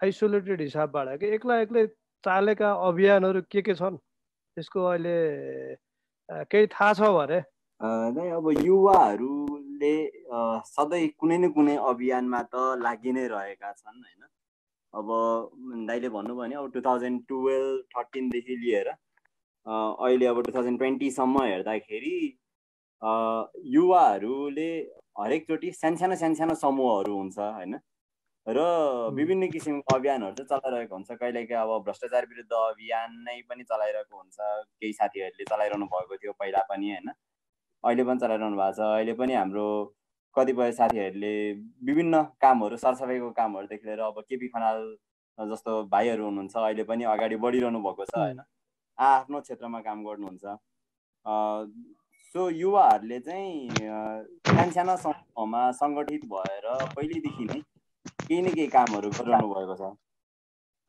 आइसोलेटेड 0.00 0.60
हिसाबबाट 0.60 1.18
कि 1.20 1.26
एक्लै 1.36 1.60
एक्लै 1.62 1.86
चालेका 2.24 2.72
अभियानहरू 2.88 3.42
के 3.52 3.62
के 3.62 3.74
छन्? 3.74 3.96
त्यसको 4.56 4.84
अहिले 4.84 5.16
केही 6.52 6.66
थाहा 6.74 6.92
छ 6.98 7.10
भने 7.16 7.40
नै 8.16 8.28
अब 8.38 8.46
युवाहरूले 8.66 9.94
सधैँ 10.70 11.06
कुनै 11.18 11.38
न 11.38 11.50
कुनै 11.56 11.76
अभियानमा 11.92 12.40
त 12.44 12.64
लागि 12.86 13.12
नै 13.18 13.26
रहेका 13.34 13.72
छन् 13.72 14.00
होइन? 14.00 14.22
अब 14.94 15.08
दाइले 15.88 16.08
भन्नुभयो 16.16 16.40
भने 16.40 16.54
अब 16.62 16.70
टु 16.74 16.80
थाउजन्ड 16.86 17.22
टुवेल्भ 17.28 17.82
थर्टिनदेखि 17.96 18.56
लिएर 18.64 18.88
अहिले 18.90 20.26
अब 20.26 20.42
टु 20.46 20.52
थाउजन्ड 20.56 20.78
ट्वेन्टीसम्म 20.78 21.42
हेर्दाखेरि 21.44 22.16
युवाहरूले 23.76 24.70
हरेकचोटि 25.20 25.70
सानसानो 25.82 26.16
सानसानो 26.24 26.54
समूहहरू 26.64 27.16
हुन्छ 27.18 27.38
होइन? 27.38 27.78
र 28.46 28.60
विभिन्न 29.14 29.50
किसिमको 29.50 29.94
अभियानहरू 29.96 30.34
चाहिँ 30.34 30.60
चलाइरहेको 30.60 30.94
हुन्छ। 30.94 31.10
कहिलेकाहीँ 31.12 31.62
अब 31.62 31.84
भ्रष्टाचार 31.84 32.26
विरुद्ध 32.26 32.52
अभियान 32.52 33.10
नै 33.26 33.40
पनि 33.48 33.62
चलाइरहेको 33.64 34.16
हुन्छ। 34.16 34.36
केही 34.80 34.92
साथीहरूले 34.92 35.44
चलाइरहनु 35.44 35.86
भएको 35.86 36.16
थियो 36.16 36.32
पहिला 36.40 36.60
पनि 36.70 36.90
होइन? 36.90 37.08
अहिले 37.84 38.04
पनि 38.04 38.18
चलाइरहनु 38.20 38.56
भएको 38.56 38.72
छ। 38.72 38.80
अहिले 38.80 39.14
पनि 39.20 39.34
हाम्रो 39.34 39.66
कतिपय 40.36 40.72
साथीहरूले 40.72 41.34
विभिन्न 41.84 42.22
कामहरू 42.40 42.76
सरसफाइको 42.80 43.30
कामहरूदेखि 43.38 43.86
लिएर 43.86 44.00
अब 44.08 44.20
केपी 44.28 44.48
खनाल 44.48 44.80
जस्तो 45.38 45.72
भाइहरू 45.92 46.24
हुनुहुन्छ। 46.24 46.56
अहिले 46.56 46.84
पनि 46.90 47.04
अगाडि 47.12 47.36
बढिरहनु 47.44 47.78
भएको 47.86 48.04
छ 48.04 48.18
होइन? 48.18 48.40
आफ्नो 48.98 49.40
क्षेत्रमा 49.40 49.80
काम 49.80 50.04
गर्नुहुन्छ। 50.04 50.44
सो 52.34 52.48
युवाहरूले 52.50 53.18
चाहिँ 53.20 54.70
सानो 54.72 54.96
समूहमा 54.96 55.62
सङ्गठित 55.80 56.24
भएर 56.32 56.66
पहिल्यैदेखि 56.96 57.44
नै 57.44 57.60
केही 58.06 58.40
न 58.42 58.54
केही 58.54 58.66
कामहरू 58.74 59.10
गरिरहनु 59.18 59.54
भएको 59.54 59.74
छ। 59.76 59.92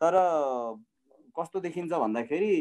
तर 0.01 0.13
कस्तो 1.35 1.59
देखिन्छ 1.59 1.91
भन्दाखेरि 1.93 2.53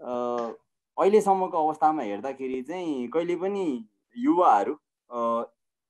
अहिलेसम्मको 0.00 1.56
अवस्थामा 1.66 2.02
हेर्दाखेरि 2.02 2.62
चाहिँ 2.68 3.08
कहिले 3.14 3.36
पनि 3.42 3.64
युवाहरू 4.16 4.74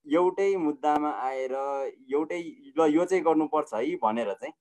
एउटै 0.07 0.49
मुद्दामा 0.57 1.11
आएर 1.29 1.53
एउटै 2.15 2.41
ल 2.79 2.89
यो 2.95 3.05
चाहिँ 3.05 3.25
गर्नुपर्छ 3.25 3.75
है 3.75 3.97
भनेर 4.03 4.33
चाहिँ 4.33 4.55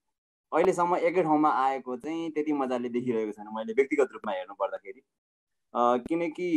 अहिलेसम्म 0.52 0.96
एकै 1.10 1.24
ठाउँमा 1.24 1.50
आएको 1.64 1.98
चाहिँ 1.98 2.30
त्यति 2.36 2.54
मजाले 2.54 2.90
देखिरहेको 2.90 3.32
छैन। 3.32 3.48
मैले 3.56 3.74
व्यक्तिगत 3.74 4.10
रूपमा 4.14 4.32
हेर्नु 4.34 4.54
पर्दाखेरि 4.60 5.02
किनकि 6.10 6.48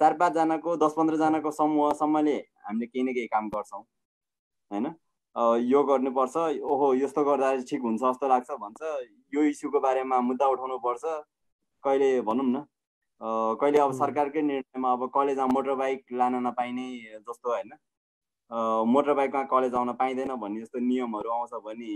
चार 0.00 0.16
पाँचजनाको 0.18 0.76
दस 0.82 0.92
पन्ध्रजनाको 0.96 1.50
समूहसम्मले 1.52 2.36
हामीले 2.66 2.86
केही 2.86 3.04
न 3.04 3.14
केही 3.14 3.26
काम 3.26 3.48
गर्छौँ 3.54 3.82
होइन? 3.82 4.86
यो 5.36 5.82
गर्नुपर्छ। 5.84 6.36
ओहो 6.62 6.94
यस्तो 6.94 7.24
गर्दा 7.24 7.54
ठिक 7.68 7.82
हुन्छ 7.82 8.00
जस्तो 8.02 8.28
लाग्छ 8.28 8.50
भन्छ। 8.50 8.80
यो 9.34 9.42
इस्युको 9.50 9.80
बारेमा 9.80 10.20
मुद्दा 10.20 10.46
उठाउनु 10.46 10.78
पर्छ। 10.86 11.04
कहिले 11.84 12.20
भनौँ 12.22 12.46
न। 12.46 12.64
कहिले 13.60 13.78
अब 13.78 13.92
सरकारकै 13.94 14.42
निर्णयमा 14.42 14.92
अब 14.92 15.10
कलेजमा 15.14 15.46
मोटर 15.46 15.74
बाइक 15.76 16.04
लान 16.12 16.34
नपाइने 16.46 16.86
जस्तो 17.20 17.48
होइन। 17.50 17.70
मोटर 18.92 19.14
बाइकमा 19.14 19.42
कलेज 19.50 19.74
आउन 19.74 19.92
पाइँदैन 19.94 20.34
भन्ने 20.36 20.60
जस्तो 20.60 20.78
नियमहरू 20.80 21.30
आउँछ 21.30 21.52
भने 21.64 21.92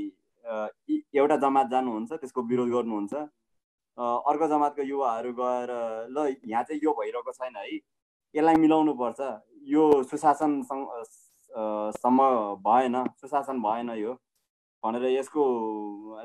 एउटा 1.18 1.36
जमात 1.42 1.66
जानुहुन्छ 1.70 2.12
त्यसको 2.12 2.42
विरोध 2.42 2.68
गर्नुहुन्छ। 2.70 3.14
अर्को 4.30 4.46
जमातको 4.48 4.82
युवाहरू 4.82 5.32
गएर 5.40 5.70
ल 6.10 6.26
यहाँ 6.46 6.62
चाहिँ 6.62 6.80
यो 6.84 6.92
भइरहेको 7.00 7.32
छैन 7.32 7.56
है। 7.56 7.64
यसलाई 8.34 8.54
मिलाउनु 8.56 8.92
पर्छ 8.94 9.20
यो 9.74 9.82
सुशासनसम्म 11.54 12.20
भएन 12.66 13.04
सुशासन 13.20 13.60
भएन 13.62 13.90
यो। 13.98 14.12
भनेर 14.82 15.04
यसको 15.10 15.42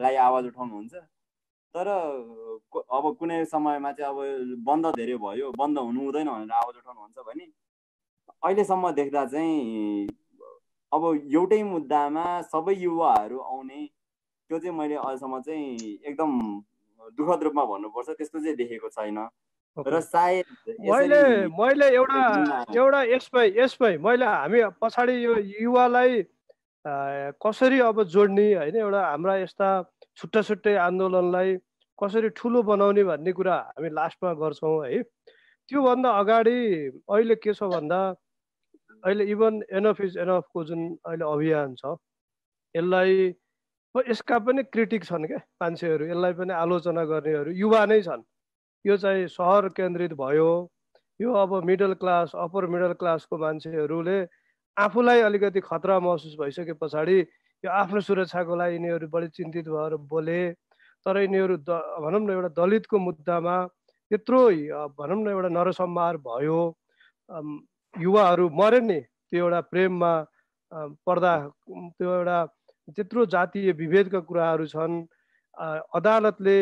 लागि 0.01 0.15
आवाज 0.27 0.45
उठाउनुहुन्छ। 0.45 0.93
तर 1.75 1.87
अब 2.97 3.05
कुनै 3.19 3.43
समयमा 3.45 3.91
चाहिँ 3.91 4.09
अब 4.09 4.63
बन्द 4.65 4.85
धेरै 4.95 5.17
भयो 5.17 5.51
बन्द 5.57 5.77
हुनु 5.79 6.01
हुँदैन 6.01 6.29
भनेर 6.29 6.51
आवाज 6.59 6.75
उठाउनुहुन्छ 6.77 7.17
भने 7.27 7.45
अहिलेसम्म 8.43 8.91
देख्दा 8.99 9.25
चाहिँ 9.25 10.07
अब 10.91 11.03
एउटै 11.29 11.61
मुद्दामा 11.63 12.25
सबै 12.49 12.73
युवाहरू 12.75 13.39
आउने 13.39 13.85
त्यो 13.85 14.59
चाहिँ 14.59 14.75
मैले 14.77 14.95
अहिलेसम्म 14.95 15.41
चाहिँ 15.41 15.93
एकदम 16.09 16.31
दुःखद 17.17 17.43
रूपमा 17.43 17.65
भन्नुपर्छ 17.65 18.09
त्यस्तो 18.09 18.39
चाहिँ 18.39 18.55
देखेको 18.57 18.89
छैन। 18.89 19.17
र 19.87 19.99
सायद 20.01 20.45
मैले 20.89 21.21
मैले 21.59 21.87
एउटा 21.95 22.23
एउटा 22.75 23.01
यसमै 23.13 23.45
यसमै 23.57 23.97
मैले 24.05 24.25
हामी 24.25 24.59
पछाडि 24.81 25.15
यो 25.25 25.35
युवालाई 25.61 26.23
कसरी 27.43 27.79
अब 27.87 28.03
जोड्ने 28.13 28.47
होइन 28.53 28.75
एउटा 28.75 29.01
हाम्रा 29.05 29.35
यस्ता 29.37 29.69
छुट्टा 30.17 30.41
छुट्टै 30.49 30.75
आन्दोलनलाई 30.85 31.57
कसरी 31.99 32.29
ठुलो 32.35 32.63
बनाउने 32.63 33.03
भन्ने 33.03 33.31
कुरा 33.39 33.55
हामी 33.75 33.89
लास्टमा 33.95 34.33
गर्छौँ 34.41 34.77
है। 34.85 35.03
त्योभन्दा 35.69 36.09
अगाडि 36.19 36.59
अहिले 37.09 37.35
के 37.43 37.53
छ 37.53 37.63
भन्दा 37.73 37.99
अहिले 39.03 39.23
इभन 39.31 39.61
एनफ 39.79 40.01
इज 40.01 40.17
एनफको 40.17 40.63
जुन 40.69 40.81
अहिले 41.05 41.25
अभियान 41.33 41.75
छ 41.75 41.95
यसलाई 42.75 43.13
यसका 43.95 44.39
पनि 44.39 44.63
क्रिटिक 44.63 45.03
छन् 45.05 45.27
क्या 45.27 45.37
मान्छेहरू 45.61 46.05
यसलाई 46.09 46.33
पनि 46.39 46.53
आलोचना 46.53 47.03
गर्नेहरू 47.11 47.51
युवा 47.59 47.85
नै 47.85 48.01
छन्। 48.01 48.23
यो 48.85 48.97
चाहिँ 48.97 49.27
सहर 49.27 49.67
केन्द्रित 49.75 50.13
भयो। 50.19 50.51
यो 51.19 51.33
अब 51.33 51.63
मिडल 51.65 51.93
क्लास 51.99 52.31
अप्पर 52.35 52.65
मिडल 52.73 52.93
क्लासको 52.99 53.37
मान्छेहरूले 53.37 54.19
आफूलाई 54.77 55.19
अलिकति 55.21 55.59
खतरा 55.59 55.99
महसुस 55.99 56.35
भइसके 56.39 56.73
पछाडि 56.79 57.19
यो 57.63 57.69
आफ्नो 57.69 57.99
सुरक्षाको 57.99 58.55
लागि 58.55 58.75
यिनीहरू 58.75 59.07
बढी 59.11 59.27
चिन्तित 59.35 59.67
भएर 59.67 59.95
बोले। 60.07 60.41
तर 61.05 61.17
यिनीहरू 61.19 61.57
द 61.67 61.69
भनौँ 61.99 62.19
न 62.23 62.29
एउटा 62.31 62.49
दलितको 62.55 62.97
मुद्दामा 62.99 63.55
त्यत्रो 64.11 64.41
भनौँ 64.95 65.19
न 65.23 65.27
एउटा 65.27 65.49
नरसंहार 65.51 66.17
भयो। 66.23 66.59
युवाहरू 67.93 68.49
मरे 68.55 68.79
नि 68.79 68.99
त्यो 68.99 69.43
एउटा 69.43 69.61
प्रेममा 69.71 70.13
पर्दा 71.03 71.33
त्यो 71.99 72.09
एउटा 72.15 72.39
त्यत्रो 72.95 73.25
जातीय 73.27 73.71
विभेदका 73.75 74.19
कुराहरू 74.23 74.65
छन्। 74.71 74.95
अदालतले 75.95 76.59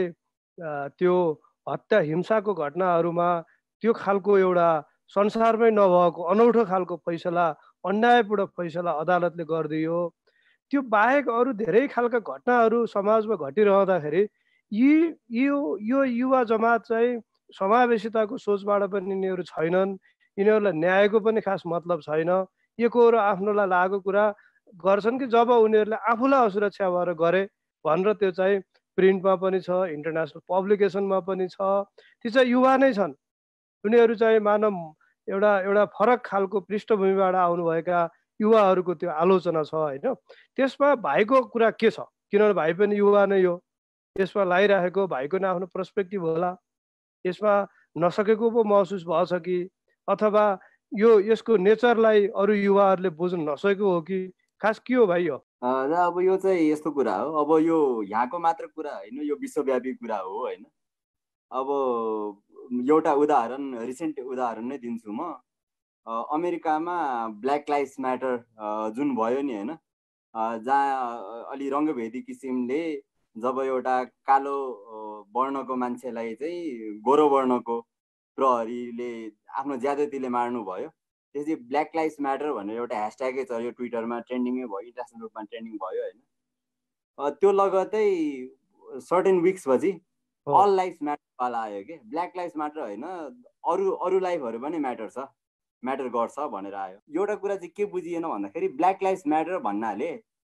त्यो 0.97 1.15
हत्या 1.68 1.99
हिंसाको 2.09 2.53
घटनाहरूमा 2.53 3.30
त्यो 3.84 3.93
खालको 3.93 4.38
एउटा 4.38 4.70
संसारमै 5.15 5.70
नभएको 5.72 6.22
अनौठो 6.32 6.63
खालको 6.72 6.95
फैसला 7.05 7.45
अन्यायपूर्ण 7.86 8.45
फैसला 8.57 8.91
अदालतले 9.01 9.43
गरिदियो। 9.51 9.99
त्यो 10.72 10.82
बाहेक 10.95 11.30
अरू 11.30 11.53
धेरै 11.61 11.84
खालका 11.93 12.20
घटनाहरू 12.20 12.80
समाजमा 12.93 13.36
घटिरहँदाखेरि 13.47 14.24
यी 14.72 14.93
यो 15.39 15.57
यो 15.91 16.03
युवा 16.03 16.43
जमात 16.51 16.82
चाहिँ 16.89 17.20
समावेशिताको 17.59 18.38
सोचबाट 18.38 18.84
पनि 18.91 19.11
यिनीहरू 19.11 19.43
छैनन्। 19.51 19.95
यिनीहरूलाई 20.38 20.74
न्यायको 20.84 21.20
पनि 21.28 21.41
खास 21.41 21.63
मतलब 21.65 22.01
छैन। 22.07 22.32
एकहोरो 22.80 23.18
आफ्नोलाई 23.18 23.68
लागेको 23.68 23.99
कुरा 24.07 24.26
गर्छन् 24.84 25.20
कि 25.20 25.28
जब 25.32 25.49
उनीहरूले 25.49 25.97
आफूलाई 26.11 26.47
असुरक्षा 26.47 26.89
भएर 26.91 27.13
गरे 27.24 27.43
भनेर 27.86 28.13
त्यो 28.20 28.32
चाहिँ 28.39 28.59
प्रिन्टमा 28.98 29.36
पनि 29.38 29.60
छ 29.62 29.70
इन्टरनेसनल 29.93 30.41
पब्लिकेसनमा 30.50 31.20
पनि 31.30 31.48
छ। 31.48 31.58
ती 32.26 32.30
चाहिँ 32.30 32.50
युवा 32.50 32.78
नै 32.78 32.93
छन्। 32.93 33.14
उनीहरू 33.86 34.16
चाहिँ 34.16 34.39
मानव 34.41 34.76
एउटा 35.28 35.52
एउटा 35.60 35.86
फरक 35.93 36.22
खालको 36.26 36.60
पृष्ठभूमिबाट 36.66 37.36
आउनुभएका 37.36 38.00
युवाहरूको 38.39 38.93
त्यो 38.93 39.10
आलोचना 39.10 39.64
छ 39.64 39.74
होइन? 39.74 40.14
त्यसमा 40.58 40.95
भाइको 41.06 41.41
कुरा 41.54 41.70
के 41.78 41.89
छ? 41.91 42.00
किनभने 42.32 42.54
भाइ 42.54 42.74
पनि 42.74 42.98
युवा 42.98 43.26
नै 43.26 43.43
हो। 43.43 43.56
यसमा 44.16 44.43
लगाइराखेको 44.43 45.08
भाइको 45.08 45.38
नै 45.38 45.48
आफ्नो 45.48 45.66
पर्सपेक्टिभ 45.74 46.22
होला। 46.22 46.52
यसमा 47.26 47.54
नसकेको 47.98 48.50
पो 48.50 48.64
महसुस 48.64 49.04
भएछ 49.06 49.34
कि? 49.45 49.58
अथवा 50.08 50.45
यो 50.91 51.20
यसको 51.20 51.58
नेचरलाई 51.58 52.28
अरू 52.34 52.54
युवाहरूले 52.54 53.10
बुझ्न 53.14 53.50
नसकेको 53.50 53.93
हो 53.93 54.02
कि? 54.02 54.20
खास 54.62 54.80
के 54.80 54.93
हो 54.93 55.06
भाइ 55.08 55.24
यो? 55.28 55.38
र 55.62 55.93
अब 56.05 56.20
यो 56.22 56.38
चाहिँ 56.38 56.70
यस्तो 56.72 56.91
कुरा 56.91 57.16
हो। 57.16 57.32
अब 57.43 57.51
यो 57.66 57.78
यहाँको 58.03 58.39
मात्र 58.39 58.68
कुरा 58.76 58.95
होइन 58.95 59.22
यो 59.24 59.36
विश्वव्यापी 59.41 59.93
कुरा 59.93 60.18
हो 60.18 60.38
होइन। 60.39 60.66
अब 61.51 61.68
एउटा 62.89 63.14
उदाहरण 63.24 63.74
रिसेन्ट 63.86 64.20
उदाहरण 64.20 64.66
नै 64.68 64.78
दिन्छु 64.78 65.12
म। 65.12 65.34
अमेरिकामा 66.08 66.95
ब्ल्याक 67.41 67.70
लाइफ 67.70 67.95
म्याटर 67.99 68.38
जुन 68.95 69.16
भयो 69.16 69.41
नि 69.41 69.55
होइन 69.55 69.72
जहाँ 70.66 71.45
अलि 71.51 71.70
रङ्गभेदी 71.70 72.22
किसिमले 72.22 72.82
जब 73.36 73.60
एउटा 73.66 74.03
कालो 74.30 74.55
वर्णको 75.36 75.76
मान्छेलाई 75.76 76.34
चाहिँ 76.36 76.99
गोरो 77.01 77.28
वर्णको 77.30 77.80
प्रहरीले 78.38 79.10
आफ्नो 79.60 79.78
ज्यादतीले 79.84 80.30
मार्नु 80.30 80.64
भयो 80.64 80.89
त्यसपछि 81.36 81.56
ब्ल्याक 81.70 81.96
लाइफ 81.96 82.16
म्याटर 82.22 82.52
भनेर 82.54 82.78
एउटा 82.78 82.96
ह्यासट्यागै 82.98 83.46
छ 83.46 83.62
यो 83.64 83.72
ट्विटरमा 83.78 84.20
ट्रेन्डिङै 84.28 84.66
भयो 84.66 84.80
इन्टरनेसनल 84.80 85.22
रूपमा 85.22 85.44
ट्रेन्डिङ 85.52 85.78
भयो 85.84 86.02
होइन। 86.04 86.20
त्यो 87.40 87.52
लगतै 87.52 88.06
सर्टेन 89.10 89.40
विक्स 89.42 89.68
पछि 89.68 89.92
अल 90.48 90.76
लाइफ 90.76 90.98
म्याटरवाला 91.02 91.62
आयो 91.62 91.82
कि? 91.84 91.96
ब्ल्याक 92.12 92.38
लाइफ 92.38 92.52
म्याटर 92.58 92.82
होइन 92.82 93.04
अरू 93.72 93.92
अरू 94.08 94.20
लाइफहरू 94.20 94.60
पनि 94.60 94.78
म्याटर 94.86 95.10
छ 95.10 95.26
म्याटर 95.84 96.08
गर्छ 96.14 96.48
भनेर 96.52 96.74
आयो। 96.74 96.98
एउटा 97.16 97.36
कुरा 97.42 97.56
चाहिँ 97.56 97.72
के 97.78 97.86
बुझिएन 97.96 98.28
भन्दाखेरि 98.28 98.68
ब्ल्याक 98.78 99.04
लाइफ 99.04 99.22
म्याटर 99.28 99.58
भन्नाले 99.66 100.12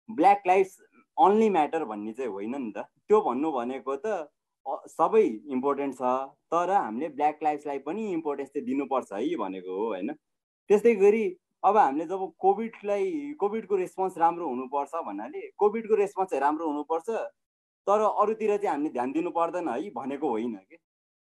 ब्ल्याक 0.09 0.47
लाइफ 0.47 0.75
अन्ली 1.17 1.49
म्याटर 1.49 1.83
भन्ने 1.85 2.13
चाहिँ 2.13 2.31
होइन 2.31 2.55
नि 2.55 2.71
त। 2.75 2.85
त्यो 3.07 3.21
भन्नु 3.21 3.51
भनेको 3.51 3.95
त 4.05 4.29
सबै 4.93 5.25
इम्पोर्टेन्ट 5.55 5.95
छ 5.97 6.13
तर 6.53 6.71
हामीले 6.71 7.09
ब्ल्याक 7.17 7.43
लाइफलाई 7.43 7.79
पनि 7.85 8.11
इम्पोर्टेन्स 8.13 8.49
चाहिँ 8.53 8.65
दिनुपर्छ 8.65 9.11
है 9.13 9.35
भनेको 9.43 9.75
हो 9.75 9.87
होइन? 9.87 10.09
त्यस्तै 10.69 10.93
गरी 10.95 11.23
अब 11.63 11.77
हामीले 11.77 12.05
जब 12.05 12.21
कोभिडलाई 12.39 13.05
कोभिडको 13.39 13.75
रेस्पोन्स 13.75 14.17
राम्रो 14.17 14.47
हुनुपर्छ 14.47 15.01
भन्नाले 15.05 15.41
कोभिडको 15.57 15.95
रेस्पोन्स 15.95 16.29
चाहिँ 16.29 16.41
राम्रो 16.41 16.67
हुनुपर्छ 16.67 17.09
तर 17.87 18.01
अरूतिर 18.01 18.55
चाहिँ 18.57 18.69
हामीले 18.69 18.89
ध्यान 18.93 19.11
दिनु 19.11 19.31
पर्दैन 19.37 19.69
है 19.69 19.89
भनेको 19.95 20.29
होइन 20.29 20.55
कि? 20.55 20.77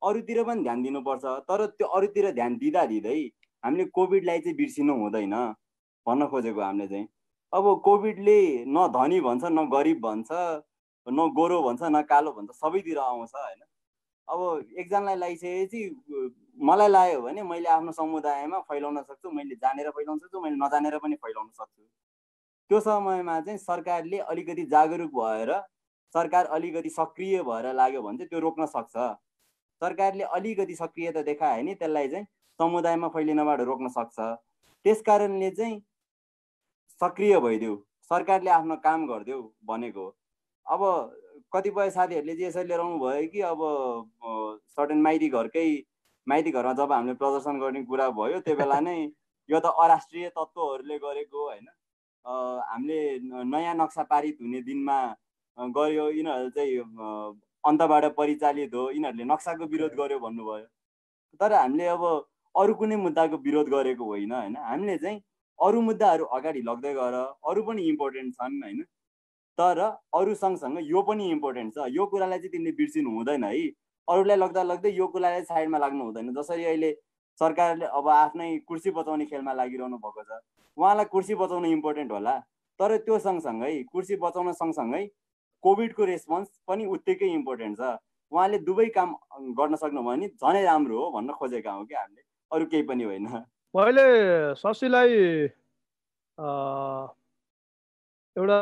अरूतिर 0.03 0.43
पनि 0.45 0.63
ध्यान 0.63 0.83
दिनुपर्छ 0.83 1.25
तर 1.49 1.65
त्यो 1.79 1.87
अरूतिर 1.99 2.31
ध्यान 2.33 2.57
दिँदा 2.59 2.85
दिँदै 2.93 3.21
हामीले 3.65 3.85
कोभिडलाई 3.95 4.39
चाहिँ 4.41 4.57
बिर्सिनु 4.57 4.95
हुँदैन 5.03 5.35
भन्न 6.07 6.27
खोजेको 6.35 6.61
हामीले 6.61 6.89
चाहिँ। 6.89 7.09
अब 7.53 7.65
कोभिडले 7.85 8.39
न 8.67 8.87
धनी 8.99 9.21
भन्छ 9.21 9.45
न 9.45 9.69
गरिब 9.73 10.01
भन्छ 10.07 10.29
न 11.07 11.29
गोरो 11.39 11.63
भन्छ 11.63 11.83
न 11.83 12.03
कालो 12.11 12.33
भन्छ 12.33 12.51
सबैतिर 12.59 12.99
आउँछ 12.99 13.35
होइन? 13.35 13.61
अब 14.29 14.41
एकजनालाई 14.79 15.17
लगाइसकेपछि 15.17 15.81
मलाई 16.69 16.89
लाग्यो 16.89 17.21
भने 17.23 17.43
मैले 17.43 17.69
आफ्नो 17.71 17.93
समुदायमा 17.93 18.59
फैलाउन 18.69 19.03
सक्छु 19.03 19.31
मैले 19.31 19.55
जानेर 19.63 19.91
फैलाउन 19.97 20.19
सक्छु 20.19 20.41
मैले 20.41 20.57
नजानेर 20.57 20.99
पनि 20.99 21.17
फैलाउन 21.25 21.49
सक्छु। 21.51 21.83
त्यो 22.71 22.81
समयमा 22.81 23.41
चाहिँ 23.41 23.59
सरकारले 23.59 24.19
अलिकति 24.33 24.65
जागरुक 24.73 25.11
भएर 25.15 25.53
सरकार 26.15 26.45
अलिकति 26.57 26.91
सक्रिय 26.91 27.43
भएर 27.43 27.73
लाग्यो 27.75 28.03
भने 28.03 28.19
चाहिँ 28.19 28.29
त्यो 28.29 28.41
रोक्न 28.41 28.67
सक्छ। 28.67 28.97
सरकारले 29.83 30.25
अलिकति 30.37 30.75
सक्रियता 30.75 31.23
देखायो 31.23 31.63
भने 31.63 31.75
त्यसलाई 31.75 32.09
चाहिँ 32.09 32.27
समुदायमा 32.61 33.09
फैलिनबाट 33.15 33.61
रोक्न 33.71 33.89
सक्छ। 33.97 34.19
त्यस 34.85 35.01
कारणले 35.07 35.51
चाहिँ 35.51 35.81
सक्रिय 37.01 37.39
भइदेऊ 37.41 37.77
सरकारले 38.11 38.51
आफ्नो 38.51 38.77
काम 38.85 39.07
गरिदेऊ 39.07 39.43
भनेको 39.67 40.07
अब 40.67 40.81
कतिपय 41.53 41.91
साथीहरूले 41.91 42.35
चाहिँ 42.35 42.49
यसरी 42.49 42.69
लिएर 42.69 42.81
आउनुभयो 42.81 43.29
कि 43.33 43.41
अब 43.43 43.61
सर्टेन 44.77 45.01
माइती 45.03 45.29
घरकै 45.31 45.69
माइती 46.27 46.51
घरमा 46.51 46.73
जब 46.75 46.93
हामीले 46.93 47.15
प्रदर्शन 47.15 47.61
गर्ने 47.61 47.83
कुरा 47.85 48.09
भयो 48.19 48.41
त्यो 48.41 48.57
बेला 48.57 48.81
नै 48.81 48.97
यो 49.51 49.61
त 49.61 49.73
अराष्ट्रिय 49.83 50.29
तत्त्वहरूले 50.31 50.99
गरेको 50.99 51.45
होइन? 51.45 51.69
हामीले 52.25 52.99
नयाँ 53.53 53.75
नक्सा 53.77 54.03
पारित 54.11 54.43
हुने 54.43 54.61
दिनमा 54.63 54.97
गऱ्यो 55.59 56.09
यिनीहरू 56.11 56.51
चाहिँ 56.51 56.75
अन्तबाट 57.65 58.05
परिचालित 58.19 58.75
हो 58.75 58.91
यिनीहरूले 58.91 59.25
नक्साको 59.33 59.71
विरोध 59.73 59.95
गर्यो 60.01 60.19
भन्नुभयो। 60.19 60.67
तर 61.41 61.53
हामीले 61.53 61.87
अब 61.97 62.05
अरू 62.55 62.75
कुनै 62.75 62.97
मुद्दाको 63.07 63.37
विरोध 63.49 63.69
गरेको 63.71 64.05
होइन 64.05 64.33
होइन? 64.33 64.57
हामीले 64.69 64.99
चाहिँ 64.99 65.21
अरू 65.59 65.81
मुद्दाहरू 65.89 66.25
अगाडि 66.37 66.63
लग्दै 66.69 66.95
गएर 66.95 67.19
अरू 67.51 67.63
पनि 67.63 67.89
इम्पोर्टेन्ट 67.89 68.35
छन् 68.35 68.63
होइन? 68.63 68.85
तर 69.59 69.79
अरू 70.15 70.35
सँगसँगै 70.35 70.83
यो 70.87 71.03
पनि 71.03 71.31
इम्पोर्टेन्ट 71.31 71.75
छ। 71.75 71.87
यो 71.91 72.07
कुरालाई 72.07 72.39
चाहिँ 72.39 72.51
तिमीले 72.53 72.73
बिर्सिनु 72.79 73.11
हुँदैन 73.11 73.45
है। 73.45 73.67
अरूलाई 74.09 74.37
लग्दा 74.37 74.63
लग्दै 74.63 74.91
यो 74.97 75.07
कुरालाई 75.15 75.43
साइडमा 75.51 75.79
लाग्नु 75.79 76.05
हुँदैन। 76.05 76.33
जसरी 76.35 76.65
अहिले 76.65 76.91
सरकारले 77.41 77.87
अब 77.99 78.09
आफ्नै 78.09 78.49
कुर्सी 78.69 78.91
बचाउने 78.91 79.27
खेलमा 79.27 79.53
लागिरहनु 79.53 79.97
भएको 79.99 80.23
छ। 80.23 80.41
उहाँलाई 80.77 81.05
कुर्सी 81.11 81.35
बचाउनु 81.35 81.69
इम्पोर्टेन्ट 81.69 82.13
होला। 82.13 82.35
तर 82.81 82.97
त्यो 83.03 83.19
सँगसँगै 83.19 83.73
कुर्सी 83.93 84.17
बचाउन 84.23 84.53
सँगसँगै 84.55 85.05
कोभिडको 85.65 86.05
रेस्पोन्स 86.05 86.49
पनि 86.69 86.85
उत्तिकै 86.87 87.29
इम्पोर्टेन्ट 87.35 87.79
छ। 87.79 87.99
उहाँले 88.33 88.59
दुवै 88.63 88.87
काम 88.95 89.15
गर्न 89.59 89.75
सक्नुभयो 89.75 90.07
भने 90.07 90.27
झनै 90.39 90.63
राम्रो 90.65 90.97
हो 90.99 91.11
भन्न 91.11 91.33
खोजेका 91.35 91.73
हौँ 91.73 91.87
कि 91.87 91.95
हामीले। 91.95 92.23
अरू 92.53 92.65
केही 92.67 92.83
पनि 92.87 93.05
होइन। 93.05 93.27
मैले 93.75 94.07
शशीलाई 94.55 95.49
एउटा 98.37 98.59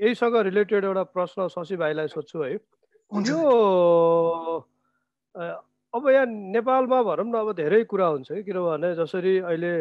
यहीसँग 0.00 0.36
रिलेटेड 0.48 0.84
एउटा 0.84 1.02
प्रश्न 1.14 1.48
शशी 1.48 1.76
भाइलाई 1.76 2.08
सोध्छु 2.08 2.42
है। 2.42 2.52
यो 3.12 3.40
अब 5.94 6.08
यहाँ 6.08 6.26
नेपालमा 6.26 7.02
भनौँ 7.02 7.26
न 7.28 7.34
अब 7.38 7.52
धेरै 7.56 7.82
कुरा 7.84 8.06
हुन्छ 8.06 8.32
कि 8.32 8.42
किनभने 8.42 8.94
जसरी 8.96 9.38
अहिले 9.38 9.72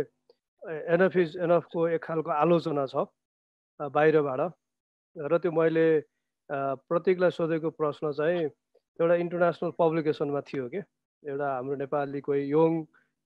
एनएफ 0.93 1.15
इज 1.17 1.37
एनएफको 1.41 1.87
एक 1.87 2.03
खालको 2.03 2.31
आलोचना 2.31 2.85
छ 2.91 3.07
बाहिरबाट। 3.79 4.41
र 5.15 5.37
त्यो 5.39 5.51
मैले 5.51 5.87
प्रतीकलाई 6.51 7.31
सोधेको 7.31 7.69
प्रश्न 7.79 8.11
चाहिँ 8.11 8.43
एउटा 8.99 9.15
इन्टरनेसनल 9.15 9.71
पब्लिकेसनमा 9.79 10.41
थियो 10.47 10.67
कि। 10.69 10.81
एउटा 11.23 11.47
हाम्रो 11.55 11.75
नेपाली 11.79 12.19
कोही 12.21 12.41
यङ 12.51 12.71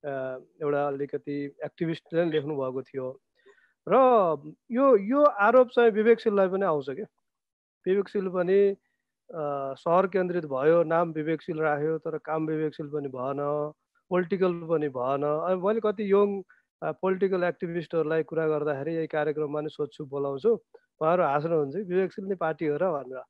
एउटा 0.06 0.82
अलिकति 0.88 1.38
एक्टिभिस्टले 1.66 2.22
पनि 2.22 2.32
लेख्नु 2.32 2.54
भएको 2.56 2.82
थियो। 2.86 3.06
र 3.88 3.96
यो 4.72 4.86
यो 4.98 5.24
आरोप 5.48 5.70
चाहिँ 5.76 5.92
विवेकशीललाई 5.92 6.48
पनि 6.50 6.66
आउँछ 6.66 6.90
कि 6.90 7.04
विवेकशील 7.86 8.28
पनि 8.36 8.60
सहर 9.82 10.08
केन्द्रित 10.14 10.46
भयो 10.50 10.82
नाम 10.84 11.12
विवेकशील 11.14 11.60
राख्यो 11.62 11.98
तर 12.06 12.18
काम 12.26 12.46
विवेकशील 12.48 12.88
पनि 12.94 13.08
भएन 13.14 13.42
पोलिटिकल 14.12 14.54
पनि 14.70 14.90
भएन। 14.90 15.24
अनि 15.24 15.62
मैले 15.62 15.80
कति 15.86 16.04
यङ 16.12 16.42
पोलिटिकल 17.02 17.44
एक्टिभिस्टहरूलाई 17.44 18.24
कुरा 18.30 18.48
गर्दाखेरि 18.48 18.96
यही 18.96 19.08
कार्यक्रममा 19.14 19.62
नै 19.62 19.70
सोध्छु 19.70 20.06
बोलाउँछु। 20.06 20.52
उहाँहरू 21.02 21.24
हाँस्नुहुन्छ 21.24 21.76
विवेकशील 21.90 22.26
नै 22.26 22.36
पार्टी 22.42 22.66
हो 22.70 22.78
र 22.78 22.90
भनेर। 22.96 23.22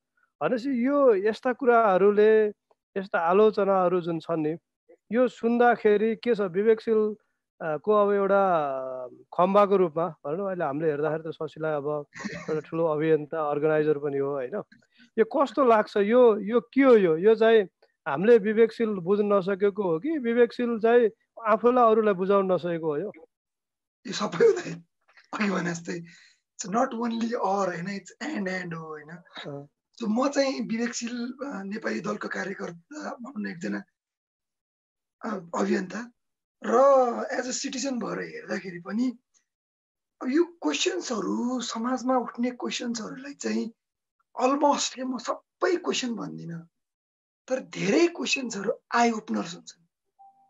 भनेपछि 0.42 0.72
यो 0.88 0.98
यस्ता 1.28 1.52
कुराहरूले 1.60 2.32
यस्ता 2.96 3.20
आलोचनाहरू 3.32 4.02
जुन 4.08 4.20
छन् 4.20 4.44
नि 4.44 4.54
यो 5.12 5.28
सुन्दाखेरि 5.28 6.16
के 6.24 6.36
छ? 6.36 6.42
विवेकशील 6.52 7.02
को 7.62 7.92
अब 7.94 8.12
एउटा 8.14 8.42
खम्बाको 9.32 9.76
रूपमा 9.78 10.08
भनौँ 10.26 10.48
अहिले 10.48 10.64
हामीले 10.66 10.90
हेर्दाखेरि 10.92 11.24
त 11.24 11.32
शशीलाई 11.36 11.74
अब 11.80 11.88
एउटा 12.50 12.60
ठुलो 12.68 12.84
अभियन्ता 12.94 13.38
अर्गनाइजर 13.52 13.98
पनि 14.04 14.18
हो 14.18 14.32
होइन? 14.32 14.56
यो 15.18 15.26
कस्तो 15.26 15.64
लाग्छ? 15.64 15.98
यो 15.98 16.22
यो 16.44 16.60
के 16.74 16.84
हो 16.84 16.96
यो? 16.96 17.16
यो 17.18 17.36
चाहिँ 17.36 17.64
हामीले 18.06 18.38
विवेकशील 18.38 19.00
बुझ्न 19.08 19.26
नसकेको 19.34 19.84
हो 19.84 20.00
कि 20.00 20.18
विवेकशील 20.20 20.80
चाहिँ 20.84 21.10
आफूलाई 21.48 21.92
अरूलाई 21.92 22.14
बुझाउन 22.20 22.52
नसकेको 22.52 22.88
हो 22.88 22.98
यो? 22.98 23.12
सबै 24.06 24.46
अघि 25.34 25.50
भने 25.50 25.72
जस्तै 25.72 25.96
इट्स 25.96 26.68
नट 26.76 26.94
ओन्ली 26.94 27.32
अर 27.34 27.68
होइन? 27.72 27.90
इट्स 27.90 28.12
एन्ड 28.22 28.48
एन्ड 28.48 28.74
हो 28.74 28.84
होइन? 28.84 29.12
सो 29.98 30.08
म 30.08 30.28
चाहिँ 30.28 30.60
विवेकशील 30.68 31.16
नेपाली 31.72 32.00
दलको 32.04 32.28
कार्यकर्ता 32.28 33.16
भनौँ 33.16 33.42
न 33.42 33.48
एकजना 33.48 33.80
अभियन्ता। 35.56 36.00
र 36.66 36.82
एज 37.32 37.48
अ 37.48 37.56
सिटिजन 37.62 38.00
भएर 38.00 38.20
हेर्दाखेरि 38.34 38.80
पनि 38.88 39.08
यो 40.22 40.44
क्वेसन्सहरू 40.62 41.60
समाजमा 41.62 42.18
उठ्ने 42.18 42.52
क्वेसन्सहरूलाई 42.62 43.34
चाहिँ 43.46 43.66
अलमोस्ट 44.36 44.96
के 44.96 45.04
म 45.04 45.18
सबै 45.26 45.76
क्वेसन 45.86 46.16
भन्दिनँ 46.16 46.62
तर 47.48 47.60
धेरै 47.78 48.08
क्वेसन्सहरू 48.18 48.72
आई 49.00 49.12
ओपनर्स 49.12 49.54
हुन्छन्। 49.56 49.84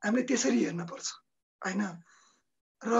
हामीले 0.03 0.23
त्यसरी 0.29 0.63
हेर्नुपर्छ 0.65 1.07
होइन? 1.61 1.81
र 2.81 2.93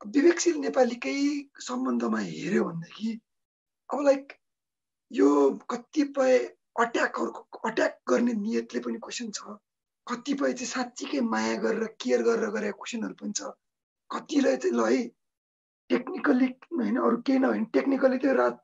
विवेकशील 0.00 0.56
नेपालीकै 0.58 1.18
सम्बन्धमा 1.66 2.20
हेऱ्यो 2.20 2.64
भनेदेखि 2.64 3.10
अब 3.90 4.00
लाइक 4.04 4.32
यो 5.10 5.28
कतिपय 5.70 6.38
अट्याकहरूको 6.84 7.58
अट्याक 7.68 7.98
गर्ने 8.08 8.32
नियतले 8.46 8.80
पनि 8.80 8.98
क्वेसन 8.98 9.30
छ। 9.30 9.58
कतिपय 10.06 10.52
चाहिँ 10.52 10.68
साँच्चीकै 10.68 11.20
माया 11.32 11.54
गरेर 11.64 11.84
केयर 12.02 12.22
गरेर 12.28 12.50
गरेको 12.56 12.78
क्वेसनहरू 12.82 13.14
पनि 13.20 13.32
छ। 13.38 13.50
कतिलाई 14.10 14.56
चाहिँ 14.62 14.76
ल 14.76 14.80
है 14.92 15.00
टेक्निकली 15.90 16.48
होइन 16.78 16.96
अरू 17.06 17.16
केही 17.26 17.38
नभए 17.38 17.64
टेक्निकली 17.76 18.18
त्यो 18.24 18.32
राज 18.34 18.54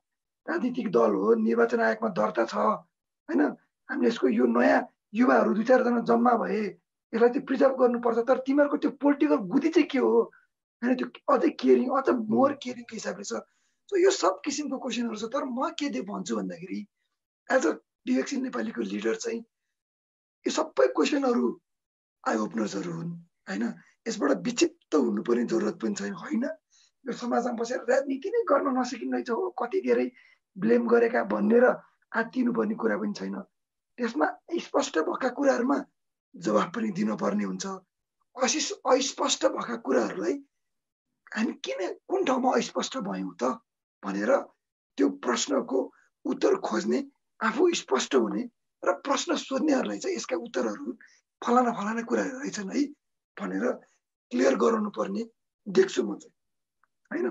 राजनीतिक 0.46 0.88
दल 0.96 1.12
हो 1.20 1.34
निर्वाचन 1.46 1.80
आयोगमा 1.86 2.08
दर्ता 2.18 2.44
छ 2.52 2.54
होइन? 2.56 3.42
हामीले 3.88 4.08
यसको 4.08 4.28
यो 4.28 4.46
नयाँ 4.56 4.80
युवाहरू 5.14 5.54
दुई 5.54 5.64
चारजना 5.70 6.00
जम्मा 6.10 6.32
भए 6.42 6.62
यसलाई 7.12 7.30
चाहिँ 7.34 7.44
प्रिजर्भ 7.48 7.74
गर्नुपर्छ। 7.80 8.18
तर 8.28 8.38
तिमीहरूको 8.46 8.76
त्यो 8.82 8.90
पोलिटिकल 9.02 9.36
गुदी 9.52 9.68
चाहिँ 9.76 9.88
के 9.92 9.98
हो? 9.98 10.14
होइन 10.82 10.96
त्यो 10.98 11.08
अझै 11.34 11.50
केयरिङ 11.62 11.88
अझ 11.98 12.08
मोर 12.34 12.52
केयरिङको 12.62 12.94
हिसाबले 13.00 13.24
छ? 13.30 13.40
सो 13.88 13.94
यो 13.96 14.10
सब 14.22 14.40
किसिमको 14.44 14.78
क्वेसनहरू 14.84 15.16
छ। 15.16 15.30
तर 15.32 15.44
म 15.44 15.70
के 15.78 16.02
भन्छु 16.10 16.36
भन्दाखेरि 16.36 16.80
एज 17.48 17.66
अ 17.66 17.72
डिएक्सिन 18.06 18.42
नेपालीको 18.44 18.82
लिडर 18.92 19.16
चाहिँ 19.24 19.40
यो 20.46 20.50
सबै 20.52 20.86
क्वेसनहरू 20.96 21.46
आई 22.24 22.36
ओपनर्सहरू 22.44 22.92
हुन् 22.92 23.12
होइन? 23.48 23.64
यसबाट 24.08 24.32
विचित्र 24.46 24.98
हुनुपर्ने 25.06 25.44
जरुरत 25.52 25.76
पनि 25.82 25.94
छैन 25.98 26.14
होइन? 26.22 26.44
यो 27.04 27.12
समाजमा 27.22 27.58
बसेर 27.60 27.80
राजनीति 27.90 28.28
नै 28.34 28.42
गर्न 28.50 28.66
नसकिँदैछ 28.78 29.30
हो 29.30 29.50
कति 29.60 29.80
धेरै 29.86 30.06
ब्लेम 30.56 30.86
गरेका 30.88 31.22
भनेर 31.32 31.64
आत्तिनुपर्ने 32.12 32.74
कुरा 32.82 32.96
पनि 32.98 33.12
छैन। 33.18 33.36
त्यसमा 33.98 34.26
स्पष्ट 34.66 34.98
भएका 35.08 35.28
कुराहरूमा 35.38 35.78
जवाब 36.34 36.68
पनि 36.74 36.88
दिनुपर्ने 36.98 37.44
हुन्छ। 37.44 37.66
अस्पष्ट 38.36 39.46
भएका 39.54 39.76
कुराहरूलाई 39.86 40.34
हामी 41.34 41.52
किन 41.64 41.80
कुन 42.08 42.24
ठाउँमा 42.24 42.50
अस्पष्ट 42.56 42.96
भयौँ 43.06 43.34
त 43.42 43.58
भनेर 44.02 44.30
त्यो 44.98 45.08
प्रश्नको 45.24 45.78
उत्तर 46.24 46.54
खोज्ने 46.66 46.98
आफू 47.40 47.62
स्पष्ट 47.74 48.14
हुने 48.14 48.42
र 48.82 48.92
प्रश्न 49.06 49.36
सोध्नेहरूलाई 49.36 49.98
चाहिँ 49.98 50.16
यसका 50.16 50.36
उत्तरहरू 50.36 50.92
फलाना 51.42 51.72
फलाना 51.72 52.02
कुराहरू 52.02 52.38
रहेछन् 52.38 52.70
है 52.72 52.84
भनेर 53.36 53.64
क्लियर 54.32 54.54
गराउनु 54.56 54.90
पर्ने 54.98 55.22
देख्छु 55.66 56.02
म 56.02 56.16
चाहिँ। 56.18 56.34
होइन? 57.10 57.26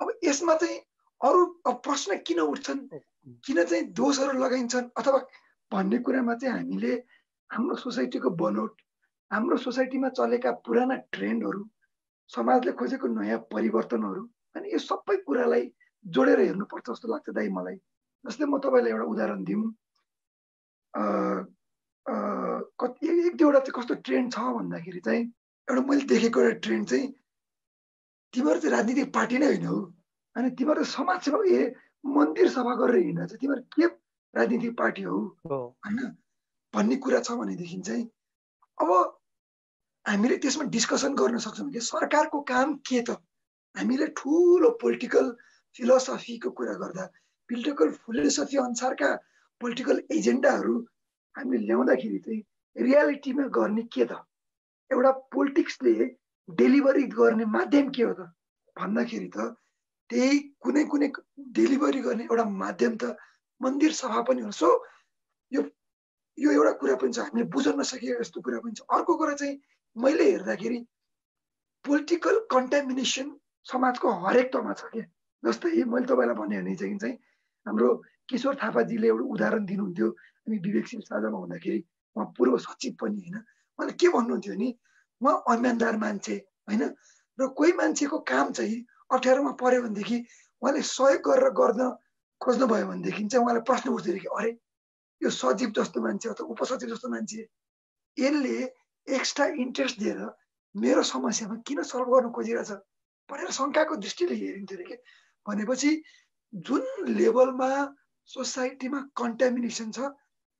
अब 0.00 0.08
यसमा 0.24 0.54
चाहिँ 0.62 0.78
अरू 1.20 1.40
प्रश्न 1.86 2.16
किन 2.26 2.40
उठ्छन्? 2.40 2.80
किन 3.44 3.64
चाहिँ 3.64 3.84
दोषहरू 3.92 4.38
लगाइन्छन्? 4.38 4.90
अथवा 4.98 5.18
भन्ने 5.72 5.98
कुरामा 6.06 6.34
चाहिँ 6.34 6.54
हामीले 6.54 6.92
हाम्रो 7.50 7.76
सोसाइटीको 7.76 8.30
बनोट 8.42 8.74
हाम्रो 9.30 9.56
सोसाइटीमा 9.56 10.08
चलेका 10.18 10.50
पुराना 10.66 10.96
ट्रेन्डहरू 11.12 11.62
समाजले 12.30 12.72
खोजेको 12.72 13.06
नयाँ 13.08 13.38
परिवर्तनहरू 13.52 14.22
अनि 14.56 14.72
यो 14.72 14.78
सबै 14.78 15.16
कुरालाई 15.26 15.64
जोडेर 16.04 16.40
हेर्नुपर्छ 16.40 16.86
जस्तो 16.90 17.08
लाग्छ 17.08 17.30
दाइ 17.36 17.48
मलाई। 17.48 17.76
जस्तै 18.24 18.46
म 18.46 18.58
तपाईँलाई 18.58 18.92
एउटा 18.92 19.06
उदाहरण 19.12 19.44
दिउँ। 19.44 19.68
कति 22.80 23.08
एक 23.26 23.36
दुईवटा 23.36 23.58
चाहिँ 23.58 23.74
कस्तो 23.80 23.94
ट्रेन्ड 24.06 24.32
छ 24.32 24.38
भन्दाखेरि 24.38 25.00
चाहिँ 25.06 25.22
एउटा 25.68 25.82
मैले 25.88 26.04
देखेको 26.12 26.40
एउटा 26.40 26.58
ट्रेन्ड 26.66 26.86
चाहिँ 26.88 27.06
तिमीहरू 28.34 28.60
चाहिँ 28.60 28.76
राजनीतिक 28.76 29.12
पार्टी 29.14 29.38
नै 29.38 29.46
होइन 29.46 29.66
हो। 29.66 29.78
अनि 30.36 30.50
तिमीहरू 30.58 30.84
समाजसेवा 30.84 31.38
ए 31.48 31.74
मन्दिर 32.16 32.48
सफा 32.50 32.74
गरेर 32.80 33.04
हिँड्दा 33.04 33.26
चाहिँ 33.26 33.40
तिमीहरू 33.40 33.62
के 33.76 33.86
राजनीतिक 34.34 34.76
पार्टी 34.78 35.02
हो? 35.02 35.16
होइन? 35.50 35.98
भन्ने 36.74 36.96
कुरा 37.04 37.20
छ 37.20 37.30
भनेदेखि 37.40 37.80
चाहिँ 37.80 38.04
अब 38.78 38.90
हामीले 40.06 40.36
त्यसमा 40.42 40.64
डिस्कसन 40.72 41.14
गर्न 41.14 41.38
सक्छौँ 41.44 41.70
कि 41.72 41.80
सरकारको 41.80 42.40
काम 42.48 42.74
के 42.88 43.00
त? 43.02 43.10
हामीले 43.76 44.06
ठुलो 44.16 44.70
पोलिटिकल 44.80 45.26
फिलोसफीको 45.76 46.50
कुरा 46.50 46.74
गर्दा 46.82 47.04
पोलिटिकल 47.50 47.90
फिलोसफी 48.04 48.56
अनुसारका 48.56 49.10
पोलिटिकल 49.60 50.02
एजेन्डाहरू 50.16 50.74
हामीले 51.34 51.66
ल्याउँदाखेरि 51.66 52.18
चाहिँ 52.26 52.42
रियालिटीमा 52.76 53.46
गर्ने 53.58 53.82
के 53.94 54.04
त? 54.04 54.12
एउटा 54.90 55.10
पोलिटिक्सले 55.34 55.94
डेलिभरी 56.48 57.02
गर्ने 57.18 57.44
माध्यम 57.56 57.90
के 57.96 58.02
हो 58.02 58.12
त? 58.18 58.20
भन्दाखेरि 58.76 59.28
त 59.36 59.54
त्यही 60.10 60.38
कुनै 60.64 60.84
कुनै 60.92 61.08
डेलिभरी 61.56 62.00
गर्ने 62.00 62.24
एउटा 62.24 62.44
माध्यम 62.62 62.96
त 63.02 63.16
मन्दिर 63.60 63.92
सभा 63.92 64.20
पनि 64.28 64.42
हो। 64.42 64.50
सो 64.50 64.68
यो 65.52 65.62
यो 66.38 66.50
एउटा 66.52 66.72
कुरा 66.80 66.96
पनि 67.02 67.12
छ। 67.12 67.18
हामीले 67.28 67.44
बुझ्न 67.52 67.74
नसकेको 67.80 68.20
यस्तो 68.20 68.40
कुरा 68.40 68.58
पनि 68.64 68.72
छ। 68.78 68.80
अर्को 68.96 69.16
कुरा 69.20 69.34
चाहिँ 69.40 69.58
मैले 69.96 70.30
हेर्दाखेरि 70.30 70.78
पोलिटिकल 71.84 72.38
कन्टामिनेसन 72.54 73.26
समाजको 73.66 74.08
हरेक 74.24 74.52
तहमा 74.54 74.72
छ 74.78 74.82
क्या। 74.94 75.04
जस्तै 75.42 75.84
मैले 75.92 76.06
तपाईँलाई 76.06 76.36
भने 76.40 76.74
चाहिँ 76.76 77.14
हाम्रो 77.66 77.88
किशोर 78.28 78.54
थापाजीले 78.62 79.06
एउटा 79.08 79.24
उदाहरण 79.34 79.64
दिनुहुन्थ्यो। 79.64 80.08
हामी 80.08 80.58
विवेकशील 80.58 81.00
साझामा 81.00 81.38
हुँदाखेरि 81.38 81.80
उहाँ 82.16 82.26
पूर्व 82.36 82.58
सचिव 82.58 82.92
पनि 83.00 83.20
होइन। 83.20 83.36
उहाँले 83.78 83.92
के 84.00 84.08
भन्नुहुन्थ्यो 84.08 84.54
नि 84.54 84.68
उहाँ 85.20 85.36
अम्यानदार 85.48 85.96
मान्छे 85.96 86.36
होइन? 86.68 86.82
र 87.38 87.46
कोही 87.58 87.72
मान्छेको 87.72 88.18
काम 88.26 88.52
चाहिँ 88.52 88.78
अप्ठ्यारोमा 89.12 89.52
पऱ्यो 89.60 89.82
भनेदेखि 89.82 90.18
उहाँले 90.62 90.82
सहयोग 90.82 91.20
गरेर 91.22 91.50
गर्न 91.60 91.82
खोज्नुभयो 92.40 92.86
भनेदेखि 92.86 93.22
चाहिँ 93.28 93.42
उहाँलाई 93.44 93.62
प्रश्न 93.68 93.86
उठ्दैन 93.90 94.18
कि 94.18 94.28
अरे 94.28 94.50
यो 95.22 95.30
सचिव 95.30 95.70
जस्तो 95.76 95.98
मान्छे 96.02 96.28
अथवा 96.28 96.46
उपसचिव 96.52 96.88
जस्तो 96.90 97.08
मान्छे 97.08 97.40
यसले 98.18 98.56
एक्स्ट्रा 99.06 99.46
इन्ट्रेस्ट 99.64 99.98
दिएर 99.98 100.20
मेरो 100.74 101.02
समस्यामा 101.02 101.56
किन 101.66 101.82
सल्भ 101.82 102.08
गर्नु 102.14 102.30
खोजिरहेछ? 102.30 102.70
भनेर 103.30 103.50
शङ्काको 103.50 103.96
दृष्टिले 103.96 104.34
हेरिन्थ्यो 104.34 104.78
अरे 104.78 104.84
कि। 104.84 104.96
भनेपछि 105.46 105.90
जुन 106.52 106.82
लेभलमा 107.08 107.70
सोसाइटीमा 108.30 109.00
कन्टामिनेसन 109.20 109.90
छ 109.96 110.08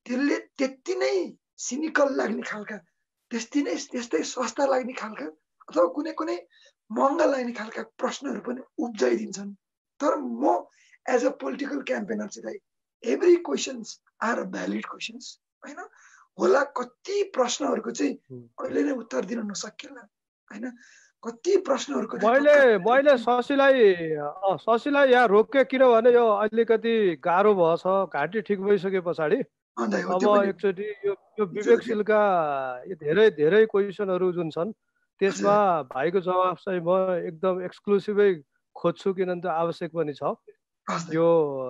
त्यसले 0.06 0.36
त्यति 0.58 0.94
नै 1.02 1.14
सिनिकल 1.66 2.14
लाग्ने 2.20 2.44
खालका 2.50 2.76
त्यस्तै 3.30 3.62
नै 3.62 3.74
त्यस्तै 3.92 4.22
सस्ता 4.32 4.66
लाग्ने 4.72 4.94
खालका 5.00 5.26
अथवा 5.68 5.86
कुनै 5.96 6.12
कुनै 6.20 6.36
महँगा 6.90 7.26
लाग्ने 7.32 7.52
खालका 7.52 7.82
प्रश्नहरू 8.00 8.40
पनि 8.46 8.60
उब्जाइदिन्छन्। 8.84 9.50
तर 10.00 10.12
म 10.16 10.54
एज 11.06 11.24
अ 11.26 11.32
पोलिटिकल 11.42 11.82
क्याम्पेनर 11.90 12.28
चाहिँ 12.36 12.60
every 13.02 13.36
questions 13.48 13.98
are 14.28 14.38
a 14.38 14.46
valid 14.54 14.86
questions 14.86 15.26
होइन? 15.64 15.80
होला 16.38 16.62
कति 16.78 17.16
प्रश्नहरूको 17.36 17.90
चाहिँ 17.90 18.14
अहिले 18.62 18.82
नै 18.88 18.96
उत्तर 19.02 19.24
दिन 19.30 19.44
नसकिएला 19.50 20.04
होइन? 20.48 20.66
कति 21.24 21.56
प्रश्नहरूको 21.66 22.16
मैले 22.22 22.78
मैले 22.78 23.16
शशीलाई 23.18 23.82
शशीलाई 24.62 25.08
यहाँ 25.10 25.26
रोकेँ 25.28 25.64
किनभने 25.66 26.12
यो 26.14 26.26
अलिकति 26.46 26.94
गाह्रो 27.18 27.54
भएछ 27.54 27.82
घाँटी 28.14 28.40
ठिक 28.46 28.60
भइसके 28.62 29.00
पछाडि। 29.02 29.36
अब 29.76 30.22
एकचोटि 30.46 30.86
यो 31.06 31.12
यो 31.38 31.44
विवेकशीलका 31.46 32.20
धेरै 33.02 33.30
धेरै 33.34 33.64
क्वेसनहरू 33.66 34.32
जुन 34.32 34.50
छन् 34.50 34.72
त्यसमा 35.20 35.56
भाइको 35.90 36.20
जवाब 36.22 36.56
चाहिँ 36.62 36.80
म 36.86 36.90
एकदम 37.26 37.62
एक्सक्लुसिभै 37.66 38.30
खोज्छु 38.76 39.12
किनभने 39.18 39.50
आवश्यक 39.50 39.90
पनि 39.90 40.14
छ। 40.14 40.22
यो 41.12 41.28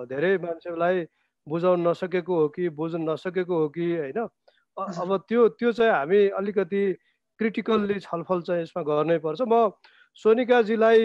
धेरै 0.09 0.37
मान्छेलाई 0.45 1.05
बुझाउन 1.47 1.87
नसकेको 1.87 2.33
हो 2.37 2.47
कि 2.53 2.69
बुझ्न 2.77 3.01
नसकेको 3.09 3.55
हो 3.59 3.67
कि 3.73 3.85
होइन? 3.97 4.19
अब 4.77 5.09
त्यो 5.25 5.47
त्यो 5.57 5.71
चाहिँ 5.73 5.91
हामी 5.91 6.27
अलिकति 6.37 6.83
क्रिटिकल्ली 7.39 7.99
छलफल 8.05 8.41
चाहिँ 8.47 8.61
यसमा 8.61 8.83
गर्नै 8.89 9.17
पर्छ। 9.25 9.41
म 9.47 9.71
सोनिकाजीलाई 10.19 11.01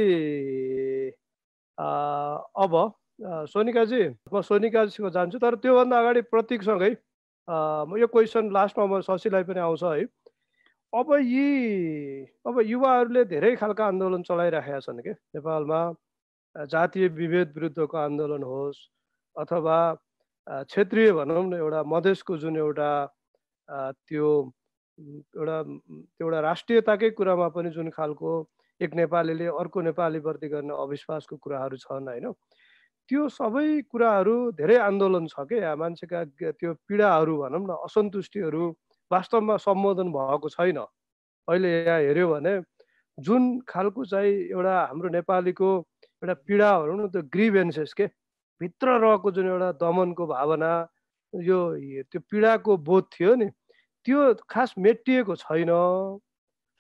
अब 2.64 2.72
सोनिकाजी 3.52 4.02
म 4.32 4.40
सोनिकाजीको 4.42 5.10
जान्छु 5.16 5.38
तर 5.38 5.54
त्योभन्दा 5.62 5.98
अगाडि 5.98 6.22
प्रतीकसँगै 6.34 6.90
यो 8.00 8.06
क्वेसन 8.14 8.50
लास्टमा 8.52 8.84
म 8.86 9.00
शशीलाई 9.06 9.42
पनि 9.48 9.60
आउँछ 9.60 9.82
है। 9.84 10.04
अब 10.92 11.08
यी 11.20 11.46
अब 12.46 12.60
युवाहरूले 12.66 13.24
धेरै 13.30 13.54
खालका 13.58 13.84
आन्दोलन 13.86 14.22
चलाइराखेका 14.22 14.80
छन् 14.86 15.02
कि? 15.02 15.12
नेपालमा 15.34 15.80
जातीय 16.70 17.08
विभेद 17.18 17.48
विरुद्धको 17.54 17.96
आन्दोलन 17.98 18.42
होस् 18.42 18.80
अथवा 19.36 19.78
क्षेत्रीय 20.46 21.12
भनौँ 21.12 21.42
न 21.44 21.54
एउटा 21.58 21.82
मधेसको 21.82 22.36
जुन 22.38 22.56
एउटा 22.56 22.90
त्यो 24.06 24.28
एउटा 24.98 25.58
एउटा 26.22 26.40
राष्ट्रियताकै 26.40 27.10
कुरामा 27.18 27.48
पनि 27.54 27.70
जुन 27.70 27.90
खालको 27.90 28.30
एक 28.80 28.94
नेपालीले 28.94 29.46
अर्को 29.60 29.80
नेपालीप्रति 29.90 30.48
गर्ने 30.48 30.74
अविश्वासको 30.82 31.36
कुराहरू 31.36 31.76
छन् 31.76 32.08
होइन? 32.08 32.32
त्यो 33.10 33.28
सबै 33.28 33.66
कुराहरू 33.90 34.34
धेरै 34.54 34.76
आन्दोलन 34.86 35.26
छ 35.26 35.46
क्या 35.50 35.74
मान्छेका 35.76 36.24
त्यो 36.38 36.74
पीडाहरू 36.88 37.34
भनौँ 37.42 37.62
न 37.66 37.76
असन्तुष्टिहरू 37.86 38.64
वास्तवमा 39.10 39.56
सम्बोधन 39.66 40.12
भएको 40.14 40.48
छैन। 40.48 40.78
अहिले 40.78 41.70
यहाँ 41.74 42.00
हेऱ्यो 42.00 42.28
भने 42.30 42.54
जुन 43.18 43.42
खालको 43.68 44.04
चाहिँ 44.04 44.32
एउटा 44.54 44.74
हाम्रो 44.86 45.08
नेपालीको 45.18 45.70
एउटा 46.22 46.34
पीडा 46.46 46.70
भनौँ 46.80 46.96
न 46.98 47.08
त्यो 47.10 47.22
ग्रिभेन्सेस 47.34 47.92
के? 47.98 48.06
भित्र 48.60 48.86
रहेको 49.02 49.30
जुन 49.36 49.46
एउटा 49.48 49.70
दमनको 49.82 50.26
भावना 50.26 50.72
यो 51.32 51.58
त्यो 52.10 52.20
पीडाको 52.30 52.76
बोध 52.88 53.04
थियो 53.12 53.34
नि 53.42 53.50
त्यो 54.06 54.20
खास 54.50 54.74
मेटिएको 54.78 55.34
छैन। 55.36 55.70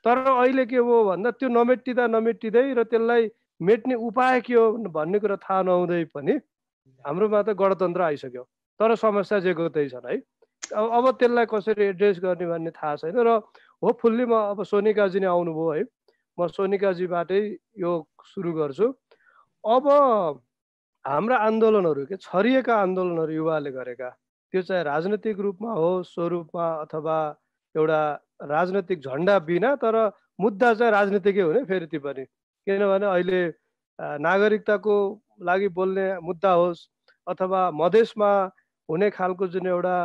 तर 0.04 0.18
अहिले 0.28 0.64
के 0.66 0.76
हो 0.76 1.04
भन्दा 1.04 1.30
त्यो 1.40 1.48
नमेटिँदा 1.48 2.06
नमेटिँदै 2.06 2.64
र 2.74 2.84
त्यसलाई 2.84 3.30
मेट्ने 3.60 3.94
उपाय 4.08 4.40
के 4.46 4.54
हो 4.54 4.64
भन्ने 4.92 5.18
कुरा 5.18 5.36
थाहा 5.44 5.62
नहुँदै 5.62 6.04
पनि 6.14 6.34
हाम्रोमा 7.04 7.40
त 7.42 7.56
गणतन्त्र 7.56 8.02
आइसक्यो। 8.02 8.42
तर 8.80 8.94
समस्या 9.00 9.38
जेगोतै 9.46 9.88
छन् 9.88 10.08
है। 10.10 10.16
अब 10.76 10.86
अब 10.98 11.04
त्यसलाई 11.20 11.46
कसरी 11.52 11.84
एड्रेस 11.84 12.18
गर्ने 12.20 12.46
भन्ने 12.46 12.70
थाहा 12.76 12.96
छैन 13.00 13.16
र 13.16 13.40
होपफुल्ली 13.82 14.24
म 14.24 14.34
अब 14.52 14.62
सोनिकाजी 14.64 15.20
नै 15.20 15.28
आउनुभयो 15.28 15.70
है। 15.72 15.82
म 16.38 16.46
सोनिकाजीबाटै 16.52 17.40
यो 17.78 17.92
सुरु 18.32 18.52
गर्छु। 18.58 18.86
अब 19.64 19.84
हाम्रा 21.04 21.36
आन्दोलनहरू 21.48 22.04
के? 22.06 22.16
छरिएका 22.16 22.74
आन्दोलनहरू 22.76 23.32
युवाले 23.32 23.70
गरेका। 23.72 24.08
त्यो 24.54 24.62
चाहिँ 24.62 24.84
राजनैतिक 24.84 25.38
रूपमा 25.40 25.72
होस् 25.74 26.10
स्वरूपमा 26.14 26.66
अथवा 26.82 27.16
एउटा 27.74 28.00
राजनैतिक 28.46 28.98
झन्डा 29.02 29.38
बिना 29.42 29.74
तर 29.82 29.96
मुद्दा 30.40 30.72
चाहिँ 30.74 30.92
राजनीतिकै 30.92 31.40
हुने 31.42 31.62
फेरि 31.66 31.86
ती 31.90 31.98
पनि। 31.98 32.24
किनभने 32.66 33.06
अहिले 33.06 33.40
नागरिकताको 34.22 34.96
लागि 35.42 35.68
बोल्ने 35.74 36.06
मुद्दा 36.22 36.52
होस् 36.52 36.86
अथवा 37.26 37.62
मधेसमा 37.74 38.30
हुने 38.88 39.10
खालको 39.10 39.46
जुन 39.48 39.66
एउटा 39.66 39.96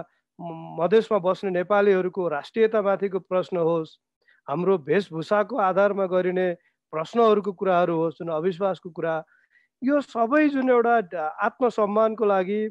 मधेसमा 0.82 1.18
बस्ने 1.20 1.50
नेपालीहरूको 1.52 2.28
राष्ट्रियतामाथिको 2.28 3.20
प्रश्न 3.30 3.58
होस् 3.70 3.95
हाम्रो 4.47 4.78
वेशभूषाको 4.89 5.62
आधारमा 5.62 6.06
गरिने 6.10 6.50
प्रश्नहरूको 6.93 7.54
कुराहरू 7.54 8.02
होस् 8.02 8.18
जुन 8.18 8.34
अविश्वासको 8.34 8.89
कुरा 8.97 9.16
यो 9.82 10.02
सबै 10.10 10.43
जुन 10.50 10.70
एउटा 10.70 11.30
आत्मसम्मानको 11.45 12.26
लागि 12.26 12.62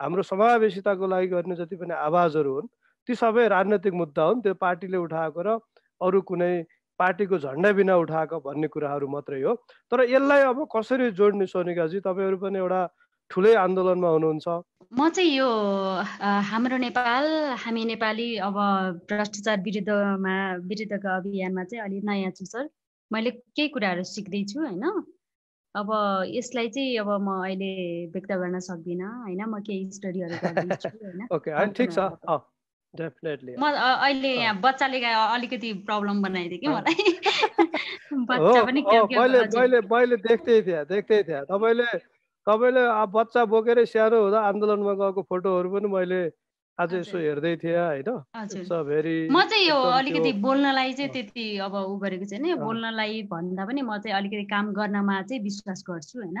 हाम्रो 0.00 0.22
समावेशिताको 0.22 1.06
लागि 1.06 1.26
गर्ने 1.28 1.56
जति 1.56 1.76
पनि 1.76 1.94
आवाजहरू 1.94 2.54
हुन् 2.54 2.68
ती 3.08 3.14
सबै 3.14 3.46
राजनैतिक 3.48 3.94
मुद्दा 3.94 4.22
हुन्। 4.24 4.40
त्यो 4.42 4.54
पार्टीले 4.58 4.96
उठाएको 4.96 5.40
र 5.46 5.58
अरू 6.00 6.20
कुनै 6.28 6.52
पार्टीको 7.00 7.38
झन्डा 7.38 7.70
बिना 7.78 7.94
उठाएको 8.02 8.36
भन्ने 8.40 8.68
कुराहरू 8.74 9.06
मात्रै 9.08 9.40
हो। 9.42 9.54
तर 9.92 9.98
यसलाई 10.10 10.42
अब 10.50 10.58
कसरी 10.74 11.10
जोड्ने 11.18 11.46
सोनिकाजी 11.46 12.00
तपाईँहरू 12.06 12.38
पनि 12.42 12.58
एउटा 12.58 12.80
ठुलै 13.30 13.54
आन्दोलनमा 13.54 14.08
हुनुहुन्छ। 14.14 14.46
म 14.92 15.08
चाहिँ 15.10 15.30
यो 15.30 15.48
हाम्रो 16.50 16.76
नेपाल 16.76 17.24
हामी 17.62 17.84
नेपाली 17.84 18.28
अब 18.46 18.56
भ्रष्टाचार 19.10 19.58
विरुद्धमा 19.66 20.36
विरुद्धको 20.70 21.08
अभियानमा 21.18 21.64
चाहिँ 21.64 21.82
अलिक 21.84 22.04
नयाँ 22.04 22.30
छु 22.38 22.44
सर। 22.46 22.68
मैले 23.10 23.30
केही 23.30 23.68
कुराहरू 23.74 24.02
सिक्दैछु 24.02 24.60
होइन? 24.60 24.84
अब 25.74 25.88
यसलाई 26.30 26.68
चाहिँ 26.68 26.98
अब 26.98 27.08
म 27.20 27.28
अहिले 27.44 28.06
व्यक्त 28.06 28.32
गर्न 28.32 28.58
सक्दिनँ 28.58 29.08
होइन? 29.22 29.40
म 29.44 29.58
केही 29.60 29.90
स्टडीहरू 29.90 30.36
गर्दैछु 30.44 30.88
होइन? 30.88 31.26
म 33.58 33.64
अहिले 33.66 34.30
यहाँ 34.34 34.60
बच्चाले 34.60 34.98
अलिकति 35.04 35.72
प्रब्लम 35.82 36.22
बनाइदियो 36.22 36.58
कि 36.58 36.68
मलाई? 36.68 36.94
बच्चा 38.30 38.62
पनि 38.64 38.80
मैले 39.90 40.16
देख्दै 40.16 40.62
थिएँ 40.62 40.84
देख्दै 40.84 41.22
थिएँ। 41.22 41.42
तपाईँले 41.42 41.88
तपाईँले 42.46 42.80
अब 43.02 43.10
बच्चा 43.10 43.44
बोकेर 43.44 43.84
सानो 43.84 44.22
हुँदा 44.22 44.40
आन्दोलनमा 44.40 44.94
गएको 44.94 45.22
फोटोहरू 45.22 45.70
पनि 45.70 45.88
मैले 45.88 46.22
आज 46.78 46.94
यसो 46.94 47.18
हेर्दै 47.18 47.54
थिएँ 47.56 47.76
होइन? 47.78 48.08
भेरी 48.82 49.28
म 49.30 49.42
चाहिँ 49.46 49.66
यो 49.68 49.76
अलिकति 49.94 50.32
बोल्नलाई 50.42 50.92
चाहिँ 50.92 51.10
त्यति 51.12 51.44
अब 51.62 51.74
उ 51.74 51.98
गरेको 52.02 52.26
छैन। 52.26 52.46
बोल्नलाई 52.58 53.22
भन्दा 53.30 53.64
पनि 53.64 53.82
म 53.82 53.98
चाहिँ 54.02 54.16
अलिकति 54.18 54.44
काम 54.50 54.72
गर्नमा 54.74 55.20
चाहिँ 55.22 55.42
विश्वास 55.42 55.84
गर्छु 55.86 56.18
होइन? 56.18 56.38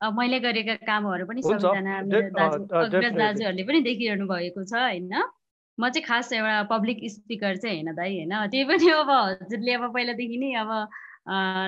मैले 0.00 0.38
गरेका 0.40 0.74
कामहरू 0.80 1.26
पनि 1.28 1.42
सबैजना 1.42 1.98
अग्रज 2.00 3.12
दाजुहरूले 3.14 3.64
पनि 3.68 3.80
देखिरहनु 3.84 4.26
भएको 4.26 4.64
छ 4.64 4.72
होइन? 4.80 5.12
म 5.78 5.88
चाहिँ 5.92 6.04
खास 6.08 6.32
एउटा 6.32 6.62
पब्लिक 6.72 7.04
स्पिकर 7.12 7.56
चाहिँ 7.60 7.76
होइन 7.76 7.94
दाइ 7.94 8.12
होइन? 8.16 8.32
त्यही 8.48 8.64
पनि 8.64 8.88
अब 8.96 9.10
हजुरले 9.12 9.72
अब 9.76 9.84
पहिलादेखि 9.92 10.38
नै 10.40 10.52
अब 10.56 10.70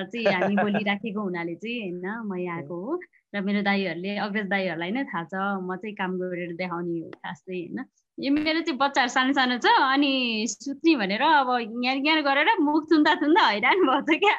चाहिँ 0.09 0.25
हामी 0.33 0.55
बोलिराखेको 0.57 1.21
हुनाले 1.21 1.55
चाहिँ 1.61 1.79
होइन? 1.93 2.25
म 2.25 2.41
यहाँको 2.41 2.75
हो। 2.85 2.97
र 3.33 3.41
मेरो 3.41 3.61
दाईहरूले 3.61 4.15
अग्रज 4.17 4.47
दाईहरूलाई 4.49 4.91
नै 4.91 5.03
थाहा 5.05 5.23
छ 5.23 5.33
म 5.61 5.75
चाहिँ 5.77 5.95
काम 5.95 6.17
गरेर 6.17 6.53
देखाउने 6.57 6.99
हो 6.99 7.09
खास 7.13 7.37
चाहिँ 7.45 7.61
होइन? 7.61 7.85
यो 8.17 8.31
मेरो 8.33 8.61
चाहिँ 8.65 8.77
बच्चाहरू 8.79 9.11
सानो 9.13 9.33
सानो 9.33 9.57
छ 9.61 9.69
अनि 9.69 10.13
सुत्ने 10.49 10.95
भनेर 10.97 11.21
अब 11.21 11.49
यहाँ 11.85 11.95
यहाँ 11.95 12.23
गरेर 12.25 12.49
मुख 12.59 12.89
थुन्दा 12.91 13.13
थुन्दा 13.21 13.43
हैरान 13.47 13.85
भएछ 13.85 14.09
क्या? 14.17 14.35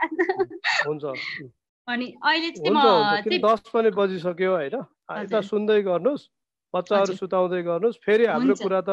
अनि 1.88 2.06
अहिले 2.18 2.50
चाहिँ 2.50 2.74
म 2.74 3.46
दस 3.46 3.60
पनि 3.70 3.90
बजिसक्यो 3.94 4.50
होइन? 4.50 4.76
सुन्दै 5.46 5.80
गर्नुहोस् 5.82 6.28
बच्चाहरू 6.74 7.14
सुताउँदै 7.14 7.62
गर्नुहोस् 7.62 8.02
फेरि 8.04 8.26
हाम्रो 8.26 8.54
कुरा 8.58 8.80
त 8.82 8.90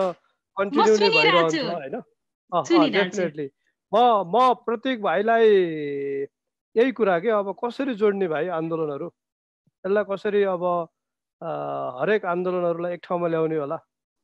कन्टिन्यू 0.58 0.94
नै 0.96 1.10
भइरहन्छ 1.10 1.56
होइन? 1.66 1.96
डेफिनेटली 2.94 3.50
म 3.92 3.96
म 4.30 4.54
प्रत्येक 4.66 5.02
भाइलाई 5.02 5.46
यही 6.76 6.92
कुरा 6.92 7.20
के 7.20 7.30
अब 7.34 7.56
कसरी 7.58 7.94
जोड्ने 7.96 8.28
भाइ 8.28 8.48
आन्दोलनहरू? 8.56 9.10
यसलाई 9.86 10.04
कसरी 10.10 10.42
अब 10.54 10.64
हरेक 12.02 12.26
आन्दोलनहरूलाई 12.26 12.94
एक 12.94 13.02
ठाउँमा 13.04 13.28
ल्याउने 13.28 13.58
होला? 13.58 13.78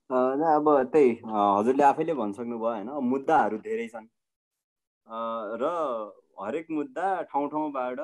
अब 0.10 0.66
त्यही 0.94 1.10
हजुरले 1.30 1.84
आफैले 1.84 2.14
भनिसक्नु 2.14 2.58
भयो 2.60 2.74
होइन। 2.74 2.90
मुद्दाहरू 3.12 3.58
धेरै 3.68 3.88
छन्। 3.94 4.08
र 5.62 5.64
हरेक 6.42 6.68
मुद्दा 6.72 7.08
ठाउँ 7.32 7.48
ठाउँबाट 7.50 8.00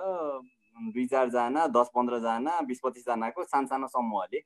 दुई 0.93 1.05
चारजना 1.11 1.67
दस 1.75 1.89
पन्ध्रजना 1.95 2.53
बिस 2.69 2.79
पच्चिसजनाको 2.83 3.43
सानसानो 3.43 3.87
समूहले 3.89 4.39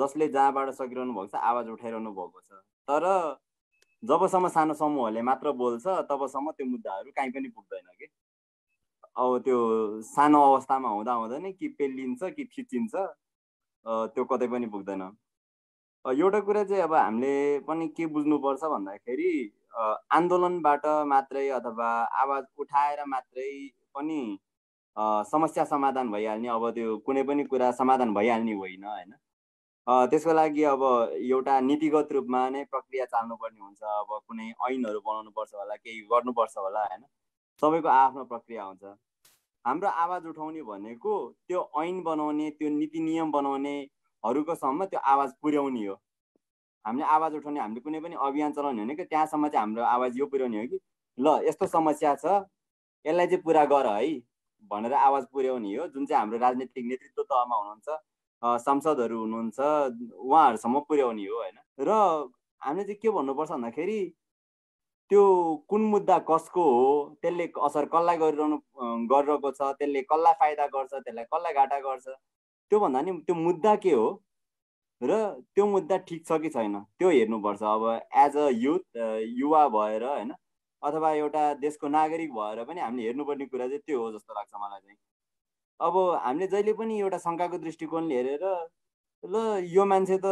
जसले 0.00 0.28
जहाँबाट 0.28 0.70
सकिरहनु 0.80 1.12
भएको 1.14 1.26
छ 1.26 1.34
आवाज 1.50 1.68
उठाइरहनु 1.76 2.10
भएको 2.14 2.40
छ। 2.40 2.50
तर 2.88 3.04
जबसम्म 4.02 4.48
सानो 4.54 4.74
समूहले 4.74 5.22
मात्र 5.28 5.52
बोल्छ 5.60 5.86
तबसम्म 6.10 6.50
त्यो 6.56 6.66
मुद्दाहरू 6.66 7.10
कहीँ 7.18 7.30
पनि 7.34 7.48
पुग्दैन 7.48 7.86
कि? 7.98 8.06
अब 9.16 9.38
त्यो 9.40 9.58
सानो 10.04 10.40
अवस्थामा 10.44 10.88
हुँदा 10.90 11.12
हुँदा 11.14 11.38
नै 11.38 11.52
कि 11.54 11.68
पेलिन्छ 11.78 12.30
कि 12.30 12.44
थिचिन्छ 12.46 12.94
त्यो 14.10 14.24
कतै 14.26 14.46
पनि 14.48 14.66
पुग्दैन 14.68 15.02
एउटा 16.04 16.40
कुरा 16.40 16.64
चाहिँ 16.64 16.82
अब 16.82 16.94
हामीले 16.94 17.34
पनि 17.60 17.88
के 17.90 18.06
बुझ्नुपर्छ 18.08 18.64
भन्दाखेरि 18.66 19.30
आन्दोलनबाट 20.12 20.86
मात्रै 21.06 21.48
अथवा 21.52 21.90
आवाज 22.22 22.44
उठाएर 22.58 23.04
मात्रै 23.08 23.50
पनि 23.94 24.20
समस्या 25.28 25.64
समाधान 25.66 26.10
भइहाल्ने 26.10 26.48
अब 26.50 26.70
त्यो 26.72 26.96
कुनै 27.06 27.22
पनि 27.24 27.44
कुरा 27.46 27.70
समाधान 27.74 28.14
भइहाल्ने 28.14 28.54
होइन 28.56 28.84
होइन 28.86 29.14
त्यसको 30.10 30.32
लागि 30.34 30.62
अब 30.66 30.82
एउटा 31.22 31.58
नीतिगत 31.62 32.12
रूपमा 32.12 32.48
नै 32.50 32.64
प्रक्रिया 32.66 33.04
चाल्नुपर्ने 33.06 33.60
हुन्छ 33.60 33.82
अब 33.94 34.18
कुनै 34.20 34.48
ऐनहरू 34.68 35.00
बनाउनु 35.02 35.30
पर्छ 35.32 35.54
होला 35.54 35.76
केही 35.76 36.00
गर्नुपर्छ 36.10 36.56
होला 36.58 36.84
होइन 36.84 37.04
सबैको 37.60 37.88
आफ्नो 37.88 38.24
प्रक्रिया 38.24 38.62
हुन्छ। 38.64 38.84
हाम्रो 39.64 39.88
आवाज 39.88 40.26
उठाउने 40.26 40.62
भनेको 40.62 41.12
त्यो 41.48 41.60
ऐन 41.82 42.02
बनाउने 42.02 42.50
त्यो 42.58 42.68
नीति 42.70 43.00
नियम 43.00 43.30
बनाउनेहरूको 43.32 44.54
सम्म 44.54 44.84
त्यो 44.84 45.00
आवाज 45.12 45.30
पुर्याउने 45.42 45.86
हो। 45.86 45.94
हामीले 46.84 47.06
आवाज 47.16 47.34
उठाउने 47.34 47.60
हामीले 47.60 47.80
कुनै 47.80 48.00
पनि 48.00 48.16
अभियान 48.20 48.52
चलाउने 48.52 48.82
हो 48.82 48.96
कि 48.96 49.04
त्यहाँसम्म 49.04 49.48
चाहिँ 49.48 49.60
हाम्रो 49.60 49.82
आवाज 49.82 50.18
यो 50.18 50.26
पुर्याउने 50.26 50.58
हो 50.60 50.66
कि 50.68 50.78
ल 51.18 51.40
यस्तो 51.48 51.66
समस्या 51.66 52.14
छ 52.20 52.24
यसलाई 53.04 53.26
चाहिँ 53.26 53.42
पुरा 53.42 53.64
गर 53.72 53.86
है 53.86 54.10
भनेर 54.70 54.92
आवाज 54.92 55.24
पुर्याउने 55.32 55.74
हो। 55.76 55.86
जुन 55.88 56.06
चाहिँ 56.06 56.20
हाम्रो 56.20 56.38
राजनीतिक 56.38 56.84
नेतृत्व 56.84 57.22
तहमा 57.22 57.56
हुनुहुन्छ 57.56 57.88
सांसदहरू 58.64 59.18
हुनुहुन्छ 59.20 59.58
उहाँहरूसम्म 59.60 60.80
पुर्याउने 60.88 61.24
हो 61.24 61.36
होइन। 61.38 61.58
र 61.80 61.90
हामीले 62.62 62.84
चाहिँ 62.84 63.00
के 63.02 63.10
भन्नुपर्छ 63.10 63.50
भन्दाखेरि 63.50 63.98
त्यो 65.10 65.22
कुन 65.68 65.82
मुद्दा 65.94 66.18
कसको 66.28 66.62
हो 66.74 66.84
त्यसले 67.22 67.46
असर 67.68 67.84
कसलाई 67.94 68.16
गरिरहनु 68.22 68.56
गरिरहेको 69.12 69.50
छ 69.58 69.72
त्यसले 69.80 70.02
कसलाई 70.12 70.34
फाइदा 70.40 70.66
गर्छ 70.76 70.92
त्यसलाई 70.94 71.24
कसलाई 71.32 71.52
घाटा 71.62 71.78
गर्छ 71.88 72.06
त्योभन्दा 72.08 73.00
नि 73.02 73.12
त्यो 73.26 73.34
मुद्दा 73.34 73.74
के 73.84 73.92
हो? 73.92 74.06
र 75.02 75.12
त्यो 75.54 75.66
मुद्दा 75.66 75.96
ठिक 76.08 76.24
छ 76.26 76.40
कि 76.42 76.48
छैन 76.54 76.78
त्यो 76.98 77.10
हेर्नुपर्छ। 77.10 77.62
अब 77.62 77.82
एज 78.24 78.36
अ 78.36 78.48
युथ 78.64 78.96
युवा 79.40 79.62
भएर 79.76 80.04
होइन 80.04 80.30
अथवा 80.82 81.10
एउटा 81.12 81.42
देशको 81.64 81.88
नागरिक 81.88 82.32
भएर 82.34 82.64
पनि 82.64 82.80
हामीले 82.80 83.06
हेर्नुपर्ने 83.06 83.46
कुरा 83.46 83.66
चाहिँ 83.68 83.80
त्यो 83.86 84.00
हो 84.02 84.12
जस्तो 84.12 84.34
लाग्छ 84.34 84.52
मलाई 84.62 84.80
चाहिँ। 84.80 84.96
अब 85.80 85.96
हामीले 86.24 86.46
जहिले 86.54 86.72
पनि 86.80 87.00
एउटा 87.00 87.18
शङ्काको 87.26 87.58
दृष्टिकोणले 87.66 88.14
हेरेर 88.16 88.44
ल 89.24 89.36
यो 89.74 89.84
मान्छे 89.92 90.18
त 90.24 90.26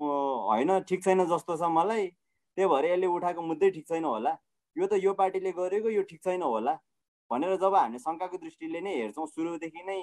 होइन 0.00 0.78
ठिक 0.88 1.04
छैन 1.04 1.24
जस्तो 1.34 1.56
छ 1.56 1.68
मलाई 1.78 2.06
त्यही 2.56 2.68
भएर 2.68 2.84
यसले 2.84 3.06
उठाएको 3.06 3.42
मुद्दै 3.42 3.70
ठिक 3.70 3.86
छैन 3.88 4.04
होला। 4.04 4.32
यो 4.76 4.86
त 4.86 4.92
यो 5.04 5.12
पार्टीले 5.20 5.52
गरेको 5.52 5.88
यो 5.90 6.02
ठिक 6.10 6.20
छैन 6.24 6.42
होला। 6.42 6.74
भनेर 7.30 7.56
जब 7.62 7.74
हामीले 7.74 7.98
शङ्काको 7.98 8.36
दृष्टिले 8.44 8.80
नै 8.80 8.92
हेर्छौँ 8.96 9.26
सुरुदेखि 9.26 9.82
नै 9.86 10.00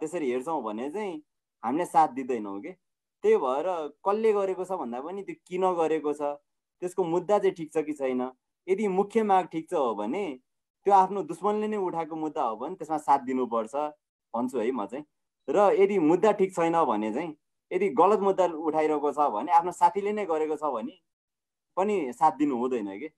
त्यसरी 0.00 0.30
हेर्छौँ 0.30 0.62
भने 0.62 0.90
चाहिँ 0.90 1.14
हामीले 1.62 1.84
साथ 1.86 2.08
दिँदैनौँ 2.18 2.60
कि? 2.60 2.72
त्यही 3.24 3.36
भएर 3.44 3.66
कसले 4.06 4.32
गरेको 4.32 4.64
छ 4.64 4.78
भन्दा 4.80 5.00
पनि 5.00 5.22
त्यो 5.22 5.34
किन 5.46 5.64
गरेको 5.80 6.12
छ 6.20 6.22
त्यसको 6.82 7.04
मुद्दा 7.04 7.38
चाहिँ 7.38 7.54
ठिक 7.54 7.70
छ 7.74 7.84
कि 7.86 7.92
छैन? 8.00 8.22
यदि 8.66 8.88
मुख्य 8.88 9.22
माग 9.22 9.46
ठिक 9.52 9.68
छ 9.70 9.74
हो 9.74 9.94
भने 9.94 10.24
त्यो 10.86 10.94
आफ्नो 10.94 11.22
दुश्मनले 11.30 11.68
नै 11.68 11.78
उठाएको 11.88 12.16
मुद्दा 12.16 12.42
हो 12.42 12.56
भने 12.56 12.74
त्यसमा 12.80 12.98
साथ 13.06 13.20
दिनुपर्छ 13.30 13.74
भन्छु 14.34 14.58
है 14.58 14.70
म 14.72 14.86
चाहिँ। 14.90 15.04
र 15.48 15.70
यदि 15.78 15.98
मुद्दा 16.10 16.32
ठिक 16.40 16.54
छैन 16.54 16.76
भने 16.90 17.12
चाहिँ 17.14 17.34
यदि 17.70 17.88
गलत 18.00 18.20
मुद्दा 18.28 18.44
उठाइरहेको 18.68 19.12
छ 19.12 19.30
भने 19.36 19.52
आफ्नो 19.58 19.72
साथीले 19.78 20.12
नै 20.18 20.26
गरेको 20.26 20.56
छ 20.56 20.72
भने 20.74 20.98
पनि 21.76 21.96
साथ 22.12 22.32
दिनु 22.38 22.56
हुँदैन 22.58 22.88
कि? 22.98 23.08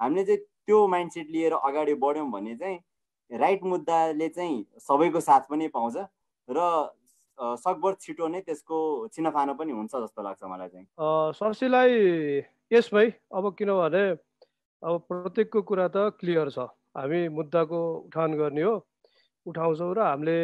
हामीले 0.00 0.24
चाहिँ 0.24 0.40
त्यो 0.66 0.86
माइन्डसेट 0.88 1.30
लिएर 1.30 1.52
अगाडि 1.54 1.94
बढ्यौँ 1.94 2.30
भने 2.30 2.54
चाहिँ 2.56 2.78
राइट 3.30 3.62
मुद्दाले 3.64 4.28
चाहिँ 4.28 4.64
सबैको 4.80 5.20
साथ 5.20 5.50
पनि 5.50 5.68
पाउँछ 5.74 5.96
र 6.48 6.58
सकभर 7.38 7.94
छिटो 8.00 8.26
नै 8.28 8.40
त्यसको 8.40 8.76
छिनफानो 9.12 9.54
पनि 9.54 9.72
हुन्छ 9.72 9.92
जस्तो 9.92 10.22
लाग्छ 10.22 10.42
मलाई 10.44 10.68
चाहिँ। 10.68 10.86
सरसीलाई 11.36 11.92
यस 12.72 12.88
भाइ 12.92 13.12
अब 13.34 13.54
किनभने 13.58 14.04
अब 14.82 14.94
प्रत्येकको 15.08 15.62
कुरा 15.62 15.88
त 15.88 16.16
क्लियर 16.20 16.48
छ। 16.50 16.58
हामी 16.96 17.28
मुद्दाको 17.28 17.80
उठान 18.08 18.34
गर्ने 18.40 18.62
हो 18.62 18.74
उठाउँछौँ 19.46 19.92
र 19.94 20.00
हामीले 20.00 20.38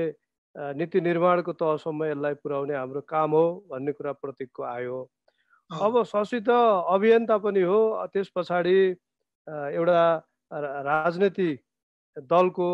नीति 0.76 1.00
निर्माणको 1.00 1.52
तहसम्म 1.56 2.04
यसलाई 2.04 2.34
पुर्याउने 2.44 2.74
हाम्रो 2.76 3.00
काम 3.08 3.30
हो 3.32 3.44
भन्ने 3.72 3.92
कुरा 3.96 4.12
प्रतीकको 4.20 4.62
आयो। 4.62 4.98
अब 5.72 6.02
शशी 6.04 6.40
त 6.44 6.50
अभियन्ता 6.92 7.36
पनि 7.40 7.62
हो। 7.64 7.80
त्यस 8.12 8.28
पछाडि 8.36 8.78
एउटा 9.48 10.02
राजनीति 10.84 11.50
दलको 12.28 12.68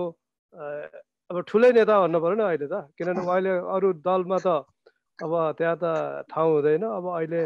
अब 1.30 1.36
ठुलै 1.49 1.70
नेता 1.72 1.94
भन्नु 2.01 2.18
पऱ्यो 2.20 2.36
नि 2.40 2.44
अहिले 2.44 2.66
त। 2.66 2.90
किनभने 2.99 3.22
अहिले 3.30 3.53
अरू 3.74 3.92
दलमा 4.03 4.38
त 4.42 4.64
अब 5.22 5.32
त्यहाँ 5.59 5.76
त 5.82 5.84
ठाउँ 6.30 6.51
हुँदैन। 6.55 6.84
अब 6.84 7.05
अहिले 7.14 7.42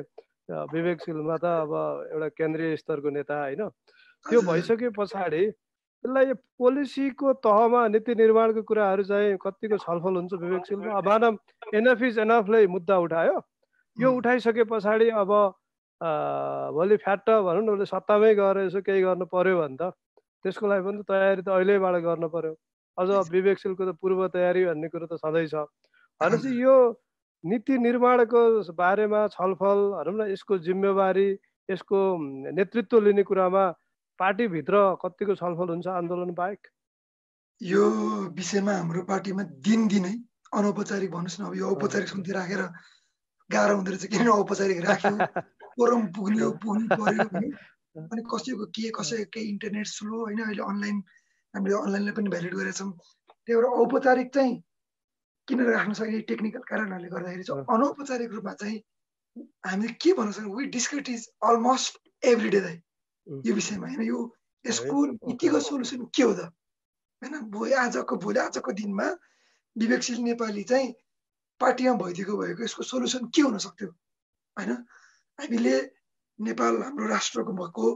विवेकशीलमा 0.72 1.36
त 1.36 1.44
अब 1.64 1.72
एउटा 2.12 2.28
केन्द्रीय 2.38 2.76
स्तरको 2.76 3.10
नेता 3.10 3.36
होइन। 3.42 3.62
त्यो 4.26 4.40
भइसके 4.40 4.88
पछाडि 4.96 5.44
यसलाई 6.04 6.32
पोलिसीको 6.58 7.32
तहमा 7.46 7.80
नीति 7.94 8.14
निर्माणको 8.14 8.62
कुराहरू 8.66 9.02
चाहिँ 9.06 9.36
कतिको 9.38 9.76
छलफल 9.84 10.14
हुन्छ 10.18 10.32
विवेकशीलमा 10.34 11.00
मानव 11.00 11.32
एनएफ 11.74 12.02
इज 12.02 12.18
एनएफलाई 12.18 12.66
मुद्दा 12.66 12.96
उठायो। 13.06 13.36
यो 13.98 14.12
उठाइसके 14.16 14.64
पछाडि 14.72 15.08
अब 15.22 15.30
भोलि 16.76 16.96
फ्याट 16.96 17.30
भनौँ 17.30 17.62
न 17.62 17.68
उसले 17.76 17.86
सत्तामै 17.86 18.34
गएर 18.34 18.58
यसो 18.66 18.80
केही 18.82 19.02
गर्नु 19.02 19.26
पर्यो 19.28 19.58
भने 19.60 19.76
त 19.76 19.92
त्यसको 20.42 20.66
लागि 20.66 20.82
पनि 20.82 20.98
त 21.02 21.06
तयारी 21.10 21.42
त 21.42 21.48
अहिलेबाट 21.54 21.96
गर्नु 22.02 22.28
पर्यो। 22.28 22.54
अझ 22.98 23.08
विवेकशीलको 23.30 23.82
त 23.86 23.94
पूर्व 24.00 24.26
तयारी 24.34 24.64
भन्ने 24.66 24.88
कुरो 24.90 25.06
त 25.06 25.14
सधैँ 25.22 25.46
छ। 25.46 25.68
भनेपछि 26.20 26.50
यो 26.62 26.74
नीति 27.44 27.78
निर्माणको 27.78 28.42
बारेमा 28.74 29.20
छलफल 29.34 29.78
भनौँ 29.98 30.16
न 30.18 30.30
यसको 30.32 30.58
जिम्मेवारी 30.66 31.28
यसको 31.68 31.98
नेतृत्व 32.58 33.00
लिने 33.06 33.22
कुरामा 33.22 33.64
पार्टीभित्र 34.18 34.74
कतिको 35.02 35.34
छलफल 35.34 35.68
हुन्छ 35.74 35.86
आन्दोलन 35.86 36.34
बाहेक? 36.34 36.60
यो 37.60 37.84
विषयमा 38.34 38.72
हाम्रो 38.72 39.02
पार्टीमा 39.06 39.42
दिनदिनै 39.62 40.14
अनौपचारिक 40.58 41.10
भन्नुहोस् 41.10 41.40
न 41.40 41.44
अब 41.46 41.54
यो 41.56 41.66
औपचारिक 41.70 42.08
समिति 42.08 42.32
राखेर 42.32 42.62
गाह्रो 43.50 43.74
हुँदो 43.76 43.90
रहेछ 43.90 44.04
किन 44.12 44.28
औपचारिक 44.28 44.80
राख्यो। 44.86 45.16
फोरम 45.76 46.06
पुग्ने 46.16 46.48
पुग्नु 46.62 46.86
पर्यो 47.00 47.26
अनि 47.96 48.22
कसैको 48.32 48.66
के 48.76 48.90
कसैको 48.98 49.30
केही 49.32 49.48
इन्टरनेट 49.48 49.86
स्लो 49.86 50.18
होइन 50.24 50.40
अहिले 50.44 50.62
अनलाइन 50.62 51.02
हामीले 51.54 51.74
अनलाइनलाई 51.78 52.14
पनि 52.18 52.28
भ्यालिड 52.34 52.54
गरेका 52.54 52.78
छौँ। 52.78 52.92
त्यही 53.44 53.56
भएर 53.56 53.64
औपचारिक 53.82 54.28
चाहिँ 54.34 54.54
किन 55.48 55.60
राख्न 55.66 55.92
सक्ने 55.98 56.20
टेक्निकल 56.30 56.62
कारणहरूले 56.70 57.08
गर्दाखेरि 57.08 57.42
चाहिँ 57.42 57.64
अनौपचारिक 57.74 58.30
रूपमा 58.32 58.52
चाहिँ 58.62 58.78
हामीले 59.66 59.92
के 60.02 60.12
भन्न 60.12 60.32
सक्छौँ 60.32 60.56
we 60.56 60.64
discussed 60.76 61.08
is 61.08 61.28
almost 61.50 62.00
every 62.32 62.48
day 62.50 62.60
दाइ 62.60 62.80
यो 63.46 63.54
विषयमा 63.54 63.86
होइन। 63.86 64.02
यो 64.02 64.18
यसको 64.64 65.04
नीतिगत 65.06 65.62
सोल्युसन 65.62 66.04
के 66.14 66.22
हो 66.22 66.32
त? 66.32 66.50
होइन 67.22 67.40
भोलि 67.50 67.72
आजको 67.84 68.16
भोलि 68.16 68.38
आजको 68.40 68.72
दिनमा 68.72 69.08
विवेकशील 69.76 70.18
नेपाली 70.22 70.62
चाहिँ 70.70 70.92
पार्टीमा 71.62 71.94
भइदिएको 72.02 72.36
भएको 72.38 72.64
यसको 72.64 72.82
सोल्युसन 72.92 73.26
के 73.34 73.42
हुन 73.42 73.58
सक्थ्यो? 73.66 73.88
होइन? 74.56 74.70
हामीले 75.38 75.74
नेपाल 76.38 76.82
हाम्रो 76.82 77.06
राष्ट्रको 77.08 77.52
भएको 77.60 77.86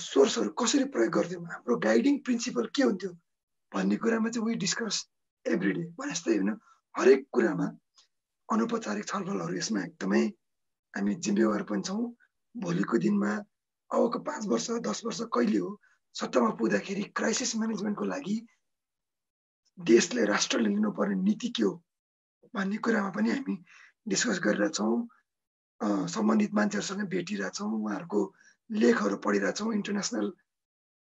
सोर्सहरू 0.00 0.50
कसरी 0.60 0.84
प्रयोग 0.92 1.12
गर्थ्यौँ? 1.12 1.44
हाम्रो 1.52 1.76
गाइडिङ 1.86 2.18
प्रिन्सिपल 2.26 2.66
के 2.76 2.82
हुन्थ्यो? 2.82 3.10
भन्ने 3.72 3.96
कुरामा 4.02 4.28
चाहिँ 4.30 4.46
वी 4.46 4.54
डिस्कस 4.64 4.96
एभ्री 5.46 5.72
डे 5.72 5.82
भने 5.98 6.12
जस्तै 6.12 6.36
होइन 6.36 6.50
हरेक 6.94 7.26
कुरामा 7.32 7.66
अनौपचारिक 8.48 9.06
छलफलहरू 9.08 9.56
यसमा 9.56 9.80
एकदमै 9.84 10.22
हामी 10.94 11.14
जिम्मेवार 11.26 11.62
पनि 11.68 11.82
छौँ। 11.88 12.04
भोलिको 12.54 12.98
दिनमा 13.04 13.32
अबको 13.90 14.18
पाँच 14.28 14.46
वर्ष 14.48 14.70
दस 14.86 15.02
वर्ष 15.04 15.20
कहिले 15.34 15.58
हो? 15.58 15.70
सत्तामा 16.14 16.50
पुग्दाखेरि 16.60 17.02
क्राइसिस 17.16 17.56
म्यानेजमेन्टको 17.56 18.04
लागि 18.04 18.36
देशले 19.78 20.24
राष्ट्रले 20.24 20.68
लिनुपर्ने 20.68 21.16
नीति 21.22 21.48
के 21.56 21.62
हो? 21.62 21.72
भन्ने 22.54 22.76
कुरामा 22.84 23.10
पनि 23.16 23.30
हामी 23.30 23.54
डिस्कस 24.06 24.38
गरिरहेछौँ। 24.46 24.96
सम्बन्धित 26.14 26.54
मान्छेहरूसँग 26.54 27.02
भेटिरहेछौँ 27.14 27.70
उहाँहरूको 27.78 28.20
लेखहरू 28.70 29.16
पढिरहेछौँ 29.24 29.74
इन्टरनेसनल 29.74 30.26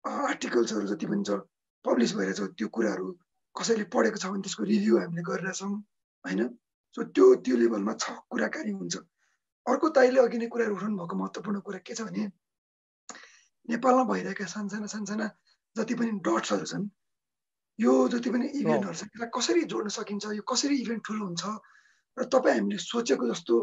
आर्टिकल्सहरू 0.06 0.88
जति 0.92 1.06
पनि 1.06 1.24
छ 1.28 1.40
पब्लिस 1.86 2.14
भइरहेछ 2.16 2.40
त्यो 2.58 2.68
कुराहरू 2.76 3.08
कसैले 3.56 3.84
पढेको 3.94 4.18
छ 4.18 4.26
भने 4.32 4.42
त्यसको 4.42 4.64
रिभ्यू 4.64 4.98
हामीले 5.00 5.24
गरिरहेछौँ 5.30 5.72
होइन? 6.26 6.42
सो 6.96 7.04
त्यो 7.16 7.26
त्यो 7.44 7.56
लेभलमा 7.58 7.94
छ 7.94 8.06
कुराकानी 8.30 8.72
हुन्छ। 8.72 8.96
अर्को 9.66 9.90
ताइले 9.96 10.20
अघि 10.22 10.38
नै 10.38 10.48
कुराहरू 10.54 10.76
उठाउनु 10.76 10.98
भएको 10.98 11.16
महत्त्वपूर्ण 11.22 11.60
कुरा 11.68 11.80
के 11.86 11.94
छ 11.94 12.02
भने 12.08 12.24
नेपालमा 13.70 14.04
भइरहेका 14.12 14.46
सानसाना 14.56 14.88
सानसाना 14.94 15.28
जति 15.76 15.94
पनि 16.00 16.12
डट्सहरू 16.26 16.66
छन् 16.72 16.86
यो 17.82 17.94
जति 18.14 18.30
पनि 18.30 18.48
इभेन्टहरू 18.62 18.94
छ 18.94 19.04
यसलाई 19.04 19.30
कसरी 19.36 19.64
जोड्न 19.74 19.90
सकिन्छ 19.98 20.26
यो 20.40 20.44
कसरी 20.52 20.76
इभेन्ट 20.82 21.04
ठुलो 21.08 21.26
हुन्छ 21.26 21.44
र 22.18 22.26
तपाईँ 22.34 22.58
हामीले 22.58 22.78
सोचेको 22.88 23.28
जस्तो 23.32 23.56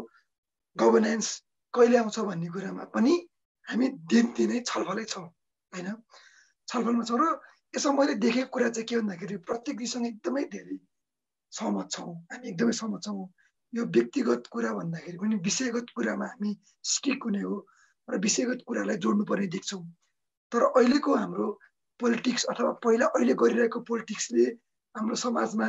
गभर्नेन्स 0.75 1.27
कहिले 1.73 1.97
आउँछ 1.97 2.19
भन्ने 2.29 2.49
कुरामा 2.55 2.83
पनि 2.95 3.13
हामी 3.67 3.87
दिनदिनै 4.11 4.59
छलफलै 4.65 5.05
छौँ 5.13 5.27
होइन? 5.73 5.89
छलफलमा 6.67 7.03
छौँ 7.09 7.19
र 7.21 7.25
यसमा 7.73 7.91
मैले 7.93 8.13
देखेको 8.25 8.49
कुरा 8.53 8.69
चाहिँ 8.69 8.87
के 8.89 8.95
भन्दाखेरि 8.97 9.35
प्रत्येक 9.49 9.77
दिसँग 9.77 10.05
एकदमै 10.07 10.43
धेरै 10.55 10.77
सहमत 11.53 11.87
छौँ 11.91 12.13
हामी 12.31 12.49
एकदमै 12.49 12.73
सहमत 12.81 13.01
छौँ। 13.05 13.29
यो 13.73 13.83
व्यक्तिगत 13.95 14.47
कुरा 14.49 14.71
भन्दाखेरि 14.73 15.17
पनि 15.21 15.35
विषयगत 15.47 15.87
कुरामा 15.95 16.27
हामी 16.33 16.51
स्टिक 16.91 17.23
हुने 17.23 17.41
हो 17.45 17.55
र 18.07 18.17
विषयगत 18.25 18.59
कुरालाई 18.67 18.97
जोड्नुपर्ने 19.05 19.47
देख्छौँ। 19.55 19.83
तर 20.51 20.61
अहिलेको 20.73 21.15
हाम्रो 21.15 21.47
पोलिटिक्स 21.99 22.45
अथवा 22.51 22.71
पहिला 22.83 23.05
अहिले 23.15 23.33
गरिरहेको 23.41 23.79
पोलिटिक्सले 23.89 24.45
हाम्रो 24.95 25.15
समाजमा 25.23 25.67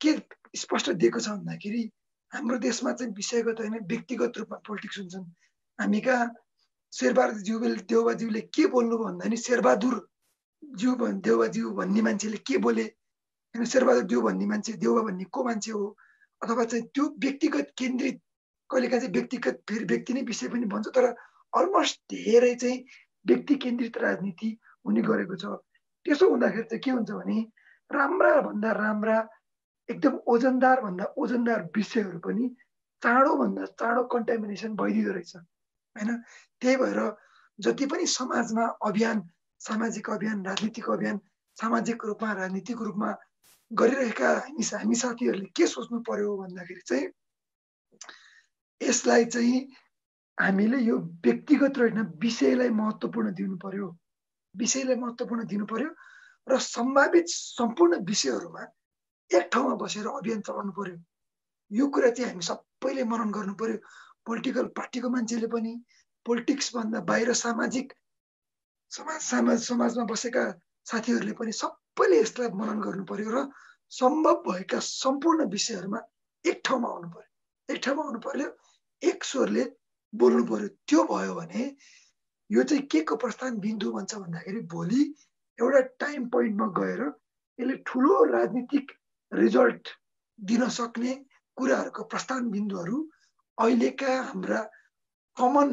के 0.00 0.12
स्पष्ट 0.56 0.90
दिएको 1.02 1.20
छ 1.20 1.28
भन्दाखेरि 1.28 1.82
हाम्रो 2.32 2.58
देशमा 2.66 2.92
चाहिँ 2.92 3.12
विषयगत 3.14 3.60
होइन 3.60 3.78
व्यक्तिगत 3.92 4.38
रूपमा 4.38 4.58
पोलिटिक्स 4.68 4.98
हुन्छन्। 4.98 5.24
हामी 5.78 6.00
कहाँ 6.00 6.26
शेरबहादुर 6.92 7.40
ज्यू 7.42 7.58
देउबाज्यूले 7.88 8.40
के 8.54 8.66
बोल्नु 8.74 8.98
भन्दा 8.98 9.28
नि 9.28 9.36
शेरबहादुर 9.36 9.96
ज्यू 10.62 10.94
देउबाज्यू 11.26 11.70
भन्ने 11.80 12.02
मान्छेले 12.02 12.36
के 12.46 12.58
बोले? 12.58 12.84
होइन 13.54 13.64
शेरबहादुर 13.64 14.04
देउ 14.04 14.20
भन्ने 14.22 14.46
मान्छे 14.46 14.72
देउबा 14.84 15.02
भन्ने 15.08 15.24
को 15.32 15.44
मान्छे 15.44 15.70
हो? 15.72 15.96
अथवा 16.42 16.64
चाहिँ 16.64 16.84
त्यो 16.94 17.04
व्यक्तिगत 17.24 17.72
केन्द्रित 17.78 18.20
कहिलेकाहीँ 18.70 19.00
चाहिँ 19.00 19.12
व्यक्तिगत 19.12 19.62
फेरि 19.68 19.84
व्यक्ति 19.84 20.12
नै 20.14 20.22
विषय 20.22 20.48
पनि 20.48 20.66
भन्छ 20.72 20.88
तर 20.94 21.04
अलमोस्ट 21.52 22.00
धेरै 22.12 22.54
चाहिँ 22.54 22.84
व्यक्ति 23.26 23.54
केन्द्रित 23.64 23.96
राजनीति 23.98 24.50
हुने 24.88 25.02
गरेको 25.04 25.36
छ। 25.36 25.44
त्यसो 26.06 26.28
हुँदाखेरि 26.30 26.66
चाहिँ 26.72 26.82
के 26.82 26.90
हुन्छ 26.90 27.10
भने 27.10 27.38
राम्रा 27.90 28.40
भन्दा 28.40 28.70
राम्रा 28.72 29.16
एकदम 29.88 30.14
ओजनदार 30.26 30.80
भन्दा 30.80 31.04
ओजनदार 31.16 31.60
विषयहरू 31.76 32.18
पनि 32.24 32.44
चाँडोभन्दा 33.02 33.64
चाँडो 33.80 34.02
कन्टामिनेसन 34.12 34.74
भइदिँदो 34.76 35.12
रहेछ। 35.12 35.34
होइन? 35.36 36.10
त्यही 36.60 36.76
भएर 36.76 37.00
जति 37.58 37.86
पनि 37.86 38.06
समाजमा 38.06 38.64
अभियान 38.88 39.22
सामाजिक 39.60 40.10
अभियान 40.10 40.44
राजनीतिक 40.46 40.90
अभियान 40.90 41.20
सामाजिक 41.56 42.04
रूपमा 42.04 42.32
राजनीतिक 42.32 42.82
रूपमा 42.82 43.10
गरिरहेका 43.70 44.28
हामी 44.28 44.64
हामी 44.64 44.94
साथीहरूले 44.94 45.48
के 45.56 45.66
सोच्नु 45.66 45.98
पर्यो 46.08 46.36
भन्दाखेरि 46.36 46.80
चाहिँ 46.86 47.06
यसलाई 48.80 49.24
चाहिँ 49.24 49.58
हामीले 50.38 50.78
यो 50.80 50.96
व्यक्तिगत 51.24 51.78
होइन 51.78 51.98
विषयलाई 52.22 52.70
महत्त्वपूर्ण 52.70 53.34
दिनु 53.34 53.56
पर्यो। 53.58 53.86
विषयलाई 54.54 54.96
महत्त्वपूर्ण 54.96 55.46
दिनु 55.46 55.66
पर्यो 55.66 55.90
र 56.46 56.58
सम्भावित 56.64 57.28
सम्पूर्ण 57.28 58.00
विषयहरूमा 58.04 58.64
एक 59.30 59.48
ठाउँमा 59.52 59.74
बसेर 59.76 60.06
अभियान 60.10 60.40
चलाउनु 60.42 60.72
पर्यो 60.72 60.96
यो 61.70 61.88
कुरा 61.90 62.10
चाहिँ 62.10 62.30
हामी 62.30 62.44
सबैले 62.44 63.04
मनन 63.06 63.30
गर्नु 63.32 63.54
पर्यो 63.56 63.78
पोलिटिकल 64.26 64.66
पार्टीको 64.74 65.08
मान्छेले 65.10 65.46
पनि 65.48 65.72
पोलिटिक्सभन्दा 66.26 67.00
बाहिर 67.04 67.32
सामाजिक 67.36 67.92
समाज 68.92 69.20
समाज 69.22 69.58
समाजमा 69.62 70.04
बसेका 70.06 70.44
साथीहरूले 70.86 71.32
पनि 71.34 71.52
सबैले 71.54 72.20
यसलाई 72.20 72.48
मनन 72.54 72.80
गर्नु 72.80 73.04
पर्यो 73.04 73.30
र 73.30 73.44
सम्भव 73.92 74.42
भएका 74.42 74.78
सम्पूर्ण 74.82 75.48
विषयहरूमा 75.50 76.00
एक 76.44 76.60
ठाउँमा 76.64 76.88
आउनु 76.88 77.08
पर्यो 77.10 77.28
एक 77.68 77.82
ठाउँमा 77.84 78.04
आउनु 78.04 78.20
पर्यो 78.20 78.48
एक 79.02 79.24
स्वरले 79.24 79.64
बोल्नु 80.12 80.44
पर्यो 80.46 80.68
त्यो 80.84 81.04
भयो 81.06 81.34
भने 81.34 81.64
यो 82.50 82.62
चाहिँ 82.62 82.82
के 82.92 83.00
को 83.08 83.16
प्रस्थान 83.24 83.58
बिन्दु 83.60 83.92
भन्छ 83.92 84.14
भन्दाखेरि 84.14 84.60
भोलि 84.74 85.02
एउटा 85.58 85.80
टाइम 86.04 86.28
पोइन्टमा 86.34 86.66
गएर 86.78 87.02
यसले 87.58 87.76
ठुलो 87.86 88.22
राजनीतिक 88.32 88.92
रिजल्ट 89.32 89.88
दिन 90.38 90.68
सक्ने 90.78 91.14
कुराहरूको 91.56 92.02
प्रस्थान 92.12 92.50
बिन्दुहरू 92.50 92.98
अहिलेका 93.58 94.12
हाम्रा 94.28 94.60
कमन 95.36 95.68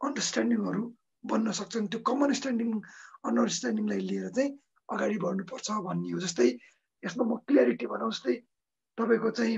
अन्डरस्ट्यान्डिङहरू 0.00 0.82
बन्न 1.24 1.52
सक्छन्। 1.58 1.86
त्यो 1.92 2.00
कमन 2.08 2.32
स्ट्यान्डिङ 2.38 2.70
अन्डरस्ट्यान्डिङलाई 3.28 4.00
लिएर 4.08 4.28
चाहिँ 4.36 4.50
अगाडि 4.88 5.18
बढ्नुपर्छ 5.24 5.70
भन्ने 5.86 6.10
हो 6.12 6.20
जस्तै 6.26 6.48
यसमा 7.02 7.24
म 7.24 7.36
क्लियरिटी 7.46 7.86
भनौँ 7.92 8.10
जस्तै 8.10 8.36
तपाईँको 8.98 9.30
चाहिँ 9.38 9.56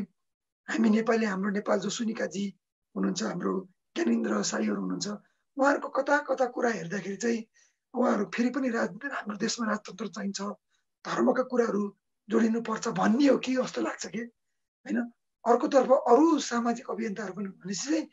हामी 0.69 0.91
नेपाली 0.97 1.27
हाम्रो 1.33 1.51
नेपाल 1.59 1.79
जो 1.87 1.91
सुनिकाजी 1.99 2.45
हुनुहुन्छ 2.95 3.23
हाम्रो 3.31 3.53
ज्ञानेन्द्र 3.97 4.43
साईहरू 4.53 4.81
हुनुहुन्छ 4.83 5.09
उहाँहरूको 5.57 5.89
कता 5.89 6.19
कता 6.29 6.47
कुरा 6.55 6.71
हेर्दाखेरि 6.71 7.17
चाहिँ 7.17 7.41
उहाँहरू 7.95 8.25
फेरि 8.35 8.51
पनि 8.51 8.69
राज 8.71 8.91
हाम्रो 9.05 9.37
देशमा 9.37 9.67
राजतन्त्र 9.71 10.07
चाहिन्छ 10.17 10.41
धर्मका 11.05 11.43
कुराहरू 11.51 11.83
जोडिनुपर्छ 12.29 12.89
भन्ने 13.01 13.27
हो 13.27 13.37
कि 13.39 13.55
जस्तो 13.57 13.81
लाग्छ 13.83 14.07
कि? 14.07 14.23
होइन? 14.87 14.99
अर्कोतर्फ 15.45 15.91
अरू 15.91 16.39
सामाजिक 16.39 16.91
अभियन्ताहरू 16.91 17.33
पनि 17.35 17.49
भनेपछि 17.49 17.91
चाहिँ 17.91 18.05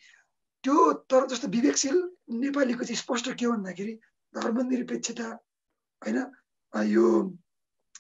त्यो 0.64 0.76
तर 1.12 1.28
जस्तो 1.28 1.48
विवेकशील 1.48 1.98
नेपालीको 2.42 2.84
चाहिँ 2.84 2.98
स्पष्ट 2.98 3.32
के 3.38 3.46
हो 3.46 3.52
भन्दाखेरि 3.54 3.94
धर्मनिरपेक्षता 4.34 5.28
होइन? 6.02 6.18
यो 6.74 7.06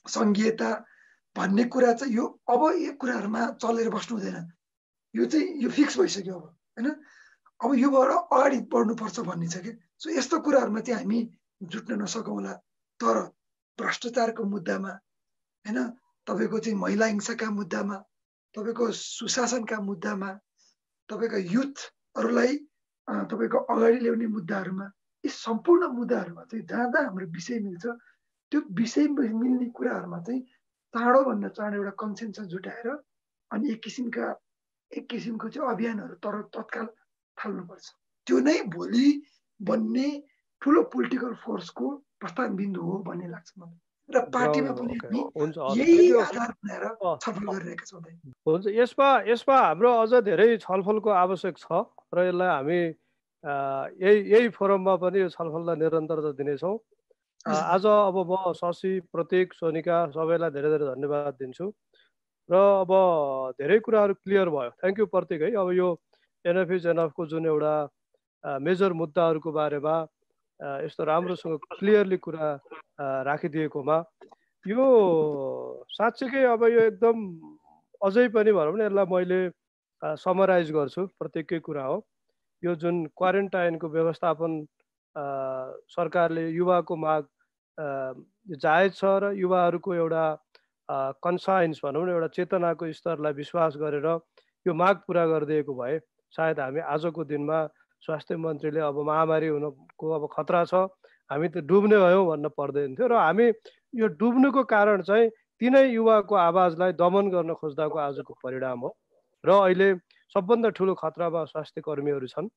सङ्घीयता 0.09 0.69
भन्ने 1.35 1.63
कुरा 1.73 1.93
चाहिँ 1.93 2.13
यो 2.15 2.25
अब 2.49 2.61
यो 2.81 2.91
कुराहरूमा 3.01 3.41
चलेर 3.61 3.89
बस्नु 3.89 4.17
हुँदैन। 4.17 4.47
यो 5.15 5.25
चाहिँ 5.25 5.47
यो 5.63 5.69
फिक्स 5.69 5.97
भइसक्यो 5.99 6.33
अब 6.33 6.45
होइन? 6.79 6.87
अब 7.61 7.73
योबाट 7.75 8.09
अगाडि 8.33 8.59
बढ्नुपर्छ 8.71 9.19
भन्ने 9.29 9.47
छ 9.47 9.57
कि? 9.65 9.71
सो 9.99 10.09
यस्तो 10.17 10.39
कुराहरूमा 10.45 10.81
चाहिँ 10.81 11.01
हामी 11.01 11.19
जुट्न 11.71 12.01
नसकौँला। 12.01 12.53
तर 12.99 13.15
भ्रष्टाचारको 13.79 14.43
मुद्दामा 14.43 14.91
होइन? 15.65 15.79
तपाईँको 16.27 16.59
चाहिँ 16.59 16.77
महिला 16.79 17.05
हिंसाका 17.05 17.49
मुद्दामा 17.49 17.97
तपाईँको 18.55 18.91
सुशासनका 18.91 19.77
मुद्दामा 19.81 20.29
तपाईँको 21.09 21.37
युथहरूलाई 21.55 22.53
तपाईँको 23.31 23.57
अगाडि 23.73 23.99
ल्याउने 24.03 24.27
मुद्दाहरूमा 24.27 24.85
यी 25.23 25.29
सम्पूर्ण 25.29 25.87
मुद्दाहरूमा 25.97 26.43
चाहिँ 26.51 26.65
जहाँ 26.65 26.87
जहाँ 26.91 27.03
हाम्रो 27.05 27.27
विषय 27.31 27.59
मिल्छ 27.59 27.85
त्यो 28.51 28.59
विषय 28.75 29.07
मिल्ने 29.07 29.69
कुराहरूमा 29.71 30.19
चाहिँ 30.19 30.41
चाँडोभन्दा 30.93 31.49
चाँडो 31.57 31.77
एउटा 31.77 31.93
कन्सेन्सस 32.01 32.47
जुटाएर 32.51 32.87
अनि 33.51 33.71
एक 33.71 33.81
किसिमका 33.83 34.27
एक 34.91 35.07
किसिमको 35.09 35.49
चाहिँ 35.49 35.69
अभियानहरू 35.71 36.15
तर 36.19 36.41
तत्काल 36.55 36.87
थाल्नुपर्छ। 37.39 37.85
त्यो 38.27 38.37
नै 38.47 38.57
भोलि 38.75 39.07
बन्ने 39.59 40.07
ठुलो 40.61 40.81
पोलिटिकल 40.93 41.33
फोर्सको 41.43 41.85
प्रस्थान 42.21 42.55
बिन्दु 42.55 42.81
हो 42.81 42.95
भन्ने 43.07 43.27
लाग्छ 43.33 43.49
मलाई। 43.57 43.79
र 44.09 44.19
पार्टीमा 44.31 44.71
पनि 44.71 44.95
यही 45.77 46.05
आधार 46.15 46.51
बनाएर 46.57 46.85
छलफल 47.23 47.47
गरिरहेका 47.53 47.85
छौँ 47.85 48.01
हुन्छ 48.47 48.65
यसमा 48.71 49.09
यसमा 49.27 49.57
हाम्रो 49.59 49.89
अझ 50.03 50.13
धेरै 50.27 50.49
छलफलको 50.63 51.09
आवश्यक 51.23 51.55
छ 51.59 51.67
र 52.15 52.17
यसलाई 52.27 52.49
हामी 52.55 52.79
यही 53.43 54.17
यही 54.33 54.47
फोरममा 54.55 54.95
पनि 55.03 55.19
यो 55.19 55.29
छलफललाई 55.35 55.75
निरन्तरता 55.83 56.31
दिनेछौँ। 56.39 56.75
आज 57.47 57.85
अब 57.85 58.15
म 58.31 58.53
शशी 58.59 58.93
प्रतीक 59.11 59.53
सोनिका 59.59 59.97
सबैलाई 60.15 60.51
धेरै 60.55 60.69
धेरै 60.71 60.85
धन्यवाद 60.95 61.33
दिन्छु। 61.43 61.65
र 62.49 62.55
अब 62.87 62.91
धेरै 63.59 63.77
कुराहरू 63.83 64.13
क्लियर 64.23 64.47
भयो। 64.55 64.71
थ्याङ्क 64.79 64.99
यू 64.99 65.05
प्रतीक 65.11 65.41
है। 65.41 65.51
अब 65.51 65.71
यो 65.75 65.87
एनएफ 66.47 66.71
इज 66.71 66.87
एनएफको 66.87 67.25
जुन 67.33 67.45
एउटा 67.45 67.73
मेजर 68.61 68.93
मुद्दाहरूको 69.01 69.51
बारेमा 69.51 69.95
यस्तो 70.85 71.03
राम्रोसँग 71.03 71.59
क्लियरली 71.77 72.17
कुरा 72.25 72.49
राखिदिएकोमा 73.29 73.97
यो 74.65 74.85
साँच्चीकै 75.97 76.43
अब 76.53 76.63
यो 76.73 76.81
एकदम 76.91 77.25
अझै 78.01 78.27
पनि 78.35 78.51
भनौँ 78.57 78.73
भने 78.73 78.85
यसलाई 78.85 79.05
मैले 79.13 79.39
समराइज 80.21 80.71
गर्छु 80.71 81.05
प्रत्येकै 81.19 81.59
कुरा 81.67 81.83
हो। 81.83 81.97
यो 82.63 82.73
जुन 82.81 83.05
क्वारेन्टाइनको 83.17 83.87
व्यवस्थापन 83.89 84.53
सरकारले 85.93 86.49
युवाको 86.49 86.95
माग 86.95 87.23
जायज 88.57 88.91
छ 88.97 89.13
र 89.23 89.31
युवाहरूको 89.37 89.93
एउटा 89.95 90.25
कन्साइन्स 91.23 91.81
भनौँ 91.85 92.05
न 92.05 92.09
एउटा 92.09 92.27
चेतनाको 92.35 92.91
स्तरलाई 92.99 93.33
विश्वास 93.39 93.77
गरेर 93.81 94.07
यो 94.65 94.73
माग 94.73 95.01
पुरा 95.07 95.25
गरिदिएको 95.33 95.73
भए 95.81 95.99
सायद 96.33 96.59
हामी 96.59 96.81
आजको 96.93 97.23
दिनमा 97.31 97.59
स्वास्थ्य 98.03 98.35
मन्त्रीले 98.37 98.79
अब 98.79 98.97
महामारी 99.09 99.47
हुनुको 99.47 100.05
अब 100.17 100.23
खतरा 100.33 100.63
छ 100.65 100.87
हामी 101.29 101.47
त 101.49 101.65
डुब्ने 101.69 101.97
भयौँ 101.97 102.25
भन्न 102.27 102.47
पर्दैन 102.57 102.95
थियो। 102.95 103.07
र 103.07 103.15
हामी 103.17 103.47
यो 103.99 104.07
डुब्नुको 104.21 104.63
कारण 104.63 105.01
चाहिँ 105.07 105.29
तिनै 105.61 105.83
युवाको 105.91 106.35
आवाजलाई 106.35 106.91
दमन 107.01 107.29
गर्न 107.33 107.53
खोज्दाको 107.57 107.97
आजको 107.99 108.33
परिणाम 108.43 108.79
हो। 108.85 108.89
र 109.43 109.49
अहिले 109.65 109.89
सबभन्दा 110.35 110.69
ठुलो 110.77 110.93
खतरामा 111.01 111.43
स्वास्थ्य 111.51 111.81
कर्मीहरू 111.81 112.27
छन् 112.27 112.47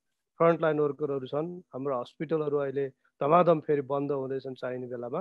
फ्रन्टलाइन 0.40 0.78
वर्करहरू 0.80 1.26
छन् 1.32 1.48
हाम्रो 1.72 2.00
हस्पिटलहरू 2.00 2.56
अहिले 2.66 2.86
धमाधम 3.20 3.58
फेरि 3.66 3.82
बन्द 3.86 4.10
हुँदैछन् 4.12 4.60
चाहिने 4.60 4.86
बेलामा। 4.92 5.20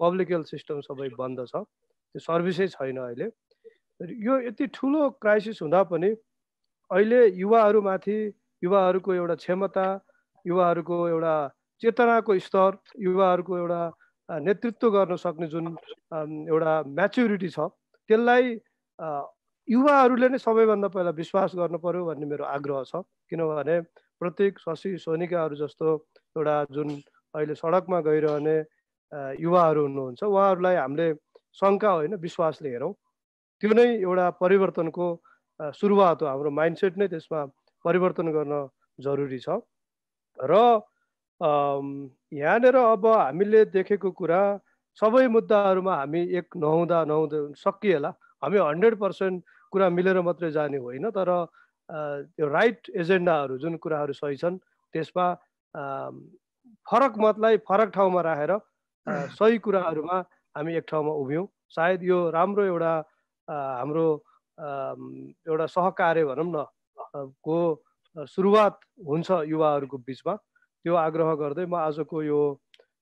पब्लिक 0.00 0.30
हेल्थ 0.30 0.46
सिस्टम 0.54 0.80
सबै 0.86 1.08
बन्द 1.18 1.38
छ 1.50 1.54
त्यो 1.56 2.20
सर्भिसै 2.20 2.66
छैन 2.76 2.96
अहिले। 3.02 3.26
यो 4.26 4.34
यति 4.46 4.66
ठुलो 4.76 5.02
क्राइसिस 5.22 5.62
हुँदा 5.62 5.82
पनि 5.90 6.10
अहिले 6.90 7.20
युवाहरूमाथि 7.36 8.18
युवाहरूको 8.62 9.14
एउटा 9.14 9.34
क्षमता 9.42 9.86
युवाहरूको 10.44 10.96
एउटा 11.08 11.34
चेतनाको 11.82 12.38
स्तर 12.38 12.76
युवाहरूको 13.06 13.58
एउटा 13.58 13.80
नेतृत्व 14.28 14.90
गर्न 14.90 15.16
सक्ने 15.16 15.46
जुन 15.48 15.66
एउटा 16.46 16.74
म्याच्युरिटी 16.98 17.48
छ 17.48 17.66
त्यसलाई 18.10 18.54
युवाहरूले 19.68 20.28
नै 20.28 20.38
सबैभन्दा 20.38 20.88
पहिला 20.94 21.10
विश्वास 21.18 21.54
गर्नु 21.58 21.78
पर्यो 21.82 22.04
भन्ने 22.06 22.26
मेरो 22.26 22.44
आग्रह 22.46 22.82
छ। 22.86 23.02
किनभने 23.30 23.76
प्रत्येक 24.20 24.58
शशी 24.58 24.96
सोनिकाहरू 25.02 25.56
जस्तो 25.58 25.94
एउटा 26.36 26.56
जुन 26.70 26.88
अहिले 27.34 27.54
सडकमा 27.54 28.00
गइरहने 28.08 28.56
युवाहरू 29.42 29.82
हुनुहुन्छ 29.86 30.22
उहाँहरूलाई 30.22 30.76
हामीले 30.76 31.08
शङ्का 31.58 31.90
होइन 31.90 32.14
विश्वासले 32.22 32.70
हेरौँ। 32.70 32.92
त्यो 33.62 33.72
नै 33.74 33.88
एउटा 34.06 34.26
परिवर्तनको 34.42 35.06
सुरुवात 35.60 36.22
हो 36.22 36.26
हाम्रो 36.26 36.50
माइन्डसेट 36.50 36.96
नै 36.98 37.06
त्यसमा 37.08 37.40
परिवर्तन 37.84 38.28
गर्न 38.32 38.54
जरुरी 38.98 39.38
छ। 39.38 39.48
र 40.38 40.52
यहाँनिर 42.32 42.76
अब 42.76 43.06
हामीले 43.06 43.64
देखेको 43.72 44.10
कुरा 44.10 44.40
सबै 44.98 45.26
मुद्दाहरूमा 45.28 45.94
हामी 45.96 46.20
एक 46.40 46.56
नहुँदा 46.56 46.98
नहुँदा 47.04 47.38
सकिएला। 47.56 48.10
हामी 48.42 48.58
हन्ड्रेड 48.58 48.94
पर्सेन्ट 49.00 49.44
कुरा 49.72 49.88
मिलेर 49.90 50.20
मात्रै 50.20 50.50
जाने 50.52 50.78
होइन 50.78 51.10
तर 51.12 51.30
त्यो 52.32 52.46
राइट 52.48 52.90
एजेन्डाहरू 52.96 53.58
जुन 53.58 53.76
कुराहरू 53.76 54.12
सही 54.12 54.36
छन् 54.36 54.56
त्यसमा 54.94 55.26
फरक 56.86 57.12
मतलाई 57.18 57.56
फरक 57.68 57.88
ठाउँमा 57.94 58.20
राखेर 58.28 58.52
सही 59.36 59.58
कुराहरूमा 59.64 60.16
हामी 60.56 60.72
एक 60.76 60.84
ठाउँमा 60.88 61.12
उभियौँ। 61.22 61.46
सायद 61.70 62.02
यो 62.02 62.18
राम्रो 62.30 62.64
एउटा 62.64 62.92
हाम्रो 63.48 64.06
एउटा 64.58 65.66
सहकार्य 65.66 66.24
भनौँ 66.24 66.48
न 66.48 66.64
को 67.44 67.56
सुरुवात 68.28 68.80
हुन्छ 69.06 69.30
युवाहरूको 69.46 69.98
बिचमा 69.98 70.34
त्यो 70.36 70.94
आग्रह 70.96 71.34
गर्दै 71.42 71.66
म 71.66 71.74
आजको 71.76 72.22
यो 72.22 72.40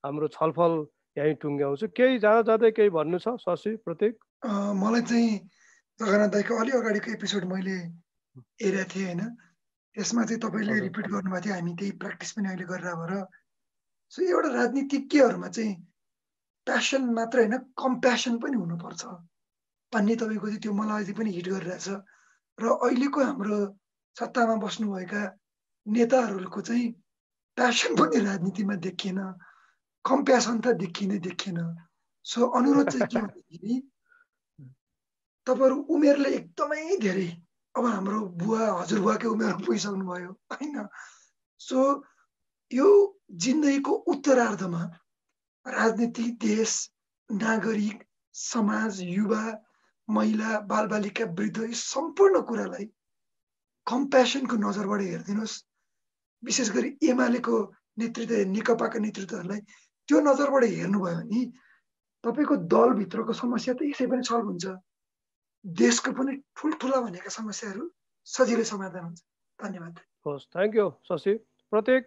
हाम्रो 0.04 0.28
छलफल 0.34 0.72
यहीँ 1.16 1.34
टुङ्ग्याउँछु। 1.42 1.86
केही 1.94 2.18
जाँदा 2.18 2.42
जाँदै 2.42 2.70
केही 2.74 2.90
भन्नु 2.90 3.18
छ 3.22 3.36
शशी 3.38 3.76
प्रतीक? 3.86 4.14
मलाई 4.82 5.02
चाहिँ 5.06 5.38
जगन्नाथ 6.00 6.30
दाईको 6.34 6.52
अलि 6.60 6.72
अगाडिको 6.74 7.12
एपिसोड 7.14 7.44
मैले 7.52 7.76
हेरेको 8.62 8.90
थिएँ 8.90 9.06
होइन। 9.06 9.22
त्यसमा 9.94 10.22
चाहिँ 10.26 10.40
तपाईँले 10.42 10.74
रिपिट 10.90 11.06
गर्नुभएको 11.06 11.44
थियो 11.44 11.54
हामी 11.54 11.72
त्यही 11.78 11.92
प्र्याक्टिस 12.02 12.30
पनि 12.34 12.48
अहिले 12.50 12.66
गरेर 12.66 12.94
भएर। 12.98 13.12
सो 14.12 14.18
एउटा 14.22 14.48
राजनीतिज्ञहरूमा 14.54 15.48
चाहिँ 15.54 15.74
प्यासन 16.66 17.02
मात्र 17.14 17.38
होइन 17.38 17.54
कम्प्यासन 17.78 18.34
पनि 18.42 18.56
हुनुपर्छ। 18.58 19.02
भन्ने 19.94 20.14
तपाईँको 20.20 20.46
चाहिँ 20.48 20.60
त्यो 20.62 20.72
मलाई 20.80 21.02
अझै 21.04 21.14
पनि 21.18 21.30
हिट 21.36 21.48
गरिरहेछ। 21.54 21.88
र 22.58 22.64
अहिलेको 22.84 23.20
हाम्रो 23.24 23.58
सत्तामा 24.16 24.56
बस्नुभएका 24.64 25.22
नेताहरूको 25.86 26.60
चाहिँ 26.68 26.86
प्यासन 27.58 27.92
पनि 27.98 28.18
राजनीतिमा 28.26 28.74
देखिएन 28.86 29.18
कम्प्यासन 30.04 30.56
त 30.60 30.66
देखिनै 30.82 31.18
देखिएन। 31.26 31.58
सो 32.26 32.46
अनुरोध 32.58 32.88
चाहिँ 32.90 33.08
के 33.10 33.18
भन्दाखेरि 33.20 33.74
तपाईँहरू 35.46 35.76
उमेरले 35.94 36.30
एकदमै 36.36 36.96
धेरै 37.04 37.28
अब 37.74 37.84
हाम्रो 37.86 38.20
बुवा 38.40 38.62
हजुरबुवाकै 38.80 39.28
उमेरमा 39.28 39.58
पुगिसक्नु 39.66 40.04
भयो 40.08 40.30
होइन? 40.50 40.76
सो 41.60 41.78
यो 42.70 42.88
जिन्दगीको 43.44 43.92
उत्तरार्धमा 44.12 44.82
राजनीति 45.66 46.26
देश 46.40 46.72
नागरिक 47.30 47.98
समाज 48.34 49.00
युवा 49.02 49.44
महिला 50.08 50.58
बालबालिका 50.70 51.24
वृद्ध 51.38 51.58
यो 51.58 51.72
सम्पूर्ण 51.72 52.40
कुरालाई 52.48 52.86
कम्प्यासनको 53.86 54.56
नजरबाट 54.66 55.00
हेरिदिनुहोस्। 55.00 55.56
विशेष 56.42 56.70
गरी 56.76 56.90
एमालेको 57.10 57.56
नेतृत्व 57.98 58.34
नेकपाका 58.52 58.98
नेतृत्वहरूलाई 59.06 59.60
त्यो 60.08 60.20
नजरबाट 60.28 60.64
हेर्नुभयो 60.64 61.14
भने 61.18 61.42
तपाईँको 62.24 62.54
दलभित्रको 62.72 63.32
समस्या 63.32 63.74
त 63.74 63.80
यसै 63.88 64.06
पनि 64.12 64.22
सल्भ 64.28 64.46
हुन्छ। 64.50 64.66
देशको 65.64 66.10
पनि 66.12 66.32
ठुल्ठुला 66.56 66.98
भनेका 67.00 67.30
समस्याहरू 67.32 67.84
सजिलै 68.28 68.64
समाधान 68.64 69.04
हुन्छ। 69.04 69.20
धन्यवाद। 69.58 69.94
हस् 70.26 70.48
थ्याङ्क 70.52 70.74
यू 70.76 70.86
शशी। 71.08 71.34
प्रत्येक 71.72 72.04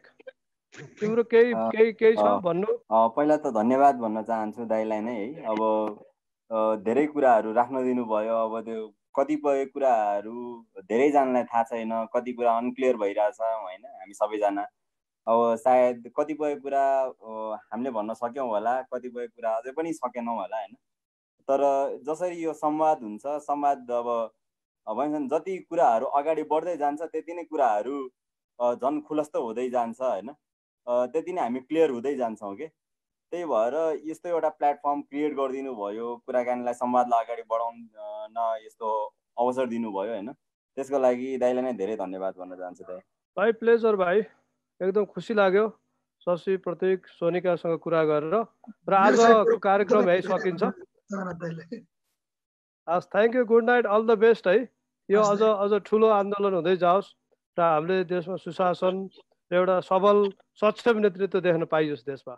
तिम्रो 0.99 1.23
केही 1.33 1.51
केही 1.73 1.91
केही 1.99 2.15
छ 2.17 2.27
भन्नु? 2.45 2.69
पहिला 3.15 3.37
त 3.37 3.53
धन्यवाद 3.57 3.95
भन्न 4.03 4.21
चाहन्छु 4.29 4.65
दाईलाई 4.71 5.01
नै। 5.01 5.15
है 5.17 5.45
अब 5.49 5.59
धेरै 6.83 7.05
कुराहरू 7.07 7.51
राख्न 7.53 7.83
दिनुभयो। 7.83 8.35
अब 8.45 8.59
त्यो 8.65 8.87
कतिपय 9.15 9.65
कुराहरू 9.73 10.35
धेरैजनालाई 10.89 11.43
थाहा 11.43 11.63
छैन 11.69 11.91
कति 12.13 12.33
कुरा 12.33 12.57
अनक्लियर 12.57 12.97
भइरहेछ 12.97 13.39
होइन 13.41 13.85
हामी 13.85 14.13
सबैजना। 14.13 14.65
अब 15.27 15.55
सायद 15.59 16.11
कतिपय 16.17 16.55
कुरा 16.55 16.83
हामीले 17.53 17.91
भन्न 17.91 18.13
सक्यौँ 18.13 18.47
होला 18.47 18.75
कतिपय 18.93 19.27
कुरा 19.27 19.51
अझै 19.57 19.71
पनि 19.77 19.93
सकेनौँ 19.93 20.35
होला 20.35 20.57
होइन। 20.57 20.75
तर 21.47 21.61
जसरी 22.07 22.43
यो 22.43 22.53
संवाद 22.55 23.03
हुन्छ 23.03 23.37
संवाद 23.43 23.91
अब 23.93 24.07
भन्छन् 24.87 25.27
जति 25.29 25.57
कुराहरू 25.69 26.05
अगाडि 26.17 26.43
बढ्दै 26.51 26.75
जान्छ 26.77 27.01
त्यति 27.03 27.33
नै 27.33 27.43
कुराहरू 27.43 27.95
झन् 28.59 29.01
खुलस्त 29.07 29.35
हुँदै 29.37 29.69
जान्छ 29.69 30.01
होइन। 30.01 30.31
त्यति 30.87 31.33
नै 31.33 31.41
हामी 31.41 31.59
क्लियर 31.61 31.89
हुँदै 31.91 32.15
जान्छौँ 32.15 32.55
कि 32.55 32.67
त्यही 33.31 33.45
भएर 33.45 33.75
यस्तो 34.09 34.29
एउटा 34.29 34.49
प्लेटफर्म 34.59 35.01
क्रिएट 35.01 35.33
गरिदिनु 35.37 35.73
भयो 35.75 36.07
कुराकानीलाई 36.25 36.73
संवादलाई 36.73 37.23
अगाडि 37.25 37.43
बढाउन 37.49 38.37
यस्तो 38.65 38.91
अवसर 39.37 39.65
दिनुभयो 39.73 40.13
होइन? 40.13 40.31
त्यसको 40.77 40.99
लागि 40.99 41.27
दाइलाई 41.41 41.63
नै 41.63 41.73
धेरै 41.81 41.95
धन्यवाद 42.03 42.33
भन्न 42.37 42.55
चाहन्छु 42.61 42.83
दाइ 42.87 42.99
भाइ 43.37 43.51
प्लेजर 43.59 43.95
भाइ। 44.03 44.23
एकदम 44.81 45.05
खुसी 45.13 45.33
लाग्यो। 45.41 45.67
शशी 46.27 46.55
प्रतीक 46.65 47.07
सोनिकासँग 47.19 47.77
कुरा 47.83 48.03
गरेर 48.11 48.35
र 48.89 48.93
आजको 49.01 49.57
कार्यक्रम 49.67 50.09
है 50.09 50.21
सकिन्छ 50.29 50.63
हस् 52.87 53.07
thank 53.13 53.35
you 53.35 53.45
good 53.51 53.69
night 53.69 53.85
all 53.85 54.07
the 54.07 54.17
best 54.23 54.47
है। 54.47 54.57
यो 55.09 55.21
अझ 55.21 55.41
अझ 55.43 55.81
ठुलो 55.85 56.07
आन्दोलन 56.15 56.53
हुँदै 56.61 56.75
जाओस् 56.83 57.13
र 57.57 57.61
हामीले 57.61 58.03
देशमा 58.09 58.35
सुशासन 58.43 59.07
र 59.51 59.55
एउटा 59.61 59.79
सबल 59.89 60.27
सक्षम 60.61 61.05
नेतृत्व 61.05 61.39
देख्न 61.47 61.65
पाइयोस् 61.73 62.05
देशमा। 62.07 62.35